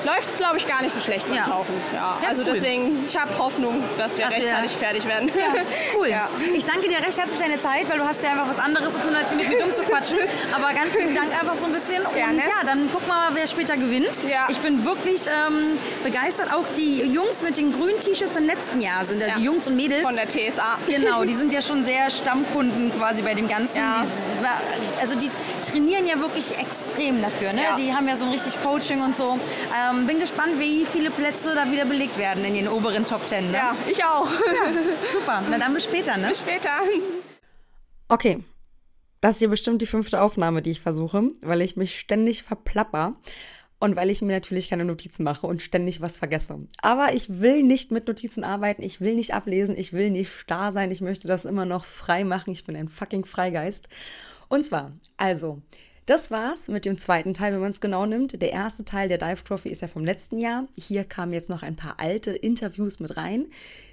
läuft 0.04 0.28
es, 0.30 0.36
glaube 0.36 0.56
ich, 0.58 0.66
gar 0.66 0.82
nicht 0.82 0.92
so 0.94 1.00
schlecht 1.00 1.26
beim 1.28 1.36
Ja. 1.38 1.44
Tauchen. 1.44 1.74
Ja, 1.92 2.16
Ja, 2.22 2.28
also 2.28 2.42
cool. 2.42 2.50
deswegen, 2.54 3.04
ich 3.06 3.16
habe 3.16 3.36
Hoffnung, 3.38 3.82
dass 3.96 4.16
wir 4.18 4.26
Dass 4.26 4.36
wir- 4.36 4.44
rechtzeitig 4.44 4.72
fertig 4.72 5.06
werden. 5.06 5.28
Ja, 5.28 5.60
cool. 5.96 6.08
Ich 6.54 6.64
danke 6.64 6.88
dir 6.88 6.98
recht 6.98 7.18
herzlich 7.18 7.36
für 7.38 7.42
deine 7.48 7.58
Zeit, 7.58 7.88
weil 7.88 7.98
du 7.98 8.04
hast 8.06 8.22
ja 8.22 8.30
einfach 8.30 8.48
was 8.48 8.58
anderes 8.58 8.94
zu 8.94 9.00
tun, 9.00 9.14
als 9.14 9.28
hier 9.30 9.38
mit 9.38 9.48
mir 9.48 9.58
dumm 9.60 9.72
zu 9.72 9.82
quatschen. 9.82 10.18
Aber 10.54 10.72
ganz 10.72 10.94
lieben 10.96 11.14
Dank 11.14 11.32
einfach 11.38 11.54
so 11.54 11.66
ein 11.66 11.72
bisschen. 11.72 12.02
Gerne. 12.14 12.34
Und 12.34 12.38
ja, 12.38 12.64
dann 12.64 12.90
gucken 12.90 13.06
wir 13.08 13.14
mal, 13.14 13.28
wer 13.34 13.46
später 13.46 13.76
gewinnt. 13.76 14.08
Ich 14.48 14.58
bin 14.58 14.84
wirklich 14.84 15.26
ähm, 15.26 15.78
begeistert. 16.02 16.52
Auch 16.52 16.64
die 16.76 17.02
Jungs 17.02 17.42
mit 17.42 17.56
den 17.58 17.72
grünen 17.72 18.00
T-Shirts 18.00 18.34
vom 18.36 18.46
letzten 18.46 18.80
Jahr 18.80 19.04
sind 19.04 19.20
ja. 19.20 19.34
die 19.36 19.44
Jungs 19.44 19.66
und 19.66 19.76
Mädels. 19.76 20.02
Von 20.02 20.16
der 20.16 20.28
TSA. 20.28 20.78
Genau, 20.88 21.24
die 21.24 21.34
sind 21.40 21.52
ja 21.52 21.60
schon 21.60 21.82
sehr 21.82 22.10
Stammkunden 22.10 22.92
quasi 22.98 23.22
bei 23.22 23.34
dem 23.34 23.48
Ganzen. 23.48 23.76
Die, 23.76 25.00
also 25.00 25.14
die 25.14 25.30
trainieren 25.68 26.06
ja 26.06 26.18
wirklich 26.20 26.56
extrem 26.58 27.20
dafür. 27.22 27.52
Ne? 27.52 27.62
Die 27.78 27.92
haben 27.94 28.08
ja 28.08 28.16
so 28.16 28.24
ein 28.24 28.30
richtig 28.30 28.60
Coaching 28.62 29.02
und 29.02 29.14
so. 29.16 29.38
Ähm, 29.74 29.97
bin 30.06 30.20
gespannt, 30.20 30.58
wie 30.58 30.84
viele 30.84 31.10
Plätze 31.10 31.54
da 31.54 31.70
wieder 31.70 31.84
belegt 31.84 32.18
werden 32.18 32.44
in 32.44 32.54
den 32.54 32.68
oberen 32.68 33.04
Top 33.04 33.26
Ten. 33.26 33.50
Ne? 33.50 33.56
Ja, 33.56 33.76
ich 33.90 34.04
auch. 34.04 34.26
super, 35.12 35.42
na 35.50 35.58
dann 35.58 35.74
bis 35.74 35.84
später. 35.84 36.16
Ne? 36.16 36.28
Bis 36.28 36.38
später. 36.38 36.70
Okay. 38.08 38.42
Das 39.20 39.36
ist 39.36 39.38
hier 39.40 39.48
bestimmt 39.48 39.82
die 39.82 39.86
fünfte 39.86 40.22
Aufnahme, 40.22 40.62
die 40.62 40.70
ich 40.70 40.80
versuche, 40.80 41.32
weil 41.42 41.60
ich 41.60 41.76
mich 41.76 41.98
ständig 41.98 42.44
verplapper 42.44 43.14
und 43.80 43.96
weil 43.96 44.10
ich 44.10 44.22
mir 44.22 44.32
natürlich 44.32 44.68
keine 44.68 44.84
Notizen 44.84 45.24
mache 45.24 45.46
und 45.46 45.62
ständig 45.62 46.00
was 46.00 46.18
vergesse. 46.18 46.66
Aber 46.82 47.14
ich 47.14 47.40
will 47.40 47.62
nicht 47.62 47.90
mit 47.90 48.06
Notizen 48.06 48.44
arbeiten, 48.44 48.82
ich 48.82 49.00
will 49.00 49.14
nicht 49.14 49.34
ablesen, 49.34 49.76
ich 49.76 49.92
will 49.92 50.10
nicht 50.10 50.30
starr 50.30 50.70
sein, 50.72 50.90
ich 50.90 51.00
möchte 51.00 51.26
das 51.26 51.44
immer 51.44 51.66
noch 51.66 51.84
frei 51.84 52.24
machen. 52.24 52.52
Ich 52.52 52.64
bin 52.64 52.76
ein 52.76 52.88
fucking 52.88 53.24
Freigeist. 53.24 53.88
Und 54.48 54.64
zwar, 54.64 54.92
also, 55.16 55.62
das 56.08 56.30
war's 56.30 56.68
mit 56.68 56.86
dem 56.86 56.96
zweiten 56.96 57.34
Teil, 57.34 57.52
wenn 57.52 57.60
man 57.60 57.70
es 57.70 57.82
genau 57.82 58.06
nimmt. 58.06 58.40
Der 58.40 58.50
erste 58.50 58.82
Teil 58.86 59.10
der 59.10 59.18
Dive 59.18 59.44
Trophy 59.44 59.68
ist 59.68 59.82
ja 59.82 59.88
vom 59.88 60.06
letzten 60.06 60.38
Jahr. 60.38 60.66
Hier 60.74 61.04
kamen 61.04 61.34
jetzt 61.34 61.50
noch 61.50 61.62
ein 61.62 61.76
paar 61.76 62.00
alte 62.00 62.30
Interviews 62.30 62.98
mit 62.98 63.18
rein. 63.18 63.46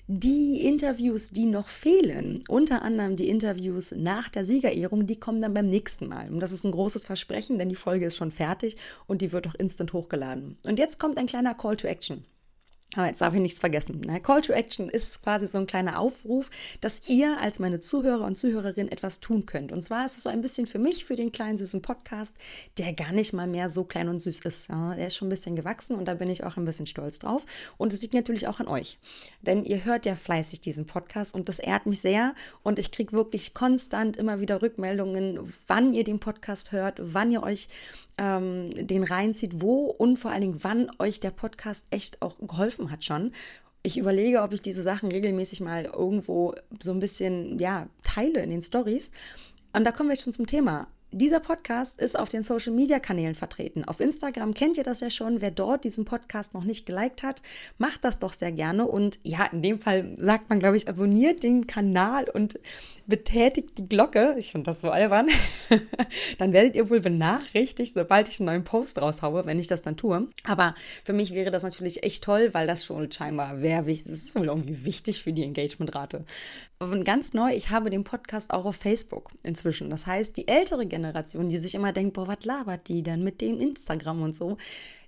Die 0.08 0.66
Interviews, 0.66 1.32
die 1.32 1.46
noch 1.46 1.68
fehlen, 1.68 2.42
unter 2.48 2.84
anderem 2.84 3.18
die 3.18 3.28
Interviews 3.28 3.92
nach 3.92 4.30
der 4.30 4.46
Siegerehrung, 4.46 5.08
die 5.08 5.20
kommen 5.20 5.42
dann 5.42 5.54
beim 5.54 5.68
nächsten 5.68 6.08
Mal. 6.08 6.30
Und 6.30 6.40
das 6.40 6.54
ist 6.54 6.64
ein 6.64 6.72
großes 6.72 7.06
Versprechen, 7.06 7.60
denn 7.60 7.68
die 7.68 7.76
Folge 7.76 8.06
ist 8.06 8.16
schon 8.16 8.32
fertig 8.32 8.78
und 9.08 9.22
die 9.22 9.34
wird 9.34 9.48
auch 9.48 9.56
instant 9.56 9.92
hochgeladen. 9.92 10.58
Und 10.66 10.80
jetzt 10.80 11.00
kommt 11.00 11.18
ein 11.18 11.26
kleiner 11.26 11.54
Call 11.54 11.76
to 11.76 11.88
Action. 11.88 12.24
Aber 12.96 13.08
jetzt 13.08 13.22
darf 13.22 13.34
ich 13.34 13.42
nichts 13.42 13.60
vergessen. 13.60 14.02
ne? 14.02 14.22
Call 14.22 14.42
to 14.42 14.54
Action 14.54 14.90
ist 14.90 15.22
quasi 15.24 15.48
so 15.48 15.58
ein 15.58 15.68
kleiner 15.68 16.00
Aufruf, 16.00 16.50
dass 16.82 17.08
ihr 17.10 17.38
als 17.40 17.60
meine 17.60 17.80
Zuhörer 17.80 18.26
und 18.26 18.38
Zuhörerinnen 18.38 18.92
etwas 18.92 19.20
tun 19.20 19.46
könnt. 19.46 19.72
Und 19.72 19.84
zwar 19.84 20.06
ist 20.06 20.18
es 20.18 20.24
so 20.24 20.30
ein 20.30 20.42
bisschen 20.42 20.68
für 20.68 20.80
mich, 20.80 21.06
für 21.06 21.16
den 21.16 21.32
kleinen 21.32 21.58
süßen 21.58 21.82
Podcast, 21.82 22.36
der 22.78 22.94
gar 22.94 23.12
nicht 23.12 23.34
mal 23.34 23.48
mehr 23.48 23.70
so 23.70 23.84
klein 23.84 24.10
und 24.10 24.20
süß 24.20 24.40
ist. 24.40 24.70
Ja, 24.70 24.96
der 24.96 25.08
ist 25.08 25.16
schon 25.16 25.28
ein 25.28 25.30
bisschen 25.30 25.56
gewachsen 25.56 25.96
und 25.96 26.06
da 26.06 26.14
bin 26.14 26.30
ich 26.30 26.44
auch 26.44 26.58
ein 26.58 26.66
bisschen 26.66 26.88
stolz 26.88 27.20
drauf. 27.20 27.44
Und 27.78 27.94
es 27.94 28.02
liegt 28.02 28.14
natürlich 28.14 28.48
auch 28.48 28.60
an 28.60 28.68
euch. 28.68 29.00
Denn 29.42 29.64
ihr 29.64 29.86
hört 29.86 30.06
ja 30.06 30.16
fleißig 30.16 30.62
diesen 30.62 30.86
Podcast 30.86 31.36
und 31.36 31.50
das 31.50 31.60
ehrt 31.60 31.86
mich 31.86 32.02
sehr. 32.02 32.34
Und 32.64 32.80
ich 32.80 32.92
kriege 32.92 33.12
wirklich 33.12 33.54
konstant 33.54 34.18
immer 34.18 34.40
wieder 34.40 34.62
Rückmeldungen, 34.62 35.40
wann 35.68 35.94
ihr 35.94 36.04
den 36.04 36.20
Podcast 36.20 36.72
hört, 36.72 37.00
wann 37.02 37.32
ihr 37.32 37.44
euch 37.44 37.68
ähm, 38.18 38.70
den 38.74 39.04
reinzieht, 39.04 39.62
wo 39.62 39.86
und 39.86 40.18
vor 40.18 40.32
allen 40.32 40.42
Dingen, 40.42 40.60
wann 40.62 40.90
euch 41.00 41.20
der 41.20 41.32
Podcast 41.32 41.86
echt 41.90 42.22
auch 42.22 42.36
geholfen 42.40 42.85
hat 42.92 43.04
schon. 43.04 43.32
Ich 43.84 43.98
überlege, 43.98 44.42
ob 44.42 44.52
ich 44.52 44.62
diese 44.62 44.82
Sachen 44.82 45.12
regelmäßig 45.12 45.62
mal 45.62 45.86
irgendwo 45.86 46.56
so 46.82 46.92
ein 46.92 47.00
bisschen, 47.00 47.60
ja, 47.60 47.88
teile 48.04 48.42
in 48.42 48.50
den 48.50 48.62
Stories. 48.62 49.12
Und 49.74 49.84
da 49.84 49.92
kommen 49.92 50.10
wir 50.10 50.16
schon 50.16 50.34
zum 50.34 50.48
Thema. 50.48 50.88
Dieser 51.12 51.40
Podcast 51.40 52.02
ist 52.02 52.20
auf 52.20 52.28
den 52.28 52.44
Social 52.44 52.74
Media 52.74 53.00
Kanälen 53.00 53.36
vertreten. 53.36 53.86
Auf 53.86 54.02
Instagram 54.02 54.54
kennt 54.54 54.76
ihr 54.76 54.84
das 54.84 55.00
ja 55.00 55.10
schon. 55.10 55.40
Wer 55.40 55.52
dort 55.52 55.86
diesen 55.86 56.04
Podcast 56.04 56.54
noch 56.54 56.66
nicht 56.66 56.86
geliked 56.86 57.24
hat, 57.24 57.42
macht 57.78 58.04
das 58.04 58.20
doch 58.20 58.34
sehr 58.34 58.52
gerne. 58.52 58.86
Und 58.86 59.20
ja, 59.24 59.46
in 59.46 59.62
dem 59.62 59.80
Fall 59.80 60.14
sagt 60.18 60.50
man, 60.50 60.60
glaube 60.60 60.76
ich, 60.76 60.90
abonniert 60.90 61.42
den 61.44 61.68
Kanal 61.68 62.26
und 62.34 62.60
betätigt 63.08 63.78
die 63.78 63.88
Glocke. 63.88 64.36
Ich 64.38 64.52
finde 64.52 64.66
das 64.66 64.82
so 64.82 64.90
albern. 64.90 65.28
dann 66.38 66.54
werdet 66.54 66.76
ihr 66.76 66.90
wohl 66.90 67.00
benachrichtigt, 67.00 67.94
sobald 67.94 68.30
ich 68.30 68.40
einen 68.40 68.48
neuen 68.48 68.64
Post 68.64 69.02
raushaue, 69.02 69.46
wenn 69.46 69.60
ich 69.60 69.68
das 69.68 69.82
dann 69.82 69.98
tue. 69.98 70.28
Aber 70.44 70.76
für 71.04 71.14
mich 71.14 71.34
wäre 71.34 71.52
das 71.52 71.64
natürlich 71.64 72.04
echt 72.04 72.24
toll, 72.24 72.54
weil 72.54 72.68
das 72.68 72.86
schon 72.86 73.12
scheinbar 73.12 73.62
wäre 73.62 73.86
wichtig. 73.86 74.12
Das 74.12 74.24
ist 74.24 74.36
wohl 74.36 74.48
irgendwie 74.48 74.86
wichtig 74.86 75.22
für 75.22 75.34
die 75.34 75.44
Engagementrate. 75.44 76.26
Und 76.80 77.06
ganz 77.06 77.34
neu, 77.34 77.54
ich 77.54 77.70
habe 77.70 77.90
den 77.90 78.04
Podcast 78.04 78.52
auch 78.52 78.66
auf 78.66 78.76
Facebook 78.76 79.32
inzwischen. 79.44 79.90
Das 79.90 80.06
heißt, 80.06 80.36
die 80.38 80.48
ältere 80.48 80.86
Generation, 80.86 81.50
die 81.50 81.58
sich 81.58 81.76
immer 81.76 81.94
denkt, 81.94 82.14
boah, 82.14 82.28
was 82.28 82.46
labert 82.46 82.88
die 82.88 83.04
denn 83.04 83.24
mit 83.24 83.42
dem 83.42 83.60
Instagram 83.60 84.22
und 84.22 84.36
so, 84.36 84.58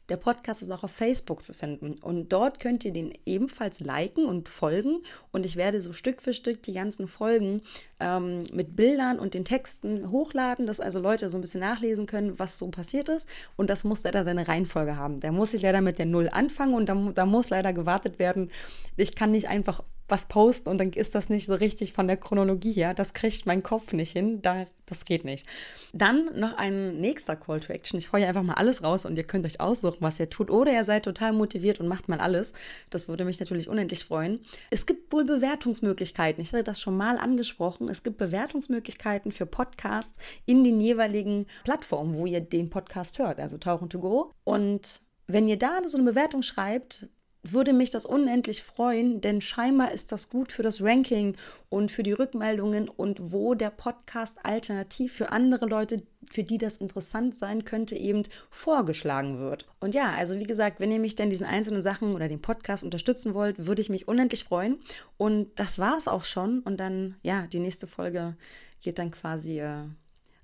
Der 0.09 0.17
Podcast 0.17 0.61
ist 0.61 0.71
auch 0.71 0.83
auf 0.83 0.91
Facebook 0.91 1.43
zu 1.43 1.53
finden 1.53 1.95
und 2.01 2.31
dort 2.31 2.59
könnt 2.59 2.85
ihr 2.85 2.93
den 2.93 3.13
ebenfalls 3.25 3.81
liken 3.81 4.25
und 4.25 4.47
folgen 4.47 5.01
und 5.31 5.45
ich 5.45 5.57
werde 5.57 5.81
so 5.81 5.91
Stück 5.91 6.21
für 6.21 6.33
Stück 6.33 6.63
die 6.63 6.73
ganzen 6.73 7.07
Folgen 7.07 7.61
ähm, 7.99 8.43
mit 8.53 8.75
Bildern 8.77 9.19
und 9.19 9.33
den 9.33 9.43
Texten 9.43 10.09
hochladen, 10.09 10.65
dass 10.65 10.79
also 10.79 10.99
Leute 10.99 11.29
so 11.29 11.37
ein 11.37 11.41
bisschen 11.41 11.59
nachlesen 11.59 12.05
können, 12.05 12.39
was 12.39 12.57
so 12.57 12.69
passiert 12.69 13.09
ist 13.09 13.27
und 13.57 13.69
das 13.69 13.83
muss 13.83 14.03
leider 14.03 14.23
seine 14.23 14.47
Reihenfolge 14.47 14.95
haben. 14.95 15.19
Da 15.19 15.31
muss 15.31 15.53
ich 15.53 15.61
leider 15.61 15.81
mit 15.81 15.99
der 15.99 16.05
Null 16.05 16.29
anfangen 16.29 16.73
und 16.73 16.87
da, 16.87 16.95
da 17.13 17.25
muss 17.25 17.49
leider 17.49 17.73
gewartet 17.73 18.17
werden. 18.17 18.49
Ich 18.95 19.13
kann 19.13 19.31
nicht 19.31 19.49
einfach 19.49 19.83
was 20.09 20.27
posten 20.27 20.69
und 20.69 20.77
dann 20.77 20.91
ist 20.91 21.15
das 21.15 21.29
nicht 21.29 21.45
so 21.47 21.55
richtig 21.55 21.93
von 21.93 22.07
der 22.07 22.17
Chronologie 22.17 22.71
her. 22.71 22.93
Das 22.93 23.13
kriegt 23.13 23.45
mein 23.45 23.61
Kopf 23.61 23.91
nicht 23.91 24.13
hin. 24.13 24.41
Da, 24.41 24.65
das 24.85 25.03
geht 25.03 25.25
nicht. 25.25 25.45
Dann 25.93 26.29
noch 26.39 26.57
ein 26.57 27.01
nächster 27.01 27.35
Call 27.35 27.59
to 27.59 27.73
Action. 27.73 27.99
Ich 27.99 28.13
heue 28.13 28.25
einfach 28.25 28.43
mal 28.43 28.53
alles 28.53 28.83
raus 28.83 29.05
und 29.05 29.17
ihr 29.17 29.25
könnt 29.25 29.45
euch 29.45 29.59
aussuchen, 29.59 29.97
was 29.99 30.19
ihr 30.19 30.29
tut. 30.29 30.49
Oder 30.49 30.71
ihr 30.71 30.85
seid 30.85 31.03
total 31.03 31.33
motiviert 31.33 31.79
und 31.79 31.87
macht 31.87 32.07
mal 32.07 32.19
alles. 32.19 32.53
Das 32.89 33.09
würde 33.09 33.25
mich 33.25 33.39
natürlich 33.39 33.67
unendlich 33.67 34.05
freuen. 34.05 34.39
Es 34.69 34.85
gibt 34.85 35.11
wohl 35.11 35.25
Bewertungsmöglichkeiten. 35.25 36.41
Ich 36.41 36.53
hatte 36.53 36.63
das 36.63 36.79
schon 36.79 36.95
mal 36.95 37.17
angesprochen. 37.17 37.89
Es 37.89 38.01
gibt 38.01 38.17
Bewertungsmöglichkeiten 38.17 39.33
für 39.33 39.45
Podcasts 39.45 40.17
in 40.45 40.63
den 40.63 40.79
jeweiligen 40.79 41.47
Plattformen, 41.65 42.13
wo 42.13 42.25
ihr 42.25 42.39
den 42.39 42.69
Podcast 42.69 43.19
hört. 43.19 43.39
Also 43.39 43.57
Tauchen 43.57 43.89
to 43.89 43.99
Go. 43.99 44.31
Und 44.45 45.01
wenn 45.27 45.49
ihr 45.49 45.57
da 45.57 45.81
so 45.85 45.97
eine 45.97 46.09
Bewertung 46.09 46.41
schreibt, 46.41 47.07
würde 47.53 47.73
mich 47.73 47.89
das 47.89 48.05
unendlich 48.05 48.63
freuen, 48.63 49.21
denn 49.21 49.41
scheinbar 49.41 49.91
ist 49.91 50.11
das 50.11 50.29
gut 50.29 50.51
für 50.51 50.63
das 50.63 50.81
Ranking 50.81 51.35
und 51.69 51.91
für 51.91 52.03
die 52.03 52.13
Rückmeldungen 52.13 52.89
und 52.89 53.31
wo 53.31 53.53
der 53.53 53.69
Podcast 53.69 54.37
alternativ 54.43 55.13
für 55.13 55.31
andere 55.31 55.65
Leute, 55.65 56.03
für 56.31 56.43
die 56.43 56.57
das 56.57 56.77
interessant 56.77 57.35
sein 57.35 57.65
könnte, 57.65 57.95
eben 57.95 58.23
vorgeschlagen 58.49 59.39
wird. 59.39 59.67
Und 59.79 59.95
ja, 59.95 60.11
also 60.11 60.39
wie 60.39 60.45
gesagt, 60.45 60.79
wenn 60.79 60.91
ihr 60.91 60.99
mich 60.99 61.15
denn 61.15 61.29
diesen 61.29 61.45
einzelnen 61.45 61.81
Sachen 61.81 62.13
oder 62.13 62.27
den 62.27 62.41
Podcast 62.41 62.83
unterstützen 62.83 63.33
wollt, 63.33 63.65
würde 63.65 63.81
ich 63.81 63.89
mich 63.89 64.07
unendlich 64.07 64.43
freuen. 64.43 64.79
Und 65.17 65.49
das 65.55 65.79
war 65.79 65.97
es 65.97 66.07
auch 66.07 66.23
schon. 66.23 66.59
Und 66.59 66.79
dann, 66.79 67.15
ja, 67.23 67.47
die 67.47 67.59
nächste 67.59 67.87
Folge 67.87 68.35
geht 68.81 68.99
dann 68.99 69.11
quasi 69.11 69.59
äh, 69.59 69.83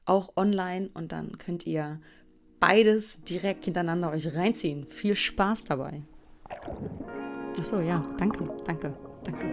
auch 0.05 0.35
online 0.35 0.89
und 0.93 1.11
dann 1.11 1.37
könnt 1.37 1.65
ihr 1.65 1.99
beides 2.59 3.23
direkt 3.23 3.65
hintereinander 3.65 4.11
euch 4.11 4.33
reinziehen. 4.35 4.87
Viel 4.87 5.15
Spaß 5.15 5.65
dabei. 5.65 6.01
Ach 7.59 7.65
so, 7.65 7.79
ja, 7.79 8.03
danke, 8.17 8.49
danke, 8.65 8.93
danke. 9.23 9.45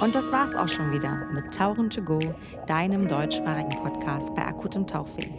Und 0.00 0.14
das 0.14 0.30
war's 0.30 0.54
auch 0.54 0.68
schon 0.68 0.92
wieder 0.92 1.26
mit 1.32 1.54
Tauchen 1.54 1.88
to 1.88 2.02
Go, 2.02 2.18
deinem 2.66 3.08
deutschsprachigen 3.08 3.82
Podcast 3.82 4.34
bei 4.34 4.44
akutem 4.44 4.86
Tauchfilm. 4.86 5.32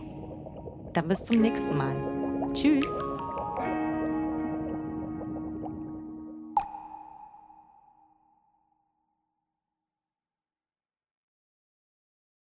Dann 0.93 1.07
bis 1.07 1.25
zum 1.25 1.41
nächsten 1.41 1.77
Mal. 1.77 1.95
Tschüss! 2.53 2.87